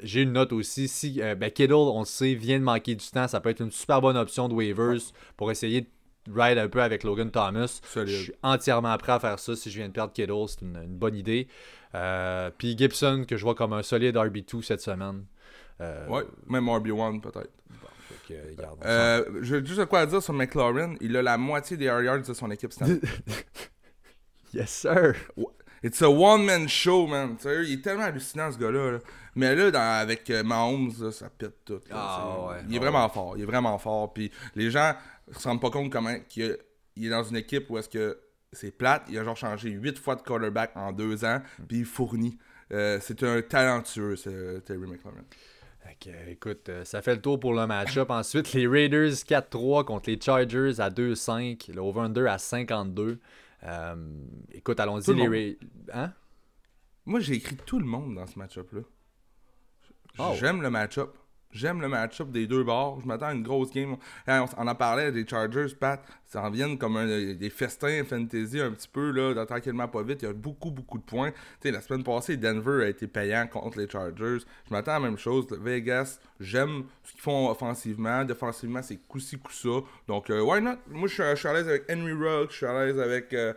J'ai 0.01 0.23
une 0.23 0.33
note 0.33 0.53
aussi. 0.53 0.87
Si 0.87 1.21
ben 1.21 1.51
Kittle, 1.51 1.73
on 1.73 1.99
le 1.99 2.05
sait, 2.05 2.33
vient 2.33 2.59
de 2.59 2.63
manquer 2.63 2.95
du 2.95 3.05
temps, 3.05 3.27
ça 3.27 3.39
peut 3.39 3.49
être 3.49 3.61
une 3.61 3.71
super 3.71 4.01
bonne 4.01 4.17
option 4.17 4.49
de 4.49 4.53
waivers 4.53 5.01
pour 5.37 5.51
essayer 5.51 5.81
de 5.81 5.87
ride 6.33 6.57
un 6.57 6.69
peu 6.69 6.81
avec 6.81 7.03
Logan 7.03 7.29
Thomas. 7.29 7.79
Je 7.95 8.05
suis 8.05 8.33
entièrement 8.41 8.97
prêt 8.97 9.11
à 9.11 9.19
faire 9.19 9.37
ça 9.37 9.55
si 9.55 9.69
je 9.69 9.77
viens 9.77 9.87
de 9.87 9.93
perdre 9.93 10.13
Kittle. 10.13 10.47
C'est 10.47 10.61
une, 10.61 10.77
une, 10.83 10.97
bonne 10.97 11.15
idée. 11.15 11.47
Puis 12.57 12.75
Gibson, 12.75 13.25
que 13.27 13.37
je 13.37 13.43
vois 13.43 13.55
comme 13.55 13.73
un 13.73 13.83
solide 13.83 14.15
RB2 14.15 14.63
cette 14.63 14.81
semaine. 14.81 15.25
Euh, 15.81 16.07
ouais, 16.07 16.23
même 16.47 16.65
RB1 16.65 17.21
peut-être. 17.21 17.51
euh, 18.85 19.25
je 19.41 19.63
juste 19.63 19.85
quoi 19.85 20.05
dire 20.05 20.21
sur 20.21 20.33
McLaurin. 20.33 20.95
Il 21.01 21.15
a 21.17 21.21
la 21.21 21.37
moitié 21.37 21.77
des 21.77 21.85
air 21.85 22.01
yards 22.01 22.21
de 22.21 22.33
son 22.33 22.49
équipe 22.51 22.71
cette 22.73 23.03
yes, 24.53 24.69
sir. 24.69 25.15
It's 25.83 26.01
a 26.01 26.09
one-man 26.09 26.69
show, 26.69 27.07
man. 27.07 27.35
il 27.43 27.73
est 27.73 27.81
tellement 27.83 28.03
hallucinant, 28.03 28.49
ce 28.51 28.57
gars-là. 28.57 28.99
Mais 29.35 29.53
là, 29.55 29.99
avec 29.99 30.29
euh, 30.29 30.41
Mahomes, 30.43 31.11
ça 31.11 31.29
pète 31.29 31.65
tout. 31.65 31.81
Ah, 31.91 32.47
ouais. 32.47 32.57
Il 32.69 32.75
est 32.75 32.79
vraiment 32.79 33.09
fort. 33.09 33.35
Il 33.35 33.43
est 33.43 33.45
vraiment 33.45 33.77
fort. 33.77 34.13
Puis 34.13 34.31
les 34.55 34.71
gens 34.71 34.93
ne 35.27 35.33
se 35.33 35.45
rendent 35.45 35.61
pas 35.61 35.71
compte 35.71 35.91
comment 35.91 36.15
il 36.35 37.05
est 37.05 37.09
dans 37.09 37.23
une 37.23 37.35
équipe 37.35 37.69
où 37.69 37.77
est-ce 37.77 37.89
que 37.89 38.17
c'est 38.53 38.71
plate. 38.71 39.03
Il 39.09 39.17
a 39.17 39.25
genre 39.25 39.35
changé 39.35 39.71
8 39.71 39.97
fois 39.99 40.15
de 40.15 40.21
quarterback 40.21 40.71
en 40.75 40.93
2 40.93 41.25
ans. 41.25 41.41
Puis 41.67 41.79
il 41.79 41.85
fournit. 41.85 42.37
Euh, 42.71 42.99
c'est 43.01 43.21
un 43.23 43.41
talentueux, 43.41 44.15
Terry 44.65 44.87
McLaurin 44.87 45.23
écoute, 46.27 46.69
euh, 46.69 46.85
ça 46.85 47.01
fait 47.01 47.15
le 47.15 47.21
tour 47.21 47.39
pour 47.39 47.53
le 47.53 47.65
match-up. 47.67 48.09
Ensuite, 48.11 48.53
les 48.53 48.67
Raiders 48.67 49.11
4-3 49.11 49.85
contre 49.85 50.09
les 50.09 50.19
Chargers 50.19 50.79
à 50.79 50.89
2-5. 50.89 51.71
Le 51.73 51.81
over-under 51.81 52.27
à 52.27 52.37
52. 52.37 53.19
Euh, 53.63 53.95
écoute, 54.51 54.79
allons-y, 54.79 55.13
les 55.13 55.27
Raiders. 55.27 55.57
Hein? 55.93 56.13
Moi, 57.05 57.19
j'ai 57.19 57.33
écrit 57.35 57.57
tout 57.57 57.79
le 57.79 57.85
monde 57.85 58.15
dans 58.15 58.27
ce 58.27 58.37
match-up-là. 58.39 58.81
Oh. 60.19 60.33
J'aime 60.39 60.61
le 60.61 60.69
match-up. 60.69 61.15
J'aime 61.53 61.81
le 61.81 61.87
match-up 61.87 62.29
des 62.31 62.47
deux 62.47 62.63
bords. 62.63 62.99
Je 63.01 63.07
m'attends 63.07 63.27
à 63.27 63.33
une 63.33 63.43
grosse 63.43 63.71
game. 63.71 63.95
on, 64.27 64.67
en 64.67 64.75
parlait 64.75 65.11
des 65.11 65.25
Chargers, 65.27 65.75
Pat. 65.79 66.03
Ça 66.25 66.41
en 66.41 66.49
vient 66.49 66.75
comme 66.77 66.97
un, 66.97 67.33
des 67.33 67.49
festins 67.51 68.03
fantasy 68.03 68.59
un 68.59 68.71
petit 68.71 68.87
peu, 68.87 69.11
là, 69.11 69.45
tranquillement 69.45 69.87
pas 69.87 70.01
vite. 70.01 70.23
Il 70.23 70.25
y 70.25 70.29
a 70.29 70.33
beaucoup, 70.33 70.71
beaucoup 70.71 70.97
de 70.97 71.03
points. 71.03 71.31
la 71.63 71.81
semaine 71.81 72.03
passée, 72.03 72.37
Denver 72.37 72.85
a 72.85 72.87
été 72.87 73.05
payant 73.07 73.45
contre 73.47 73.77
les 73.77 73.87
Chargers. 73.87 74.39
Je 74.67 74.73
m'attends 74.73 74.93
à 74.93 74.99
la 74.99 75.05
même 75.05 75.17
chose. 75.17 75.45
Vegas, 75.51 76.19
j'aime 76.39 76.85
ce 77.03 77.11
qu'ils 77.11 77.21
font 77.21 77.49
offensivement. 77.49 78.25
Défensivement, 78.25 78.81
c'est 78.81 78.97
coup-ci, 79.07 79.37
coup-ça. 79.37 79.81
Donc, 80.07 80.29
euh, 80.31 80.41
why 80.41 80.59
not? 80.61 80.77
Moi, 80.89 81.07
je 81.07 81.35
suis 81.35 81.47
à 81.47 81.53
l'aise 81.53 81.67
avec 81.67 81.83
Henry 81.89 82.13
Ruggs. 82.13 82.49
Je 82.49 82.55
suis 82.55 82.65
à 82.65 82.85
l'aise 82.85 82.99
avec. 82.99 83.31
Euh, 83.33 83.53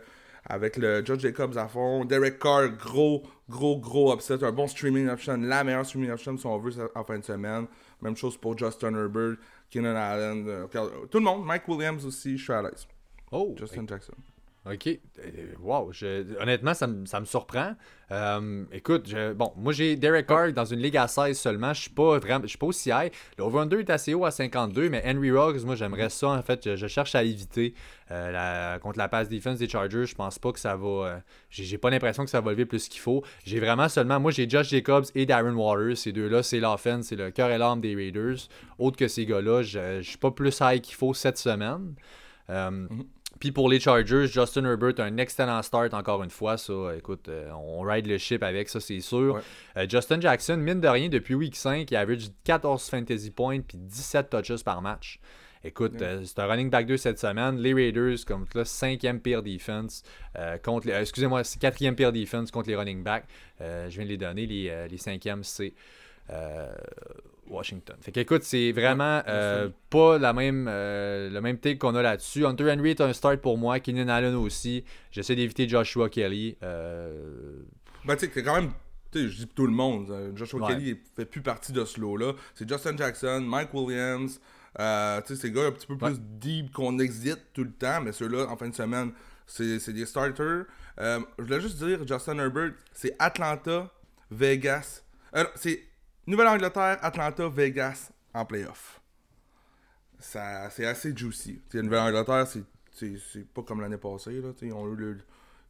avec 0.49 0.77
le 0.77 1.03
Judge 1.05 1.21
Jacobs 1.21 1.57
à 1.57 1.67
fond. 1.67 2.05
Derek 2.05 2.39
Carr, 2.39 2.69
gros, 2.69 3.23
gros, 3.49 3.77
gros 3.77 4.13
upset. 4.13 4.43
Un 4.43 4.51
bon 4.51 4.67
streaming 4.67 5.09
option. 5.09 5.37
La 5.37 5.63
meilleure 5.63 5.85
streaming 5.85 6.11
option 6.11 6.37
si 6.37 6.45
on 6.45 6.57
veut 6.57 6.71
en 6.95 7.03
fin 7.03 7.19
de 7.19 7.23
semaine. 7.23 7.67
Même 8.01 8.15
chose 8.15 8.37
pour 8.37 8.57
Justin 8.57 8.95
Herbert, 8.95 9.37
Keenan 9.71 9.95
Allen, 9.95 10.47
euh, 10.47 10.67
tout 11.09 11.17
le 11.17 11.23
monde. 11.23 11.45
Mike 11.45 11.67
Williams 11.67 12.05
aussi, 12.05 12.37
je 12.37 12.43
suis 12.43 12.53
à 12.53 12.61
l'aise. 12.61 12.87
Oh! 13.31 13.55
Justin 13.57 13.85
Jackson. 13.87 14.13
OK. 14.71 14.87
Euh, 14.87 15.53
wow. 15.61 15.91
honnêtement, 16.39 16.73
ça, 16.73 16.87
me 16.87 17.25
surprend. 17.25 17.75
Euh, 18.11 18.63
écoute, 18.71 19.13
bon, 19.35 19.51
moi 19.57 19.73
j'ai 19.73 19.97
Derek 19.97 20.27
Carr 20.27 20.53
dans 20.53 20.63
une 20.65 20.79
ligue 20.79 20.95
à 20.97 21.07
16 21.07 21.37
seulement. 21.37 21.73
Je 21.73 21.81
suis 21.81 21.89
pas 21.89 22.19
vraiment. 22.19 22.43
Je 22.43 22.49
suis 22.49 22.57
pas 22.57 22.67
aussi 22.67 22.89
high. 22.89 23.11
Le 23.37 23.43
over-under 23.43 23.79
est 23.79 23.89
assez 23.89 24.13
haut 24.13 24.25
à 24.25 24.31
52, 24.31 24.89
mais 24.89 25.03
Henry 25.05 25.31
Ruggs, 25.31 25.65
moi 25.65 25.75
j'aimerais 25.75 26.09
ça. 26.09 26.29
En 26.29 26.41
fait, 26.41 26.75
je, 26.75 26.87
cherche 26.87 27.15
à 27.15 27.23
éviter. 27.23 27.73
Euh, 28.09 28.79
contre 28.79 28.97
la 28.97 29.09
pass 29.09 29.27
defense 29.27 29.57
des 29.57 29.67
Chargers, 29.67 30.05
je 30.05 30.15
pense 30.15 30.39
pas 30.39 30.53
que 30.53 30.59
ça 30.59 30.77
va. 30.77 31.21
j'ai 31.49 31.77
pas 31.77 31.89
l'impression 31.89 32.23
que 32.23 32.29
ça 32.29 32.39
va 32.39 32.51
lever 32.51 32.65
plus 32.65 32.87
qu'il 32.87 33.01
faut. 33.01 33.23
J'ai 33.45 33.59
vraiment 33.59 33.89
seulement. 33.89 34.19
Moi 34.19 34.31
j'ai 34.31 34.49
Josh 34.49 34.69
Jacobs 34.69 35.05
et 35.13 35.25
Darren 35.25 35.55
Waters. 35.55 35.97
Ces 35.97 36.13
deux-là, 36.13 36.43
c'est 36.43 36.59
l'offense, 36.59 37.07
c'est 37.07 37.17
le 37.17 37.31
cœur 37.31 37.49
et 37.49 37.57
l'âme 37.57 37.81
des 37.81 37.95
Raiders. 37.95 38.47
Autre 38.79 38.95
que 38.95 39.09
ces 39.09 39.25
gars-là, 39.25 39.63
je, 39.63 40.01
je 40.01 40.07
suis 40.07 40.17
pas 40.17 40.31
plus 40.31 40.57
high 40.61 40.79
qu'il 40.79 40.95
faut 40.95 41.13
cette 41.13 41.37
semaine. 41.37 41.95
Mhm. 42.49 43.05
Puis 43.39 43.51
pour 43.51 43.69
les 43.69 43.79
Chargers, 43.79 44.27
Justin 44.27 44.65
Herbert, 44.65 44.99
un 44.99 45.17
excellent 45.17 45.61
start 45.61 45.93
encore 45.93 46.23
une 46.23 46.29
fois. 46.29 46.57
Ça, 46.57 46.73
écoute, 46.97 47.27
euh, 47.29 47.49
on 47.51 47.81
ride 47.81 48.07
le 48.07 48.17
ship 48.17 48.43
avec 48.43 48.69
ça, 48.69 48.79
c'est 48.79 48.99
sûr. 48.99 49.41
Euh, 49.75 49.85
Justin 49.89 50.19
Jackson, 50.19 50.57
mine 50.57 50.81
de 50.81 50.87
rien, 50.87 51.09
depuis 51.09 51.35
week 51.35 51.55
5, 51.55 51.89
il 51.91 51.95
average 51.95 52.29
14 52.43 52.89
fantasy 52.89 53.31
points 53.31 53.61
puis 53.61 53.77
17 53.77 54.29
touches 54.29 54.63
par 54.63 54.81
match. 54.81 55.19
Écoute, 55.63 56.01
euh, 56.01 56.21
c'est 56.23 56.39
un 56.39 56.45
running 56.45 56.69
back 56.69 56.85
2 56.85 56.97
cette 56.97 57.19
semaine. 57.19 57.57
Les 57.57 57.73
Raiders, 57.73 58.17
comme 58.25 58.45
là, 58.53 58.63
cinquième 58.63 59.19
pire 59.19 59.43
defense 59.43 60.03
contre 60.63 60.87
les. 60.87 60.93
excusez-moi, 60.93 61.41
quatrième 61.59 61.95
pire 61.95 62.11
defense 62.11 62.51
contre 62.51 62.69
les 62.69 62.75
running 62.75 63.03
backs. 63.03 63.25
je 63.59 63.89
viens 63.89 64.03
de 64.03 64.09
les 64.09 64.17
donner. 64.17 64.45
Les, 64.45 64.87
les 64.89 64.97
cinquièmes, 64.97 65.43
c'est 65.43 65.73
Washington. 67.49 67.95
Fait 68.01 68.11
qu'écoute, 68.11 68.43
c'est 68.43 68.71
vraiment 68.71 69.21
euh, 69.27 69.69
pas 69.89 70.17
la 70.17 70.33
même, 70.33 70.67
euh, 70.69 71.29
le 71.29 71.41
même 71.41 71.57
take 71.57 71.77
qu'on 71.77 71.95
a 71.95 72.01
là-dessus. 72.01 72.45
Hunter 72.45 72.71
Henry 72.71 72.91
est 72.91 73.01
un 73.01 73.13
start 73.13 73.41
pour 73.41 73.57
moi, 73.57 73.79
Keenan 73.79 74.07
Allen 74.07 74.35
aussi. 74.35 74.83
J'essaie 75.11 75.35
d'éviter 75.35 75.67
Joshua 75.67 76.09
Kelly. 76.09 76.57
Euh... 76.63 77.61
Ben, 78.05 78.15
tu 78.15 78.25
sais, 78.25 78.31
c'est 78.33 78.43
quand 78.43 78.55
même. 78.55 78.71
Je 79.13 79.27
dis 79.27 79.47
tout 79.47 79.65
le 79.65 79.73
monde. 79.73 80.11
Euh, 80.11 80.31
Joshua 80.35 80.67
Kelly 80.67 80.99
fait 81.15 81.25
plus 81.25 81.41
partie 81.41 81.71
de 81.71 81.83
ce 81.85 81.99
lot-là. 81.99 82.33
C'est 82.53 82.69
Justin 82.69 82.95
Jackson, 82.95 83.41
Mike 83.41 83.73
Williams. 83.73 84.39
Euh, 84.79 85.21
tu 85.21 85.35
sais, 85.35 85.41
ces 85.41 85.51
gars 85.51 85.65
un 85.65 85.71
petit 85.71 85.87
peu 85.87 85.97
plus 85.97 86.19
deep 86.19 86.71
qu'on 86.71 86.99
existe 86.99 87.41
tout 87.53 87.63
le 87.63 87.71
temps, 87.71 88.01
mais 88.01 88.11
ceux-là, 88.11 88.47
en 88.47 88.55
fin 88.57 88.69
de 88.69 88.75
semaine, 88.75 89.11
c'est 89.47 89.91
des 89.91 90.05
starters. 90.05 90.65
je 90.99 91.23
voulais 91.39 91.61
juste 91.61 91.83
dire, 91.83 92.05
Justin 92.07 92.37
Herbert, 92.37 92.73
c'est 92.93 93.15
Atlanta, 93.17 93.91
Vegas. 94.29 95.03
c'est 95.55 95.81
Nouvelle-Angleterre, 96.27 96.99
Atlanta, 97.01 97.47
Vegas 97.47 98.11
en 98.33 98.45
playoff. 98.45 99.01
C'est 100.19 100.85
assez 100.85 101.15
juicy. 101.15 101.61
Nouvelle-Angleterre, 101.73 102.45
c'est 102.91 103.53
pas 103.53 103.63
comme 103.63 103.81
l'année 103.81 103.97
passée. 103.97 104.41
Là, 104.41 104.49
ils, 104.61 104.73
ont 104.73 104.93
eu 104.93 105.17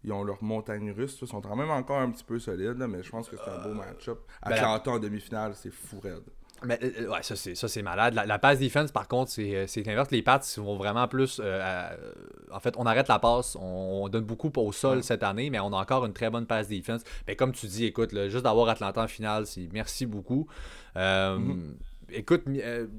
ils 0.03 0.11
ont 0.11 0.23
leur 0.23 0.43
montagne 0.43 0.91
russe. 0.91 1.19
Ils 1.21 1.27
sont 1.27 1.41
quand 1.41 1.55
même 1.55 1.69
encore 1.69 1.99
un 1.99 2.09
petit 2.09 2.23
peu 2.23 2.39
solides, 2.39 2.83
mais 2.89 3.03
je 3.03 3.09
pense 3.09 3.29
que 3.29 3.35
c'est 3.37 3.49
un 3.49 3.61
beau 3.61 3.73
match-up. 3.73 4.19
Ben, 4.43 4.53
Atlanta 4.53 4.91
en 4.91 4.99
demi-finale, 4.99 5.53
c'est 5.55 5.71
fou 5.71 5.99
raide. 5.99 6.23
Mais, 6.63 6.79
euh, 6.81 6.91
euh, 7.01 7.09
ouais, 7.09 7.21
ça 7.21 7.67
c'est 7.67 7.81
malade. 7.81 8.13
La, 8.13 8.39
passe 8.39 8.59
defense, 8.59 8.91
par 8.91 9.07
contre, 9.07 9.31
c'est 9.31 9.55
euh, 9.55 9.83
l'inverse. 9.85 10.09
Les 10.11 10.21
Pats 10.21 10.41
vont 10.57 10.75
vraiment 10.75 11.07
plus. 11.07 11.39
en 11.39 12.59
fait, 12.59 12.75
on 12.77 12.85
arrête 12.85 13.07
la 13.07 13.19
passe. 13.19 13.55
On, 13.59 14.09
donne 14.09 14.23
beaucoup 14.23 14.51
au 14.55 14.71
sol 14.71 15.03
cette 15.03 15.23
année, 15.23 15.49
mais 15.49 15.59
on 15.59 15.73
a 15.73 15.77
encore 15.77 16.05
une 16.05 16.13
très 16.13 16.29
bonne 16.29 16.45
passe 16.45 16.67
defense. 16.67 17.01
Mais 17.27 17.35
comme 17.35 17.51
tu 17.51 17.67
dis, 17.67 17.85
écoute, 17.85 18.11
juste 18.29 18.43
d'avoir 18.43 18.69
Atlanta 18.69 19.03
en 19.03 19.07
finale, 19.07 19.45
c'est 19.45 19.67
merci 19.71 20.05
beaucoup. 20.05 20.47
Mm-hmm. 20.95 21.73
Écoute, 22.09 22.43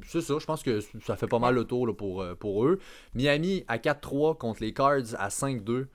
c'est 0.06 0.20
ça, 0.20 0.34
je 0.38 0.44
pense 0.44 0.62
que 0.62 0.80
ça 1.06 1.16
fait 1.16 1.26
pas 1.26 1.38
mal 1.38 1.54
le 1.54 1.64
tour 1.64 1.96
pour, 1.96 2.24
pour 2.38 2.66
eux. 2.66 2.78
Miami 3.14 3.64
à 3.66 3.78
4-3 3.78 4.36
contre 4.36 4.62
les 4.62 4.72
Cards 4.72 5.14
à 5.18 5.28
5-2. 5.28 5.86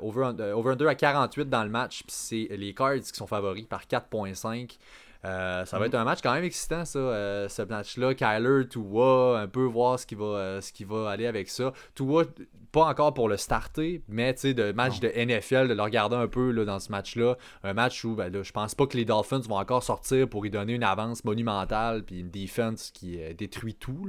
over, 0.00 0.32
over 0.54 0.76
2 0.76 0.86
à 0.86 0.94
48 0.94 1.50
dans 1.50 1.64
le 1.64 1.70
match, 1.70 2.04
puis 2.04 2.14
c'est 2.16 2.48
les 2.56 2.72
Cards 2.72 3.00
qui 3.00 3.16
sont 3.16 3.26
favoris 3.26 3.66
par 3.66 3.82
4.5. 3.82 4.78
Euh, 5.24 5.64
ça 5.64 5.78
va 5.78 5.86
être 5.86 5.94
un 5.94 6.04
match 6.04 6.18
quand 6.20 6.34
même 6.34 6.44
excitant, 6.44 6.84
ça, 6.84 6.98
euh, 6.98 7.48
ce 7.48 7.62
match-là. 7.62 8.14
Kyler, 8.14 8.66
Tua, 8.68 9.40
un 9.40 9.46
peu 9.46 9.64
voir 9.64 9.98
ce 9.98 10.06
qui 10.06 10.14
va, 10.16 10.24
euh, 10.24 10.60
ce 10.60 10.72
qui 10.72 10.84
va 10.84 11.10
aller 11.10 11.26
avec 11.26 11.48
ça. 11.48 11.72
Tua, 11.94 12.24
pas 12.72 12.86
encore 12.86 13.14
pour 13.14 13.28
le 13.28 13.36
starter, 13.36 14.02
mais 14.08 14.32
de 14.32 14.72
match 14.72 14.98
de 14.98 15.08
NFL, 15.08 15.68
de 15.68 15.74
le 15.74 15.82
regarder 15.82 16.16
un 16.16 16.26
peu 16.26 16.50
là, 16.50 16.64
dans 16.64 16.80
ce 16.80 16.90
match-là. 16.90 17.36
Un 17.62 17.72
match 17.72 18.04
où 18.04 18.16
ben, 18.16 18.32
là, 18.32 18.42
je 18.42 18.50
pense 18.50 18.74
pas 18.74 18.86
que 18.86 18.96
les 18.96 19.04
Dolphins 19.04 19.40
vont 19.40 19.58
encore 19.58 19.84
sortir 19.84 20.28
pour 20.28 20.44
y 20.44 20.50
donner 20.50 20.74
une 20.74 20.84
avance 20.84 21.24
monumentale 21.24 22.02
puis 22.02 22.20
une 22.20 22.30
defense 22.30 22.90
qui 22.90 23.18
détruit 23.34 23.74
tout. 23.74 24.08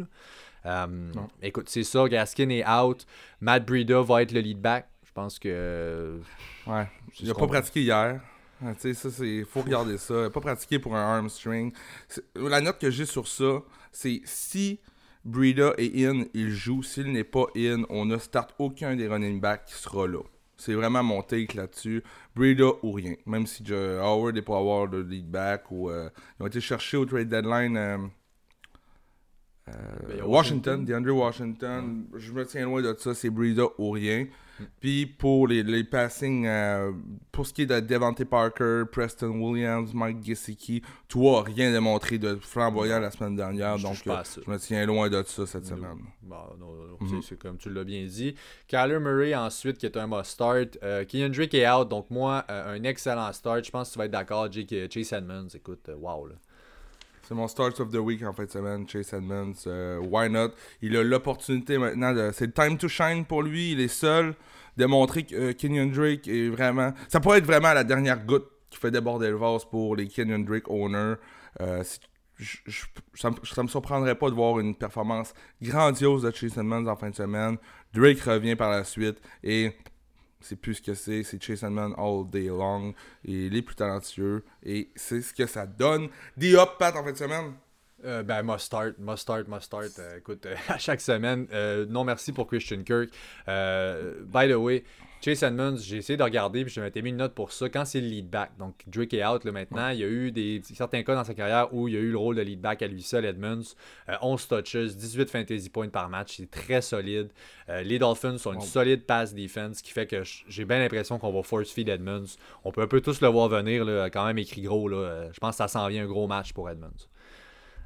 écoute, 1.41 1.70
c'est 1.70 1.84
ça. 1.84 2.07
Gaskin 2.07 2.49
est 2.49 2.68
out. 2.68 3.05
Matt 3.39 3.66
Breida 3.66 4.01
va 4.01 4.24
être 4.24 4.32
le 4.32 4.39
lead 4.39 4.59
back. 4.59 4.88
Je 5.05 5.11
pense 5.11 5.38
que. 5.38 6.20
Ouais. 6.66 6.88
Il 7.20 7.28
n'a 7.28 7.36
pas 7.36 7.45
pratiqué 7.45 7.82
hier. 7.82 8.20
Ah, 8.66 8.74
tu 8.76 8.82
sais, 8.82 8.93
ça, 8.93 9.11
c'est. 9.11 9.43
Faut 9.43 9.61
regarder 9.61 9.97
ça. 9.97 10.30
Pas 10.30 10.39
pratiquer 10.39 10.80
pour 10.80 10.95
un 10.95 11.01
arm 11.01 11.30
string. 11.30 11.74
La 12.36 12.61
note 12.61 12.80
que 12.80 12.89
j'ai 12.89 13.05
sur 13.05 13.28
ça, 13.28 13.61
c'est 13.91 14.22
si 14.24 14.80
Breida 15.26 15.74
est 15.78 16.05
in, 16.05 16.24
il 16.34 16.49
joue. 16.49 16.82
S'il 16.82 17.11
n'est 17.11 17.26
pas 17.26 17.47
in, 17.57 17.84
on 17.89 18.05
ne 18.05 18.18
start 18.18 18.55
aucun 18.59 18.95
des 18.95 19.07
running 19.07 19.41
backs 19.41 19.66
qui 19.66 19.74
sera 19.74 20.07
là. 20.07 20.22
C'est 20.55 20.76
vraiment 20.76 21.03
mon 21.03 21.22
take 21.24 21.57
là-dessus. 21.57 22.03
Breida 22.36 22.68
ou 22.84 22.93
rien. 22.93 23.16
Même 23.26 23.47
si 23.47 23.64
Howard 23.70 24.36
n'est 24.36 24.41
pas 24.41 24.57
avoir 24.57 24.88
de 24.88 24.99
lead 24.99 25.30
back 25.30 25.70
ou. 25.70 25.89
Euh, 25.89 26.09
ils 26.39 26.43
ont 26.43 26.47
été 26.47 26.61
chercher 26.61 26.95
au 26.95 27.05
trade 27.05 27.28
deadline. 27.28 27.76
Euh, 27.76 27.97
euh, 29.70 29.72
ben, 30.07 30.24
Washington, 30.24 30.84
DeAndre 30.84 31.16
Washington, 31.16 32.05
je 32.16 32.32
me 32.32 32.45
tiens 32.45 32.66
loin 32.66 32.82
de 32.82 32.95
ça, 32.97 33.14
c'est 33.14 33.30
Breida 33.30 33.64
ou 33.78 33.91
rien. 33.91 34.28
Puis 34.80 35.05
pour 35.05 35.47
les, 35.47 35.64
les 35.64 35.84
passings, 35.84 36.45
euh, 36.45 36.91
pour 37.32 37.47
ce 37.47 37.53
qui 37.53 37.64
est 37.64 37.66
de 37.66 37.80
Devante 37.80 38.24
Parker, 38.26 38.84
Preston 38.91 39.39
Williams, 39.39 39.93
Mike 39.93 40.24
Gesicki, 40.24 40.82
toi, 41.07 41.43
rien 41.43 41.72
démontré 41.72 42.18
de 42.18 42.36
flamboyant 42.36 42.99
la 42.99 43.11
semaine 43.11 43.36
dernière. 43.36 43.78
donc, 43.80 43.97
euh, 44.05 44.24
je, 44.45 44.49
me 44.49 44.57
tiens 44.57 44.86
loin 44.86 45.09
de 45.09 45.24
ça 45.26 45.45
cette 45.45 45.66
semaine. 45.66 45.99
Mhm. 46.99 47.22
C'est 47.22 47.38
comme 47.38 47.57
tu 47.57 47.70
l'as 47.70 47.84
bien 47.84 48.05
dit. 48.05 48.36
Kyler 48.68 48.99
Murray, 48.99 49.36
ensuite, 49.36 49.78
qui 49.78 49.86
est 49.86 49.97
un 49.97 50.07
must 50.07 50.32
start. 50.32 50.78
Euh, 50.84 51.03
Drake 51.30 51.53
est 51.53 51.70
out. 51.70 51.89
Donc, 51.89 52.09
moi, 52.09 52.45
un 52.49 52.84
excellent 52.84 53.32
start. 53.34 53.66
Je 53.66 53.72
pense 53.72 53.89
que 53.89 53.93
tu 53.93 53.99
vas 53.99 54.05
être 54.05 54.11
d'accord. 54.11 54.47
Chase 54.51 55.14
Edmonds, 55.14 55.49
écoute, 55.53 55.89
wow. 55.95 56.28
Là. 56.28 56.36
C'est 57.34 57.38
mon 57.38 57.48
start 57.48 57.80
of 57.80 57.90
the 57.90 57.96
week 57.96 58.22
en 58.22 58.32
fin 58.32 58.46
de 58.46 58.52
semaine, 58.52 58.88
Chase 58.88 59.12
Edmonds. 59.12 59.66
Euh, 59.66 59.98
why 59.98 60.30
not? 60.30 60.50
Il 60.84 60.96
a 60.96 61.02
l'opportunité 61.02 61.80
maintenant 61.80 62.14
de. 62.14 62.30
C'est 62.32 62.46
le 62.46 62.52
time 62.52 62.78
to 62.78 62.88
shine 62.88 63.26
pour 63.26 63.42
lui. 63.42 63.72
Il 63.72 63.80
est 63.80 63.88
seul. 63.88 64.36
De 64.78 64.86
montrer 64.86 65.24
que 65.24 65.36
euh, 65.36 65.54
Kenyon 65.54 65.88
Drake 65.88 66.28
est 66.28 66.50
vraiment. 66.50 66.94
Ça 67.08 67.20
pourrait 67.20 67.40
être 67.40 67.48
vraiment 67.48 67.74
la 67.74 67.84
dernière 67.84 68.24
goutte 68.24 68.46
qui 68.70 68.78
fait 68.78 68.92
déborder 68.92 69.30
le 69.30 69.38
vase 69.38 69.66
pour 69.66 69.96
les 69.96 70.08
Kenyon 70.08 70.46
Drake 70.46 70.70
owners. 70.70 71.16
Euh, 71.60 71.84
ça, 73.16 73.32
me 73.64 73.68
surprendrait 73.68 74.14
pas 74.14 74.30
de 74.30 74.36
voir 74.36 74.60
une 74.60 74.76
performance 74.76 75.34
grandiose 75.60 76.22
de 76.22 76.30
Chase 76.30 76.60
Edmonds 76.60 76.86
en 76.86 76.96
fin 76.96 77.10
de 77.10 77.16
semaine. 77.16 77.58
Drake 77.96 78.20
revient 78.20 78.56
par 78.56 78.70
la 78.70 78.84
suite 78.84 79.20
et 79.44 79.72
c'est 80.44 80.56
plus 80.56 80.76
ce 80.76 80.82
que 80.82 80.94
c'est, 80.94 81.24
c'est 81.24 81.41
Chase 81.41 81.64
Man 81.64 81.94
all 81.98 82.30
day 82.30 82.48
long. 82.48 82.94
Il 83.24 83.56
est 83.56 83.62
plus 83.62 83.76
talentueux. 83.76 84.44
Et 84.64 84.89
c'est 84.96 85.22
ce 85.22 85.34
que 85.34 85.46
ça 85.46 85.66
donne. 85.66 86.10
Des 86.38 86.56
up, 86.56 86.72
Pat, 86.78 86.96
en 86.96 87.04
fin 87.04 87.12
de 87.12 87.18
semaine. 87.18 87.54
Euh, 88.06 88.22
ben, 88.22 88.44
must 88.44 88.66
start, 88.66 89.00
must 89.00 89.20
start, 89.20 89.48
must 89.48 89.64
start. 89.64 89.98
Euh, 90.00 90.18
écoute, 90.18 90.46
euh, 90.46 90.56
à 90.68 90.78
chaque 90.78 91.02
semaine, 91.02 91.48
non 91.89 92.04
merci 92.04 92.34
pour 92.34 92.48
Christian 92.48 92.84
Kirk. 92.84 93.10
by 93.48 94.50
the 94.50 94.58
way, 94.58 94.84
Chase 95.24 95.43
Edmonds, 95.43 95.78
j'ai 95.78 95.97
essayé 95.97 96.17
de 96.17 96.24
regarder, 96.24 96.65
puis 96.65 96.74
je 96.74 96.82
m'étais 96.82 97.01
mis 97.01 97.09
une 97.09 97.17
note 97.17 97.34
pour 97.34 97.51
ça. 97.51 97.69
Quand 97.69 97.86
c'est 97.86 98.01
le 98.01 98.07
lead 98.07 98.30
back, 98.30 98.51
donc 98.57 98.76
Drake 98.88 99.13
est 99.13 99.26
out 99.26 99.45
là, 99.45 99.51
maintenant, 99.51 99.89
il 99.89 99.99
y 99.99 100.03
a 100.03 100.07
eu 100.07 100.32
des, 100.32 100.61
certains 100.74 101.03
cas 101.03 101.15
dans 101.15 101.24
sa 101.24 101.34
carrière 101.34 101.74
où 101.74 101.88
il 101.88 101.93
y 101.93 101.97
a 101.97 101.99
eu 101.99 102.11
le 102.11 102.17
rôle 102.17 102.36
de 102.36 102.41
lead 102.41 102.59
back 102.59 102.82
à 102.82 102.88
lui 102.88 103.01
seul, 103.01 103.26
Edmonds. 103.26 103.76
11 104.21 104.47
touches, 104.47 104.95
18 104.95 105.30
fantasy 105.30 105.69
points 105.69 105.89
par 105.89 106.09
match, 106.09 106.38
c'est 106.38 106.51
très 106.51 106.82
solide. 106.82 107.30
les 107.69 107.99
Dolphins 107.99 108.38
sont 108.38 108.53
une 108.53 108.61
solide 108.61 109.05
pass 109.05 109.34
defense, 109.34 109.82
qui 109.82 109.91
fait 109.91 110.07
que 110.07 110.24
j'ai 110.24 110.65
bien 110.65 110.80
l'impression 110.80 111.19
qu'on 111.19 111.32
va 111.32 111.43
force 111.43 111.71
feed 111.71 111.89
Edmonds. 111.89 112.36
On 112.63 112.71
peut 112.71 112.82
un 112.82 112.88
peu 112.88 112.99
tous 112.99 113.21
le 113.21 113.28
voir 113.30 113.47
venir, 113.47 113.86
là, 113.86 114.09
quand 114.09 114.26
même 114.26 114.38
écrit 114.38 114.61
gros. 114.61 114.88
Là. 114.88 115.30
Je 115.32 115.39
pense 115.39 115.51
que 115.51 115.57
ça 115.57 115.67
s'en 115.67 115.88
vient 115.88 116.03
un 116.03 116.07
gros 116.07 116.28
match 116.28 116.53
pour 116.53 116.69
Edmonds. 116.69 116.89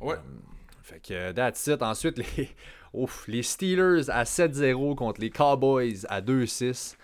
Ouais. 0.01 0.15
Euh, 0.15 0.17
fait 0.81 0.99
que 0.99 1.31
that's 1.31 1.67
it. 1.67 1.81
Ensuite, 1.81 2.17
les, 2.37 2.49
ouf, 2.93 3.27
les 3.27 3.43
Steelers 3.43 4.09
à 4.09 4.23
7-0 4.23 4.95
contre 4.95 5.21
les 5.21 5.29
Cowboys 5.29 6.05
à 6.09 6.21
2-6. 6.21 6.95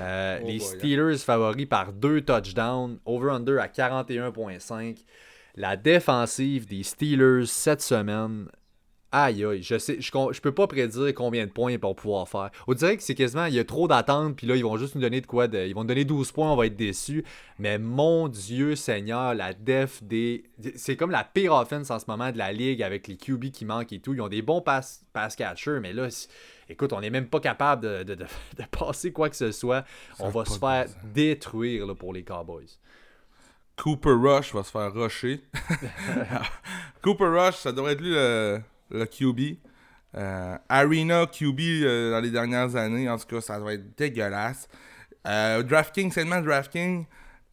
Euh, 0.00 0.38
oh 0.42 0.46
les 0.46 0.62
hein. 0.62 0.66
Steelers 0.78 1.18
favoris 1.18 1.66
par 1.66 1.92
2 1.92 2.22
touchdowns. 2.22 2.98
Over-under 3.04 3.58
à 3.60 3.66
41.5. 3.68 4.98
La 5.56 5.76
défensive 5.76 6.66
des 6.66 6.82
Steelers 6.82 7.46
cette 7.46 7.82
semaine 7.82 8.48
Aïe 9.12 9.44
aïe, 9.44 9.60
je 9.60 9.76
sais, 9.76 9.96
je, 10.00 10.10
je, 10.32 10.40
peux 10.40 10.52
pas 10.52 10.68
prédire 10.68 11.12
combien 11.16 11.44
de 11.44 11.50
points 11.50 11.72
ils 11.72 11.80
vont 11.80 11.94
pouvoir 11.94 12.28
faire. 12.28 12.50
On 12.68 12.74
dirait 12.74 12.96
que 12.96 13.02
c'est 13.02 13.16
quasiment, 13.16 13.46
il 13.46 13.54
y 13.54 13.58
a 13.58 13.64
trop 13.64 13.88
d'attentes, 13.88 14.36
puis 14.36 14.46
là, 14.46 14.54
ils 14.54 14.62
vont 14.62 14.76
juste 14.76 14.94
nous 14.94 15.00
donner 15.00 15.20
de 15.20 15.26
quoi, 15.26 15.46
ils 15.46 15.74
vont 15.74 15.80
nous 15.80 15.88
donner 15.88 16.04
12 16.04 16.30
points, 16.30 16.52
on 16.52 16.54
va 16.54 16.66
être 16.66 16.76
déçus. 16.76 17.24
Mais 17.58 17.76
mon 17.78 18.28
Dieu 18.28 18.76
Seigneur, 18.76 19.34
la 19.34 19.52
def 19.52 20.00
des... 20.04 20.44
C'est 20.76 20.94
comme 20.94 21.10
la 21.10 21.24
pire 21.24 21.54
offense 21.54 21.90
en 21.90 21.98
ce 21.98 22.04
moment 22.06 22.30
de 22.30 22.38
la 22.38 22.52
ligue 22.52 22.84
avec 22.84 23.08
les 23.08 23.16
QB 23.16 23.50
qui 23.50 23.64
manquent 23.64 23.92
et 23.92 23.98
tout. 23.98 24.14
Ils 24.14 24.20
ont 24.20 24.28
des 24.28 24.42
bons 24.42 24.60
pass, 24.60 25.04
pass 25.12 25.34
catchers, 25.34 25.80
mais 25.82 25.92
là, 25.92 26.08
écoute, 26.70 26.92
on 26.92 27.00
n'est 27.00 27.10
même 27.10 27.28
pas 27.28 27.40
capable 27.40 28.04
de, 28.04 28.14
de, 28.14 28.26
passer 28.70 29.12
quoi 29.12 29.28
que 29.28 29.36
ce 29.36 29.52
soit. 29.52 29.84
on 30.18 30.30
va 30.30 30.44
se 30.44 30.58
faire 30.58 30.86
détruire 31.12 31.86
là, 31.86 31.94
pour 31.94 32.12
les 32.12 32.22
Cowboys. 32.22 32.78
Cooper 33.76 34.10
Rush 34.10 34.54
va 34.54 34.62
se 34.62 34.70
faire 34.70 34.92
rusher. 34.92 35.42
Cooper 37.02 37.24
Rush, 37.24 37.56
ça 37.56 37.72
devrait 37.72 37.92
être 37.92 38.00
lui 38.00 38.10
le 38.10 38.60
le 38.90 39.06
QB. 39.06 39.58
Euh, 40.16 40.58
Arena 40.68 41.26
QB 41.26 41.60
euh, 41.60 42.10
dans 42.10 42.20
les 42.20 42.30
dernières 42.30 42.74
années, 42.76 43.08
en 43.08 43.16
tout 43.16 43.26
cas, 43.26 43.40
ça 43.40 43.58
doit 43.58 43.74
être 43.74 43.96
dégueulasse. 43.96 44.68
Euh, 45.26 45.62
DraftKings, 45.62 46.10
seulement 46.12 46.40
DraftKings, 46.40 47.06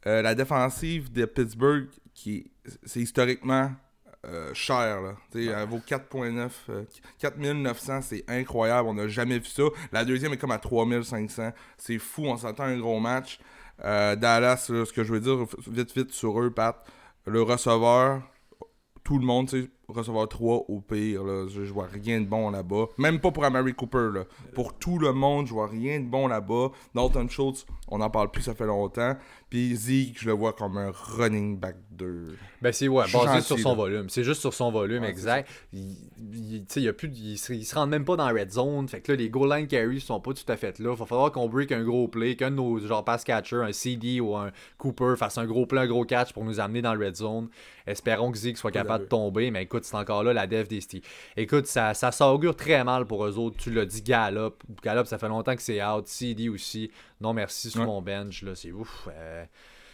la 0.06 0.34
défensive 0.36 1.12
de 1.12 1.26
Pittsburgh, 1.26 1.90
qui 2.14 2.50
c'est 2.86 3.02
historiquement 3.02 3.72
cher. 4.54 5.02
Là. 5.02 5.16
Elle 5.34 5.68
vaut 5.68 5.80
4,9. 5.80 6.50
4900, 7.20 8.02
c'est 8.02 8.24
incroyable. 8.28 8.90
On 8.90 8.94
n'a 8.94 9.08
jamais 9.08 9.40
vu 9.40 9.46
ça. 9.46 9.64
La 9.92 10.06
deuxième 10.06 10.34
est 10.34 10.38
comme 10.38 10.52
à 10.52 10.60
3500. 10.60 11.52
C'est 11.78 11.98
fou, 12.00 12.26
on 12.26 12.38
s'attend 12.38 12.64
à 12.64 12.68
un 12.68 12.78
gros 12.78 13.00
match. 13.00 13.40
Dallas, 13.80 14.66
ce 14.68 14.92
que 14.92 15.04
je 15.04 15.14
veux 15.14 15.20
dire, 15.20 15.46
vite, 15.68 15.96
vite 15.96 16.12
sur 16.12 16.42
eux, 16.42 16.52
Pat. 16.52 16.86
Le 17.26 17.42
receveur, 17.42 18.22
tout 19.04 19.20
le 19.20 19.26
monde, 19.26 19.50
recevoir 19.94 20.28
3 20.28 20.66
au 20.68 20.82
pire. 20.82 21.24
Là. 21.24 21.48
Je, 21.48 21.62
vois 21.62 21.88
rien 21.88 22.20
de 22.20 22.26
bon 22.26 22.50
là-bas. 22.50 22.88
Même 22.98 23.20
pas 23.20 23.32
pour 23.32 23.46
Amari 23.46 23.74
Cooper. 23.74 24.10
Là. 24.14 24.24
Pour 24.54 24.74
tout 24.74 25.00
le 25.00 25.14
monde, 25.14 25.48
je 25.48 25.54
vois 25.54 25.68
rien 25.68 26.00
de 26.00 26.06
bon 26.06 26.28
là-bas. 26.28 26.72
Dalton 26.94 27.30
Schultz, 27.30 27.66
on 27.88 28.00
n'en 28.00 28.10
parle 28.10 28.30
plus, 28.30 28.44
ça 28.44 28.54
fait 28.54 28.66
longtemps. 28.66 29.16
Puis 29.50 29.76
Zeke, 29.76 30.20
je 30.20 30.26
le 30.26 30.34
vois 30.34 30.52
comme 30.52 30.78
un 30.78 30.92
running 30.92 31.58
back 31.58 31.78
2. 31.92 32.36
Ben 32.62 32.74
c'est 32.74 32.90
ouais, 32.90 33.06
basé 33.12 33.42
sur 33.42 33.58
son 33.58 33.76
volume. 33.76 34.10
C'est 34.10 34.24
juste 34.24 34.42
sur 34.42 34.54
son 34.54 34.72
volume, 34.72 35.06
exact. 35.06 35.50
Il, 35.72 35.96
il, 36.18 36.66
il, 36.76 36.88
a 36.88 36.94
plus, 36.94 37.10
il, 37.16 37.38
se, 37.38 37.54
il 37.54 37.66
se 37.66 37.74
rend 37.74 37.88
même 37.88 38.04
pas 38.04 38.18
dans 38.18 38.30
la 38.30 38.34
red 38.34 38.52
zone. 38.52 38.90
Fait 38.90 39.00
que 39.00 39.14
là, 39.14 39.18
les 39.18 39.30
goal 39.30 39.50
line 39.50 39.68
carries 39.68 40.02
sont 40.02 40.20
pas 40.20 40.34
tout 40.34 40.52
à 40.52 40.58
fait 40.58 40.80
là. 40.80 40.92
Il 40.92 40.98
va 40.98 41.06
falloir 41.06 41.32
qu'on 41.32 41.48
break 41.48 41.72
un 41.72 41.84
gros 41.84 42.10
play, 42.10 42.36
qu'un 42.36 42.52
de 42.52 42.56
nos 42.56 42.80
genre 42.80 43.06
pass 43.06 43.24
catcher, 43.24 43.58
un 43.58 43.72
CD 43.72 44.20
ou 44.20 44.36
un 44.36 44.52
Cooper 44.78 45.14
fasse 45.18 45.38
un 45.38 45.46
gros 45.46 45.66
play, 45.66 45.80
un 45.80 45.88
gros 45.88 46.04
catch 46.04 46.34
pour 46.34 46.44
nous 46.44 46.60
amener 46.60 46.82
dans 46.82 46.94
la 46.94 47.06
red 47.06 47.16
zone. 47.16 47.48
Espérons 47.86 48.32
que 48.34 48.38
Zeke 48.38 48.58
soit 48.58 48.72
capable 48.72 49.06
de 49.06 49.10
tomber. 49.10 49.50
Mais 49.50 49.64
écoute, 49.64 49.77
c'est 49.86 49.96
encore 49.96 50.24
là 50.24 50.34
la 50.34 50.48
dev 50.48 50.68
des 50.68 50.80
Écoute, 51.36 51.68
ça, 51.68 51.94
ça 51.94 52.12
s'augure 52.12 52.56
très 52.56 52.84
mal 52.84 53.06
pour 53.06 53.26
eux 53.26 53.38
autres. 53.38 53.58
Tu 53.58 53.72
l'as 53.72 53.86
dit, 53.86 54.02
Gallop. 54.02 54.56
Gallop, 54.84 55.06
ça 55.06 55.18
fait 55.18 55.28
longtemps 55.28 55.56
que 55.56 55.62
c'est 55.62 55.84
out. 55.84 56.08
CD 56.08 56.50
aussi. 56.50 56.92
Non 57.22 57.34
merci 57.34 57.70
sur 57.70 57.86
mon 57.86 58.02
bench. 58.02 58.44
là 58.44 58.56
C'est 58.56 58.72
ouf. 58.72 59.08
Euh, 59.12 59.46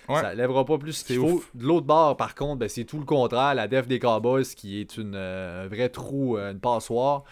ça 0.08 0.34
lèvera 0.34 0.66
pas 0.66 0.78
plus 0.78 1.04
qu'il 1.04 1.18
faut. 1.18 1.44
De 1.54 1.66
l'autre 1.66 1.86
bord, 1.86 2.18
par 2.18 2.36
contre, 2.36 2.60
ben, 2.60 2.70
c'est 2.70 2.86
tout 2.86 3.00
le 3.00 3.06
contraire. 3.06 3.56
La 3.56 3.68
def 3.68 3.88
des 3.88 4.00
Cowboys 4.00 4.44
qui 4.44 4.80
est 4.80 4.98
une, 4.98 5.16
euh, 5.16 5.66
un 5.66 5.68
vrai 5.68 5.90
trou, 5.90 6.38
euh, 6.38 6.52
une 6.52 6.60
passoire. 6.60 7.24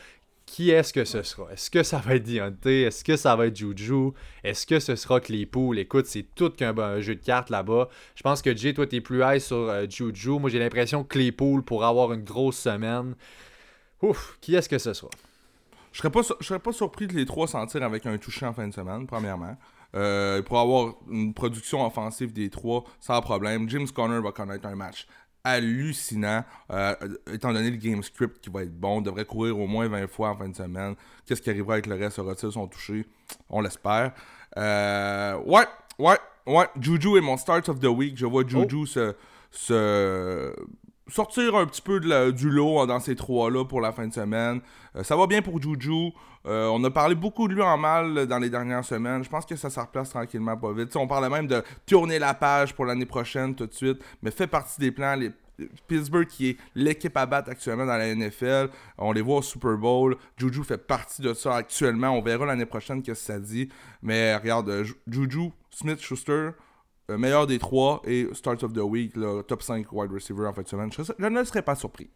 Qui 0.52 0.72
est-ce 0.72 0.92
que 0.92 1.06
ce 1.06 1.24
sera? 1.24 1.50
Est-ce 1.54 1.72
que 1.72 1.82
ça 1.82 2.00
va 2.00 2.16
être 2.16 2.26
Deontay? 2.26 2.82
Est-ce 2.82 3.06
que 3.06 3.16
ça 3.16 3.38
va 3.38 3.48
être 3.48 3.56
Juju? 3.56 4.12
Est-ce 4.44 4.68
que 4.68 4.82
ce 4.82 4.98
sera 4.98 5.22
Claypool? 5.22 5.80
Écoute, 5.80 6.08
c'est 6.08 6.26
tout 6.36 6.50
qu'un 6.50 7.00
jeu 7.00 7.16
de 7.16 7.24
cartes 7.24 7.50
là-bas. 7.50 7.88
Je 8.16 8.22
pense 8.22 8.42
que 8.42 8.54
Jay, 8.54 8.74
toi, 8.74 8.86
t'es 8.86 9.00
plus 9.00 9.22
high 9.24 9.40
sur 9.40 9.56
euh, 9.56 9.86
Juju. 9.90 10.40
Moi, 10.40 10.50
j'ai 10.50 10.60
l'impression 10.60 11.06
que 11.06 11.14
Claypool 11.14 11.64
pourra 11.64 11.88
avoir 11.88 12.12
une 12.12 12.26
grosse 12.26 12.58
semaine. 12.58 13.16
Ouf, 14.02 14.38
qui 14.42 14.54
est-ce 14.54 14.68
que 14.68 14.78
ce 14.78 14.92
sera? 14.92 15.10
Je 15.94 16.00
serais 16.00 16.10
pas, 16.10 16.22
serais 16.22 16.60
pas 16.60 16.74
surpris 16.74 17.08
de 17.08 17.14
les 17.14 17.26
trois 17.26 17.48
sentir 17.48 17.82
avec 17.84 18.06
un 18.06 18.18
toucher 18.18 18.46
en 18.46 18.52
fin 18.52 18.68
de 18.68 18.74
semaine, 18.74 19.08
premièrement. 19.08 19.56
Euh, 19.96 20.42
pour 20.42 20.60
avoir 20.60 20.96
une 21.10 21.34
production 21.34 21.86
offensive 21.86 22.34
des 22.34 22.50
trois 22.50 22.84
sans 23.00 23.22
problème. 23.22 23.70
James 23.70 23.88
Conner 23.90 24.22
va 24.22 24.34
connaître 24.34 24.66
un 24.66 24.76
match 24.76 25.06
hallucinant, 25.44 26.44
euh, 26.72 26.96
étant 27.32 27.54
donné 27.54 27.72
le 27.72 27.78
game 27.78 28.02
script 28.04 28.40
qui 28.42 28.50
va 28.50 28.64
être 28.64 28.78
bon, 28.78 29.02
devrait 29.02 29.26
courir 29.26 29.58
au 29.60 29.68
moins 29.68 29.88
20 29.88 30.08
fois 30.08 30.30
en 30.30 30.38
fin 30.38 30.50
de 30.50 30.56
semaine. 30.56 30.96
Qu'est-ce 31.26 31.42
qui 31.42 31.50
arrivera 31.50 31.74
avec 31.74 31.88
le 31.88 31.96
reste? 31.96 32.18
Sera-t-il 32.18 32.52
son 32.52 32.68
touché? 32.68 33.06
On 33.50 33.62
l'espère. 33.62 34.14
Euh, 34.58 35.38
ouais, 35.46 35.66
ouais, 36.00 36.18
ouais. 36.46 36.68
Juju 36.80 37.18
est 37.18 37.22
mon 37.22 37.38
start 37.38 37.70
of 37.70 37.80
the 37.80 37.86
week. 37.86 38.18
Je 38.18 38.26
vois 38.26 38.46
Juju 38.46 38.86
oh. 38.98 39.14
se, 39.52 40.54
sortir 41.12 41.56
un 41.56 41.66
petit 41.66 41.82
peu 41.82 42.00
du 42.32 42.50
lot 42.50 42.86
dans 42.86 43.00
ces 43.00 43.16
trois-là 43.16 43.66
pour 43.66 43.82
la 43.82 43.92
fin 43.92 44.08
de 44.08 44.14
semaine. 44.14 44.62
ça 45.04 45.16
va 45.16 45.28
bien 45.28 45.42
pour 45.42 45.62
Juju. 45.62 46.12
Euh, 46.46 46.68
on 46.68 46.84
a 46.84 46.90
parlé 46.90 47.14
beaucoup 47.14 47.48
de 47.48 47.54
lui 47.54 47.62
en 47.62 47.78
mal 47.78 48.26
dans 48.26 48.40
les 48.40 48.50
dernières 48.50 48.84
semaines. 48.84 49.24
Je 49.24 49.30
pense 49.30 49.46
que 49.46 49.56
ça 49.56 49.70
se 49.70 49.80
replace 49.80 50.10
tranquillement 50.10 50.58
pas 50.58 50.74
vite. 50.74 50.96
on 50.96 51.08
parlait 51.08 51.30
même 51.30 51.48
de 51.48 51.64
tourner 51.86 52.18
la 52.18 52.34
page 52.34 52.74
pour 52.74 52.86
l'année 52.86 53.06
prochaine 53.06 53.54
tout 53.54 53.68
de 53.68 53.74
suite, 53.74 54.02
mais 54.22 54.32
fait 54.32 54.48
partie 54.48 54.80
des 54.80 54.92
plans. 54.92 55.20
Pittsburgh 55.88 56.26
qui 56.26 56.50
est 56.50 56.58
l'équipe 56.74 57.16
à 57.16 57.28
battre 57.28 57.52
actuellement 57.52 57.86
dans 57.86 57.98
la 57.98 58.16
NFL. 58.16 58.70
On 58.98 59.12
les 59.12 59.22
voit 59.22 59.38
au 59.38 59.42
Super 59.44 59.78
Bowl. 59.78 60.18
Juju 60.36 60.64
fait 60.64 60.80
partie 60.80 61.22
de 61.22 61.36
ça 61.36 61.56
actuellement. 61.56 62.10
On 62.10 62.22
verra 62.22 62.48
l'année 62.48 62.66
prochaine 62.66 63.04
ce 63.04 63.12
que 63.12 63.14
ça 63.14 63.38
dit. 63.40 63.70
Mais 64.02 64.36
regarde, 64.36 64.70
euh, 64.70 64.86
Juju, 65.08 65.52
Smith, 65.70 66.00
Schuster, 66.00 66.52
euh, 67.12 67.18
meilleur 67.18 67.48
des 67.48 67.60
trois 67.60 68.02
et 68.06 68.28
Start 68.34 68.64
of 68.64 68.74
the 68.74 68.78
Week, 68.78 69.14
top 69.48 69.62
5 69.62 69.92
wide 69.92 70.12
receiver 70.12 70.48
en 70.48 70.54
fait 70.54 70.68
semaine. 70.68 70.92
je 70.92 71.26
ne 71.28 71.44
serais 71.44 71.62
pas 71.62 71.76
surpris. 71.76 72.10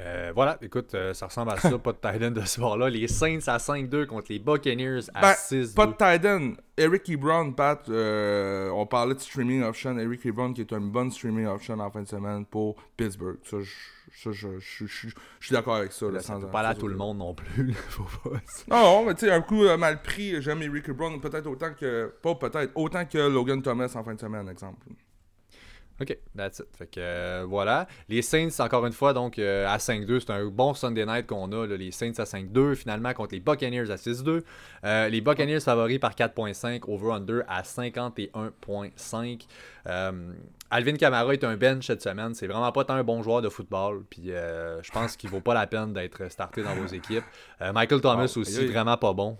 Euh, 0.00 0.32
voilà, 0.34 0.56
écoute, 0.62 0.94
euh, 0.94 1.12
ça 1.12 1.26
ressemble 1.26 1.52
à 1.52 1.58
ça, 1.58 1.78
pas 1.78 1.92
de 1.92 1.98
Titan 1.98 2.30
de 2.30 2.40
ce 2.40 2.54
soir-là. 2.54 2.88
Les 2.88 3.08
Saints 3.08 3.46
à 3.46 3.58
5-2 3.58 4.06
contre 4.06 4.26
les 4.30 4.38
Buccaneers 4.38 5.00
à 5.14 5.34
6-2. 5.34 5.74
Ben, 5.74 5.74
pas 5.74 5.86
de 5.86 6.16
Titan. 6.16 6.52
Eric 6.78 7.08
Ebron, 7.10 7.52
Pat, 7.52 7.86
euh, 7.90 8.70
on 8.70 8.86
parlait 8.86 9.14
de 9.14 9.20
streaming 9.20 9.62
option. 9.62 9.98
Eric 9.98 10.24
Ebron 10.24 10.54
qui 10.54 10.62
est 10.62 10.72
une 10.72 10.90
bonne 10.90 11.10
streaming 11.10 11.46
option 11.46 11.78
en 11.78 11.90
fin 11.90 12.02
de 12.02 12.08
semaine 12.08 12.46
pour 12.46 12.76
Pittsburgh. 12.96 13.36
Ça, 13.44 13.58
je, 14.30 14.48
suis 14.58 15.12
d'accord 15.50 15.76
avec 15.76 15.92
ça. 15.92 16.06
ça 16.20 16.38
peut 16.38 16.46
pas 16.48 16.60
aller 16.60 16.68
à 16.68 16.74
tout 16.74 16.88
le 16.88 16.96
monde 16.96 17.18
non 17.18 17.34
plus. 17.34 17.72
Faut 17.90 18.06
pas... 18.24 18.38
non, 18.70 19.04
mais 19.04 19.14
tu 19.14 19.26
sais, 19.26 19.30
un 19.30 19.42
coup 19.42 19.64
mal 19.76 20.00
pris, 20.02 20.40
j'aime 20.40 20.62
Eric 20.62 20.88
Ebron 20.88 21.18
peut-être 21.20 21.46
autant 21.46 21.74
que. 21.78 22.12
Pas 22.22 22.34
peut-être, 22.34 22.72
autant 22.74 23.04
que 23.04 23.18
Logan 23.18 23.60
Thomas 23.60 23.92
en 23.94 24.02
fin 24.02 24.14
de 24.14 24.20
semaine, 24.20 24.48
exemple. 24.48 24.86
OK, 26.02 26.18
that's 26.36 26.58
it. 26.58 26.66
Fait 26.76 26.86
que 26.86 26.98
euh, 26.98 27.44
voilà. 27.46 27.86
Les 28.08 28.22
Saints, 28.22 28.48
encore 28.58 28.84
une 28.86 28.92
fois, 28.92 29.12
donc 29.12 29.38
euh, 29.38 29.66
à 29.68 29.76
5-2, 29.76 30.20
c'est 30.20 30.30
un 30.30 30.44
bon 30.46 30.74
Sunday 30.74 31.06
night 31.06 31.26
qu'on 31.28 31.52
a. 31.52 31.66
les 31.66 31.92
Saints 31.92 32.18
à 32.18 32.24
5-2, 32.24 32.74
finalement, 32.74 33.12
contre 33.14 33.34
les 33.34 33.40
Buccaneers 33.40 33.90
à 33.90 33.96
6-2. 33.96 34.42
Euh, 34.84 35.08
les 35.08 35.20
Buccaneers 35.20 35.60
favoris 35.60 36.00
par 36.00 36.14
4.5, 36.14 36.82
over-under 36.88 37.42
à 37.46 37.62
51.5. 37.62 39.46
Alvin 40.72 40.96
Kamara 40.96 41.34
est 41.34 41.44
un 41.44 41.56
bench 41.56 41.86
cette 41.86 42.02
semaine. 42.02 42.34
C'est 42.34 42.46
vraiment 42.46 42.72
pas 42.72 42.84
tant 42.84 42.94
un 42.94 43.04
bon 43.04 43.22
joueur 43.22 43.42
de 43.42 43.48
football. 43.48 44.04
Puis 44.08 44.28
je 44.28 44.90
pense 44.90 45.16
qu'il 45.16 45.30
vaut 45.30 45.40
pas 45.40 45.54
la 45.54 45.66
peine 45.66 45.92
d'être 45.92 46.30
starté 46.30 46.62
dans 46.62 46.74
vos 46.74 46.86
équipes. 46.86 47.24
Michael 47.60 48.00
Thomas 48.00 48.32
aussi, 48.36 48.66
vraiment 48.66 48.96
pas 48.96 49.12
bon. 49.12 49.36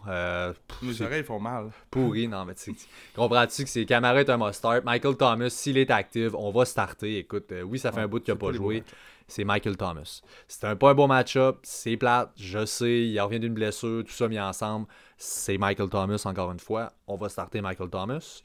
Les 0.83 1.03
oreilles 1.03 1.25
font 1.25 1.41
mal. 1.41 1.71
Pourri, 1.91 2.29
non, 2.29 2.45
mais 2.45 2.55
tu 2.55 2.75
comprends-tu 3.15 3.65
que 3.65 3.71
c'est 3.71 3.85
Kamara 3.85 4.21
est 4.21 4.31
un 4.31 4.37
must-start? 4.37 4.85
Michael 4.85 5.17
Thomas, 5.17 5.49
s'il 5.51 5.79
est 5.79 5.91
actif, 5.91 6.33
on 6.35 6.51
va 6.51 6.65
starter. 6.65 7.19
Écoute, 7.19 7.51
euh, 7.53 7.63
oui, 7.63 7.79
ça 7.79 7.93
fait 7.93 8.01
un 8.01 8.09
bout 8.09 8.21
qu'il 8.21 8.35
n'a 8.35 8.39
pas 8.39 8.53
joué. 8.53 8.85
C'est 9.27 9.45
Michael 9.45 9.77
Thomas. 9.77 10.21
C'est 10.49 10.65
un 10.67 10.77
pas 10.77 10.91
un 10.91 10.95
bon 10.95 11.07
match-up. 11.07 11.61
C'est 11.63 11.97
plate. 11.97 12.31
Je 12.37 12.67
sais. 12.67 13.07
Il 13.07 13.19
revient 13.21 13.41
d'une 13.41 13.55
blessure. 13.55 14.05
Tout 14.05 14.13
ça 14.13 14.29
mis 14.29 14.39
ensemble. 14.39 14.87
C'est 15.17 15.57
Michael 15.57 15.89
Thomas, 15.89 16.23
encore 16.27 16.53
une 16.53 16.61
fois. 16.61 16.93
On 17.07 17.17
va 17.17 17.29
starter 17.29 17.61
Michael 17.63 17.89
Thomas. 17.89 18.43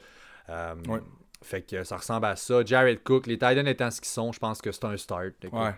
Euh, 0.49 0.75
fait 1.41 1.61
que 1.61 1.83
ça 1.83 1.97
ressemble 1.97 2.25
à 2.25 2.35
ça. 2.35 2.63
Jared 2.65 3.03
Cook, 3.03 3.27
les 3.27 3.35
Titans 3.35 3.67
étant 3.67 3.91
ce 3.91 4.01
qu'ils 4.01 4.09
sont, 4.09 4.31
je 4.31 4.39
pense 4.39 4.61
que 4.61 4.71
c'est 4.71 4.85
un 4.85 4.97
start. 4.97 5.33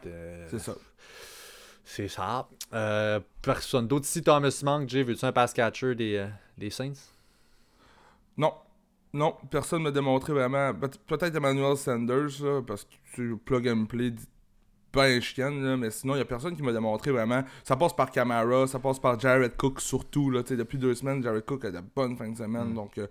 Euh, 0.06 0.48
c'est 0.50 0.60
ça. 0.60 0.76
C'est 1.84 2.08
ça. 2.08 2.48
personne 3.42 3.88
d'autre 3.88 4.06
ici, 4.06 4.22
Thomas 4.22 4.62
Monk. 4.64 4.90
Jay, 4.90 5.04
veux-tu 5.04 5.26
un 5.26 5.32
pass 5.32 5.54
catcher 5.54 5.96
des, 5.96 6.28
des 6.58 6.70
Saints? 6.70 6.94
Non, 8.38 8.54
non, 9.14 9.36
personne 9.50 9.80
ne 9.80 9.86
m'a 9.86 9.92
démontré 9.92 10.34
vraiment. 10.34 10.72
Peut-être 10.74 11.36
Emmanuel 11.36 11.76
Sanders, 11.76 12.64
parce 12.66 12.84
que 12.84 12.96
tu 13.14 13.38
plug 13.38 13.68
and 13.68 13.86
play 13.86 14.14
ben 14.92 15.22
chienne, 15.22 15.76
mais 15.76 15.92
sinon, 15.92 16.14
il 16.14 16.18
n'y 16.18 16.22
a 16.22 16.26
personne 16.26 16.56
qui 16.56 16.64
m'a 16.64 16.72
démontré 16.72 17.12
vraiment. 17.12 17.44
Ça 17.64 17.76
passe 17.76 17.96
par 17.96 18.12
Camara, 18.12 18.68
ça 18.68 18.80
passe 18.80 19.00
par 19.00 19.20
Jared 19.20 19.56
Cook 19.56 19.82
surtout. 19.82 20.32
Là, 20.32 20.42
depuis 20.44 20.78
deux 20.78 20.96
semaines, 20.96 21.22
Jared 21.22 21.46
Cook 21.46 21.66
a 21.66 21.72
de 21.72 21.82
bonnes 21.96 22.18
fins 22.18 22.30
de 22.30 22.38
semaine, 22.38 22.70
mm. 22.70 22.74
donc 22.74 22.98
euh, 22.98 23.08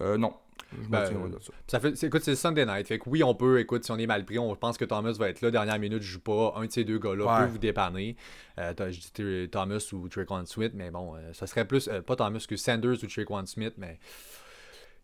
euh, 0.00 0.18
non. 0.18 0.34
Je 0.82 0.88
ben, 0.88 1.28
de 1.28 1.38
ça. 1.40 1.52
ça 1.66 1.80
fait, 1.80 2.02
écoute, 2.02 2.22
c'est 2.22 2.36
Sunday 2.36 2.64
night. 2.64 2.86
Fait 2.86 2.98
que 2.98 3.08
oui, 3.08 3.22
on 3.22 3.34
peut, 3.34 3.60
écoute, 3.60 3.84
si 3.84 3.90
on 3.90 3.98
est 3.98 4.06
mal 4.06 4.24
pris, 4.24 4.38
on 4.38 4.54
pense 4.56 4.78
que 4.78 4.84
Thomas 4.84 5.12
va 5.12 5.28
être 5.28 5.40
là. 5.40 5.50
Dernière 5.50 5.78
minute, 5.78 6.02
je 6.02 6.12
joue 6.12 6.20
pas. 6.20 6.54
Un 6.56 6.66
de 6.66 6.72
ces 6.72 6.84
deux 6.84 6.98
gars-là 6.98 7.40
peut 7.40 7.50
vous 7.50 7.58
dépanner. 7.58 8.16
Euh, 8.58 8.72
je 8.78 9.00
dis 9.00 9.48
Thomas 9.50 9.86
ou 9.92 10.08
Traquan 10.08 10.44
Smith, 10.46 10.72
mais 10.74 10.90
bon, 10.90 11.14
ça 11.32 11.46
serait 11.46 11.66
plus, 11.66 11.88
pas 12.06 12.16
Thomas 12.16 12.44
que 12.48 12.56
Sanders 12.56 13.02
ou 13.02 13.06
Traquan 13.06 13.46
Smith, 13.46 13.74
mais 13.76 13.98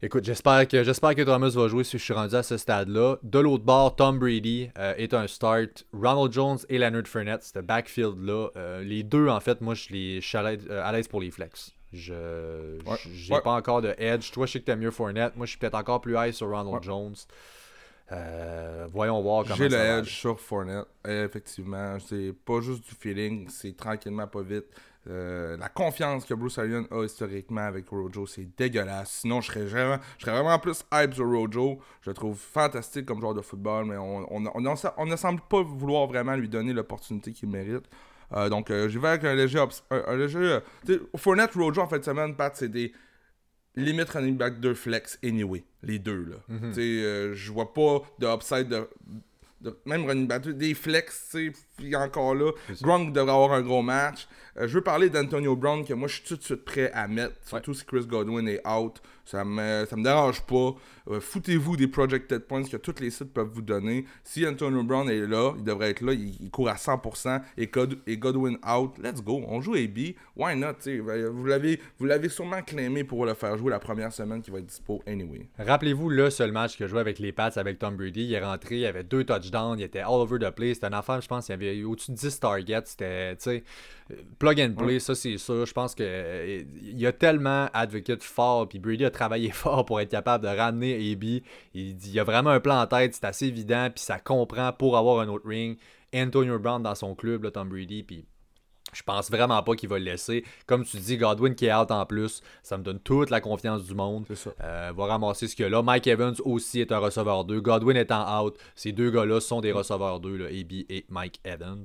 Écoute, 0.01 0.23
j'espère 0.23 0.69
que, 0.69 0.85
j'espère 0.85 1.17
que 1.17 1.23
Thomas 1.23 1.49
va 1.49 1.67
jouer 1.67 1.83
si 1.83 1.99
je 1.99 2.05
suis 2.05 2.15
rendu 2.15 2.37
à 2.37 2.45
ce 2.45 2.57
stade-là. 2.57 3.17
De 3.25 3.41
l'autre 3.41 3.65
bord, 3.65 3.97
Tom 3.97 4.21
Brady 4.21 4.71
euh, 4.79 4.95
est 4.97 5.13
un 5.13 5.27
start. 5.27 5.87
Ronald 5.93 6.33
Jones 6.33 6.59
et 6.69 6.79
Leonard 6.79 7.09
Fournette, 7.09 7.43
ce 7.43 7.59
backfield-là, 7.59 8.51
euh, 8.57 8.85
les 8.85 9.03
deux, 9.03 9.27
en 9.27 9.41
fait, 9.41 9.61
moi, 9.61 9.75
je, 9.75 9.89
les, 9.91 10.21
suis 10.21 10.39
euh, 10.39 10.85
à 10.85 10.93
l'aise 10.93 11.09
pour 11.09 11.21
les 11.21 11.33
flex. 11.33 11.75
Je 11.93 12.79
j'ai 13.13 13.41
pas 13.41 13.53
encore 13.53 13.83
de 13.83 13.95
edge. 13.99 14.31
Toi, 14.31 14.47
je 14.47 14.53
sais 14.53 14.61
que 14.61 14.67
t'aimes 14.67 14.81
mieux 14.81 14.91
Fournette. 14.91 15.37
Moi, 15.37 15.47
je 15.47 15.51
suis 15.51 15.59
peut-être 15.59 15.75
encore 15.75 16.01
plus 16.01 16.17
high 16.17 16.33
sur 16.33 16.51
Ronald 16.51 16.83
Jones. 16.83 17.17
voyons 18.93 19.23
voir 19.23 19.45
comment 19.45 19.57
J'ai 19.57 19.69
le 19.69 19.77
edge 19.77 20.11
sur 20.11 20.39
Fournette. 20.39 20.87
effectivement, 21.07 21.99
c'est 21.99 22.35
pas 22.45 22.61
juste 22.61 22.85
du 22.85 22.95
feeling, 22.95 23.49
c'est 23.49 23.77
tranquillement, 23.77 24.27
pas 24.27 24.43
vite. 24.43 24.67
Euh, 25.11 25.57
la 25.57 25.69
confiance 25.69 26.25
que 26.25 26.35
Bruce 26.35 26.59
Arians 26.59 26.85
a 26.91 27.03
historiquement 27.03 27.63
avec 27.63 27.89
Rojo, 27.89 28.27
c'est 28.27 28.47
dégueulasse. 28.57 29.21
Sinon, 29.23 29.41
je 29.41 29.51
serais, 29.51 29.65
vraiment, 29.65 29.99
je 30.19 30.25
serais 30.25 30.39
vraiment 30.39 30.59
plus 30.59 30.85
hype 30.93 31.15
sur 31.15 31.27
Rojo. 31.27 31.79
Je 32.03 32.11
le 32.11 32.15
trouve 32.15 32.37
fantastique 32.37 33.07
comme 33.07 33.21
joueur 33.21 33.33
de 33.33 33.41
football, 33.41 33.87
mais 33.87 33.97
on, 33.97 34.27
on, 34.31 35.07
ne 35.07 35.17
semble 35.17 35.41
pas 35.49 35.63
vouloir 35.63 36.07
vraiment 36.07 36.37
lui 36.37 36.49
donner 36.49 36.75
l'opportunité 36.75 37.33
qu'il 37.33 37.49
mérite. 37.49 37.89
Euh, 38.35 38.49
donc, 38.49 38.71
euh, 38.71 38.89
j'y 38.89 38.99
vais 38.99 39.09
avec 39.09 39.25
un 39.25 39.35
léger. 39.35 39.63
Un, 39.91 40.17
léger 40.17 40.59
Fournette, 41.17 41.53
Rojo, 41.55 41.81
en 41.81 41.89
fait 41.89 42.01
de 42.01 42.05
semaine, 42.05 42.37
Pat, 42.37 42.55
c'est 42.55 42.69
des 42.69 42.93
limite 43.75 44.11
running 44.11 44.37
back 44.37 44.61
2 44.61 44.75
flex 44.75 45.19
anyway. 45.23 45.65
Les 45.83 45.99
deux, 45.99 46.25
là. 46.25 46.37
Mm 46.49 46.73
je 46.75 47.53
vois 47.53 47.73
pas 47.73 48.03
de 48.19 48.27
upside 48.27 48.69
de, 48.69 48.89
même 49.87 50.07
running 50.07 50.27
back, 50.27 50.47
des 50.49 50.75
flex, 50.75 51.31
tu 51.31 51.53
sais, 51.81 51.97
encore 51.97 52.35
là. 52.35 52.53
Gronk 52.83 53.13
devrait 53.13 53.33
avoir 53.33 53.53
un 53.53 53.63
gros 53.63 53.83
match. 53.83 54.29
Euh, 54.57 54.69
je 54.69 54.75
veux 54.75 54.85
parler 54.85 55.11
d'Antonio 55.11 55.57
Brown, 55.57 55.85
que 55.85 55.95
moi, 55.95 56.09
je 56.09 56.15
suis 56.15 56.25
tout 56.25 56.37
de 56.37 56.43
suite 56.43 56.65
prêt 56.65 56.91
à 56.93 57.09
mettre, 57.09 57.35
surtout 57.45 57.75
si 57.75 57.85
Chris 57.85 58.07
Godwin 58.07 58.47
est 58.49 58.67
out. 58.67 59.01
Ça 59.29 59.45
me, 59.45 59.85
ça 59.85 59.95
me 59.95 60.03
dérange 60.03 60.41
pas. 60.41 60.75
Euh, 61.11 61.21
foutez-vous 61.21 61.77
des 61.77 61.87
projected 61.87 62.47
points 62.47 62.63
que 62.63 62.79
tous 62.79 62.99
les 62.99 63.11
sites 63.11 63.35
peuvent 63.35 63.51
vous 63.53 63.61
donner. 63.61 64.07
Si 64.25 64.47
Antonio 64.47 64.83
Brown 64.83 65.07
est 65.11 65.27
là, 65.27 65.53
il 65.59 65.65
devrait 65.65 65.91
être 65.91 66.01
là, 66.01 66.15
il, 66.15 66.51
court 66.51 66.71
à 66.71 66.77
100% 66.77 67.43
et, 67.59 67.71
et, 68.07 68.17
Godwin 68.17 68.57
out. 68.67 68.97
Let's 68.97 69.23
go. 69.23 69.43
On 69.47 69.61
joue 69.61 69.75
AB. 69.75 70.15
Why 70.35 70.57
not? 70.57 70.77
Vous 71.31 71.45
l'avez, 71.45 71.79
vous 71.99 72.07
l'avez 72.07 72.31
sûrement 72.31 72.63
claimé 72.63 73.05
pour 73.05 73.27
le 73.27 73.35
faire 73.35 73.59
jouer 73.59 73.71
la 73.71 73.79
première 73.79 74.15
semaine 74.15 74.41
qui 74.41 74.51
va 74.51 74.61
être 74.61 74.67
dispo 74.67 75.03
anyway. 75.07 75.47
Rappelez-vous 75.59 76.09
le 76.09 76.31
seul 76.31 76.51
match 76.51 76.79
qu'il 76.79 76.87
a 76.87 76.89
joué 76.89 77.01
avec 77.01 77.19
les 77.19 77.33
Pats 77.33 77.51
avec 77.57 77.79
Tom 77.79 77.97
Brady. 77.97 78.25
Il 78.25 78.33
est 78.33 78.43
rentré, 78.43 78.79
il 78.79 78.87
avait 78.87 79.05
deux 79.05 79.25
touchdowns, 79.25 79.79
il 79.79 79.85
était 79.85 80.01
all 80.01 80.21
over 80.21 80.39
the 80.39 80.51
place. 80.51 80.77
C'était 80.77 80.87
un 80.87 80.95
affaire, 80.95 81.21
je 81.21 81.29
pense, 81.29 81.49
il 81.49 81.53
y 81.53 81.55
avait 81.55 81.85
au-dessus 81.85 82.13
de 82.13 82.17
10 82.17 82.41
targets. 82.41 82.83
C'était, 82.87 83.63
plug 84.39 84.61
and 84.61 84.75
play, 84.77 84.99
ça 84.99 85.15
c'est 85.15 85.37
sûr. 85.39 85.67
Je 85.67 85.73
pense 85.73 85.95
que 85.95 86.03
euh, 86.05 86.63
il 86.83 86.99
y 86.99 87.07
a 87.07 87.13
tellement 87.13 87.69
advocate 87.73 88.23
fort, 88.23 88.69
puis 88.69 88.79
Brady 88.79 89.05
a 89.05 89.11
travaillé 89.11 89.51
fort 89.53 89.85
pour 89.85 90.01
être 90.01 90.11
capable 90.11 90.45
de 90.45 90.57
ramener 90.57 91.13
AB. 91.13 91.25
Il, 91.25 91.43
il 91.75 92.11
y 92.11 92.21
a 92.21 92.25
vraiment 92.25 92.51
un 92.51 92.61
plan 92.61 92.81
en 92.81 92.87
tête, 92.87 93.15
c'est 93.15 93.25
assez 93.25 93.47
évident, 93.47 93.89
puis 93.95 94.03
ça 94.03 94.19
comprend 94.19 94.73
pour 94.73 94.97
avoir 94.97 95.21
un 95.21 95.29
autre 95.29 95.49
ring. 95.49 95.79
Antonio 96.15 96.59
Brown 96.59 96.83
dans 96.83 96.95
son 96.95 97.15
club, 97.15 97.45
là, 97.45 97.51
Tom 97.51 97.69
Brady, 97.69 98.03
puis 98.03 98.25
je 98.93 99.03
pense 99.03 99.31
vraiment 99.31 99.63
pas 99.63 99.75
qu'il 99.75 99.89
va 99.89 99.99
le 99.99 100.05
laisser. 100.05 100.45
Comme 100.67 100.85
tu 100.85 100.97
dis, 100.99 101.17
Godwin 101.17 101.55
qui 101.55 101.67
est 101.67 101.75
out 101.75 101.91
en 101.91 102.07
plus, 102.07 102.43
ça 102.63 102.79
me 102.79 102.83
donne 102.83 103.01
toute 103.01 103.31
la 103.31 103.41
confiance 103.41 103.85
du 103.85 103.95
monde. 103.95 104.27
Ça. 104.35 104.51
Euh, 104.63 104.93
va 104.97 105.07
ramasser 105.07 105.47
ce 105.49 105.57
qu'il 105.57 105.65
y 105.65 105.67
a 105.67 105.69
là. 105.69 105.83
Mike 105.83 106.07
Evans 106.07 106.35
aussi 106.45 106.81
est 106.81 106.93
un 106.93 106.99
receveur 106.99 107.45
2. 107.45 107.61
Godwin 107.61 107.97
étant 107.97 108.43
out, 108.43 108.57
ces 108.75 108.93
deux 108.93 109.11
gars-là 109.11 109.41
sont 109.41 109.61
des 109.61 109.73
receveurs 109.73 110.21
2, 110.21 110.47
AB 110.47 110.73
et 110.89 111.05
Mike 111.09 111.41
Evans. 111.45 111.85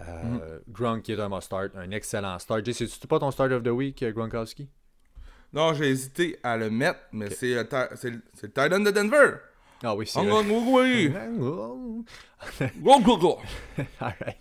Euh, 0.00 0.58
Gronk 0.68 1.02
qui 1.02 1.12
est 1.12 1.20
un 1.20 1.28
must-start, 1.28 1.72
un 1.74 1.90
excellent 1.90 2.38
start. 2.38 2.70
C'est-tu 2.70 3.06
pas 3.06 3.18
ton 3.18 3.30
start 3.30 3.52
of 3.52 3.62
the 3.62 3.68
week, 3.68 4.02
euh, 4.02 4.12
Gronkowski? 4.12 4.68
Non, 5.52 5.72
j'ai 5.74 5.88
hésité 5.88 6.38
à 6.42 6.56
le 6.56 6.70
mettre, 6.70 7.00
mais 7.12 7.30
c'est 7.30 7.54
le, 7.54 7.66
le 8.02 8.48
Titan 8.48 8.80
de 8.80 8.90
Denver. 8.90 9.36
Ah 9.82 9.94
oui, 9.94 10.06
c'est 10.06 10.24
vrai. 10.24 10.42
Oui. 10.44 11.12
go, 12.82 13.00
go, 13.00 13.16
go. 13.16 13.38
Alright. 14.00 14.38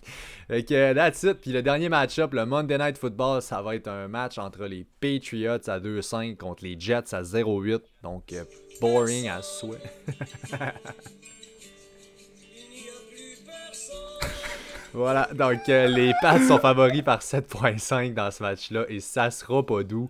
Fait 0.48 0.64
que 0.64 0.94
that's 0.94 1.24
it. 1.24 1.40
Puis 1.42 1.52
le 1.52 1.62
dernier 1.62 1.90
match-up, 1.90 2.34
le 2.34 2.46
Monday 2.46 2.78
Night 2.78 2.98
Football, 2.98 3.42
ça 3.42 3.62
va 3.62 3.76
être 3.76 3.88
un 3.88 4.08
match 4.08 4.38
entre 4.40 4.66
les 4.66 4.86
Patriots 5.00 5.70
à 5.70 5.80
2-5 5.80 6.38
contre 6.38 6.64
les 6.64 6.80
Jets 6.80 7.14
à 7.14 7.22
0-8. 7.22 7.82
Donc, 8.02 8.34
euh, 8.34 8.44
boring 8.82 9.30
à 9.30 9.42
souhait. 9.42 9.78
Voilà, 14.98 15.30
donc 15.32 15.70
euh, 15.70 15.86
les 15.86 16.12
Pats 16.24 16.40
sont 16.40 16.58
favoris 16.58 17.04
par 17.04 17.20
7.5 17.20 18.16
dans 18.16 18.32
ce 18.32 18.42
match-là 18.42 18.86
et 18.90 19.00
ça 19.00 19.30
sera 19.30 19.64
pas 19.64 19.84
doux. 19.84 20.10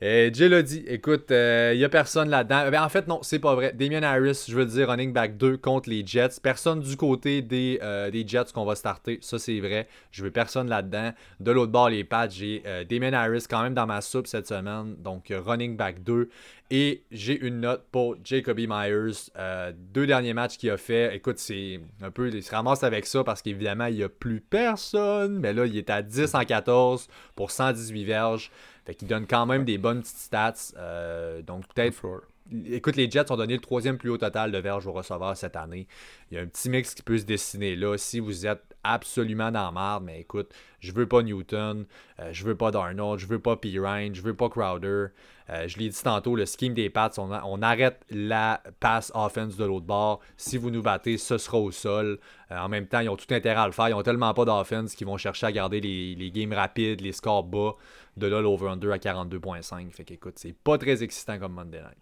Et 0.00 0.30
Jay 0.32 0.48
l'a 0.48 0.62
dit, 0.62 0.84
écoute, 0.86 1.26
il 1.30 1.34
euh, 1.34 1.74
n'y 1.74 1.82
a 1.82 1.88
personne 1.88 2.28
là-dedans. 2.28 2.70
Ben, 2.70 2.84
en 2.84 2.88
fait, 2.88 3.08
non, 3.08 3.18
c'est 3.22 3.40
pas 3.40 3.54
vrai. 3.56 3.72
Damien 3.72 4.02
Harris, 4.04 4.44
je 4.48 4.54
veux 4.54 4.64
dire, 4.64 4.88
running 4.88 5.12
back 5.12 5.36
2 5.36 5.56
contre 5.56 5.90
les 5.90 6.06
Jets. 6.06 6.38
Personne 6.40 6.80
du 6.80 6.96
côté 6.96 7.42
des, 7.42 7.80
euh, 7.82 8.08
des 8.10 8.26
Jets 8.26 8.52
qu'on 8.54 8.64
va 8.64 8.76
starter. 8.76 9.18
Ça, 9.22 9.40
c'est 9.40 9.58
vrai. 9.58 9.88
Je 10.12 10.22
veux 10.22 10.30
personne 10.30 10.68
là-dedans. 10.68 11.12
De 11.40 11.50
l'autre 11.50 11.72
bord, 11.72 11.90
les 11.90 12.04
Pats, 12.04 12.28
j'ai 12.28 12.62
Damien 12.88 13.12
Harris 13.12 13.46
quand 13.50 13.62
même 13.62 13.74
dans 13.74 13.86
ma 13.86 14.00
soupe 14.00 14.28
cette 14.28 14.46
semaine. 14.46 14.94
Donc, 15.02 15.32
running 15.32 15.76
back 15.76 16.04
2. 16.04 16.28
Et 16.70 17.04
j'ai 17.10 17.38
une 17.38 17.60
note 17.60 17.86
pour 17.90 18.16
Jacoby 18.22 18.66
Myers. 18.66 19.30
Euh, 19.38 19.72
deux 19.74 20.06
derniers 20.06 20.34
matchs 20.34 20.58
qu'il 20.58 20.68
a 20.70 20.76
fait. 20.76 21.16
Écoute, 21.16 21.38
c'est 21.38 21.80
un 22.02 22.10
peu. 22.10 22.28
Il 22.28 22.42
se 22.42 22.50
ramasse 22.50 22.84
avec 22.84 23.06
ça 23.06 23.24
parce 23.24 23.40
qu'évidemment, 23.40 23.86
il 23.86 23.96
n'y 23.96 24.02
a 24.02 24.10
plus 24.10 24.40
personne. 24.40 25.38
Mais 25.38 25.54
là, 25.54 25.64
il 25.64 25.78
est 25.78 25.88
à 25.88 26.02
10 26.02 26.34
en 26.34 26.44
14 26.44 27.08
pour 27.34 27.50
118 27.50 28.04
verges. 28.04 28.50
Fait 28.88 28.94
qu'il 28.94 29.06
donne 29.06 29.26
quand 29.26 29.44
même 29.44 29.66
des 29.66 29.76
bonnes 29.76 30.00
petites 30.00 30.16
stats. 30.16 30.54
Euh, 30.78 31.42
donc 31.42 31.66
peut-être. 31.74 32.22
Écoute, 32.70 32.96
les 32.96 33.10
Jets 33.10 33.30
ont 33.30 33.36
donné 33.36 33.52
le 33.52 33.60
troisième 33.60 33.98
plus 33.98 34.08
haut 34.08 34.16
total 34.16 34.50
de 34.50 34.56
verges 34.56 34.86
au 34.86 34.92
receveur 34.92 35.36
cette 35.36 35.56
année. 35.56 35.86
Il 36.30 36.38
y 36.38 36.40
a 36.40 36.42
un 36.42 36.46
petit 36.46 36.70
mix 36.70 36.94
qui 36.94 37.02
peut 37.02 37.18
se 37.18 37.24
dessiner 37.24 37.76
là. 37.76 37.98
Si 37.98 38.18
vous 38.18 38.46
êtes 38.46 38.67
absolument 38.84 39.50
dans 39.50 39.66
la 39.66 39.72
merde, 39.72 40.04
mais 40.04 40.20
écoute, 40.20 40.52
je 40.80 40.92
veux 40.92 41.06
pas 41.06 41.22
Newton, 41.22 41.86
euh, 42.20 42.32
je 42.32 42.44
veux 42.44 42.54
pas 42.54 42.70
Darnold, 42.70 43.18
je 43.20 43.26
veux 43.26 43.38
pas 43.38 43.56
Pirine, 43.56 44.14
je 44.14 44.22
veux 44.22 44.34
pas 44.34 44.48
Crowder. 44.48 45.08
Euh, 45.50 45.66
je 45.66 45.78
l'ai 45.78 45.88
dit 45.88 46.02
tantôt, 46.02 46.36
le 46.36 46.44
scheme 46.44 46.74
des 46.74 46.90
Pats, 46.90 47.10
on, 47.16 47.62
arrête 47.62 48.04
la 48.10 48.62
pass 48.80 49.10
offense 49.14 49.56
de 49.56 49.64
l'autre 49.64 49.86
bord. 49.86 50.20
Si 50.36 50.58
vous 50.58 50.70
nous 50.70 50.82
battez, 50.82 51.16
ce 51.16 51.38
sera 51.38 51.58
au 51.58 51.70
sol. 51.70 52.18
Euh, 52.50 52.58
en 52.58 52.68
même 52.68 52.86
temps, 52.86 53.00
ils 53.00 53.08
ont 53.08 53.16
tout 53.16 53.32
intérêt 53.32 53.60
à 53.60 53.66
le 53.66 53.72
faire. 53.72 53.88
Ils 53.88 53.94
ont 53.94 54.02
tellement 54.02 54.34
pas 54.34 54.44
d'offense 54.44 54.94
qu'ils 54.94 55.06
vont 55.06 55.16
chercher 55.16 55.46
à 55.46 55.52
garder 55.52 55.80
les, 55.80 56.30
games 56.30 56.52
rapides, 56.52 57.00
les 57.00 57.12
scores 57.12 57.44
bas. 57.44 57.76
De 58.16 58.26
là, 58.26 58.40
l'over-under 58.40 58.92
à 58.92 58.98
42.5. 58.98 59.90
Fait 59.92 60.04
qu'écoute, 60.04 60.34
c'est 60.38 60.52
pas 60.52 60.76
très 60.76 61.02
excitant 61.02 61.38
comme 61.38 61.52
Monday 61.52 61.80
Night. 61.80 61.98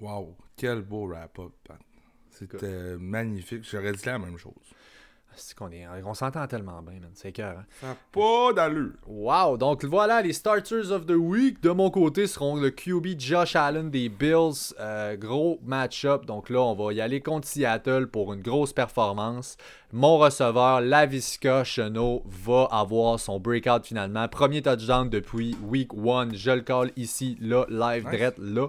Wow, 0.00 0.36
quel 0.56 0.82
beau 0.82 1.06
wrap-up, 1.06 1.52
C'était 2.30 2.96
magnifique. 2.96 3.64
J'aurais 3.70 3.92
dit 3.92 4.06
la 4.06 4.18
même 4.18 4.38
chose. 4.38 4.54
C'est 5.36 5.56
qu'on 5.56 5.70
est, 5.70 5.86
on 6.04 6.14
s'entend 6.14 6.46
tellement 6.46 6.82
bien, 6.82 7.00
C'est 7.14 7.32
cœur. 7.32 7.58
Hein? 7.58 7.64
Ça 7.80 7.96
pas 8.12 8.52
d'allure. 8.52 8.92
Wow. 9.06 9.56
Donc 9.56 9.84
voilà, 9.84 10.22
les 10.22 10.32
starters 10.32 10.90
of 10.90 11.06
the 11.06 11.16
week 11.16 11.62
de 11.62 11.70
mon 11.70 11.90
côté 11.90 12.26
seront 12.26 12.56
le 12.56 12.70
QB 12.70 13.18
Josh 13.18 13.56
Allen 13.56 13.90
des 13.90 14.08
Bills. 14.08 14.74
Euh, 14.80 15.16
gros 15.16 15.58
match-up. 15.64 16.26
Donc 16.26 16.50
là, 16.50 16.60
on 16.60 16.74
va 16.74 16.92
y 16.92 17.00
aller 17.00 17.20
contre 17.20 17.46
Seattle 17.46 18.06
pour 18.06 18.32
une 18.32 18.42
grosse 18.42 18.72
performance. 18.72 19.56
Mon 19.92 20.18
receveur, 20.18 20.80
Lavisca 20.80 21.64
Chenot, 21.64 22.22
va 22.26 22.68
avoir 22.70 23.18
son 23.20 23.40
breakout 23.40 23.84
finalement. 23.84 24.28
Premier 24.28 24.62
touchdown 24.62 25.08
depuis 25.08 25.56
week 25.62 25.90
1. 25.94 26.32
Je 26.32 26.50
le 26.50 26.62
call 26.62 26.90
ici, 26.96 27.36
là, 27.40 27.66
live, 27.68 28.08
direct, 28.10 28.38
là. 28.38 28.68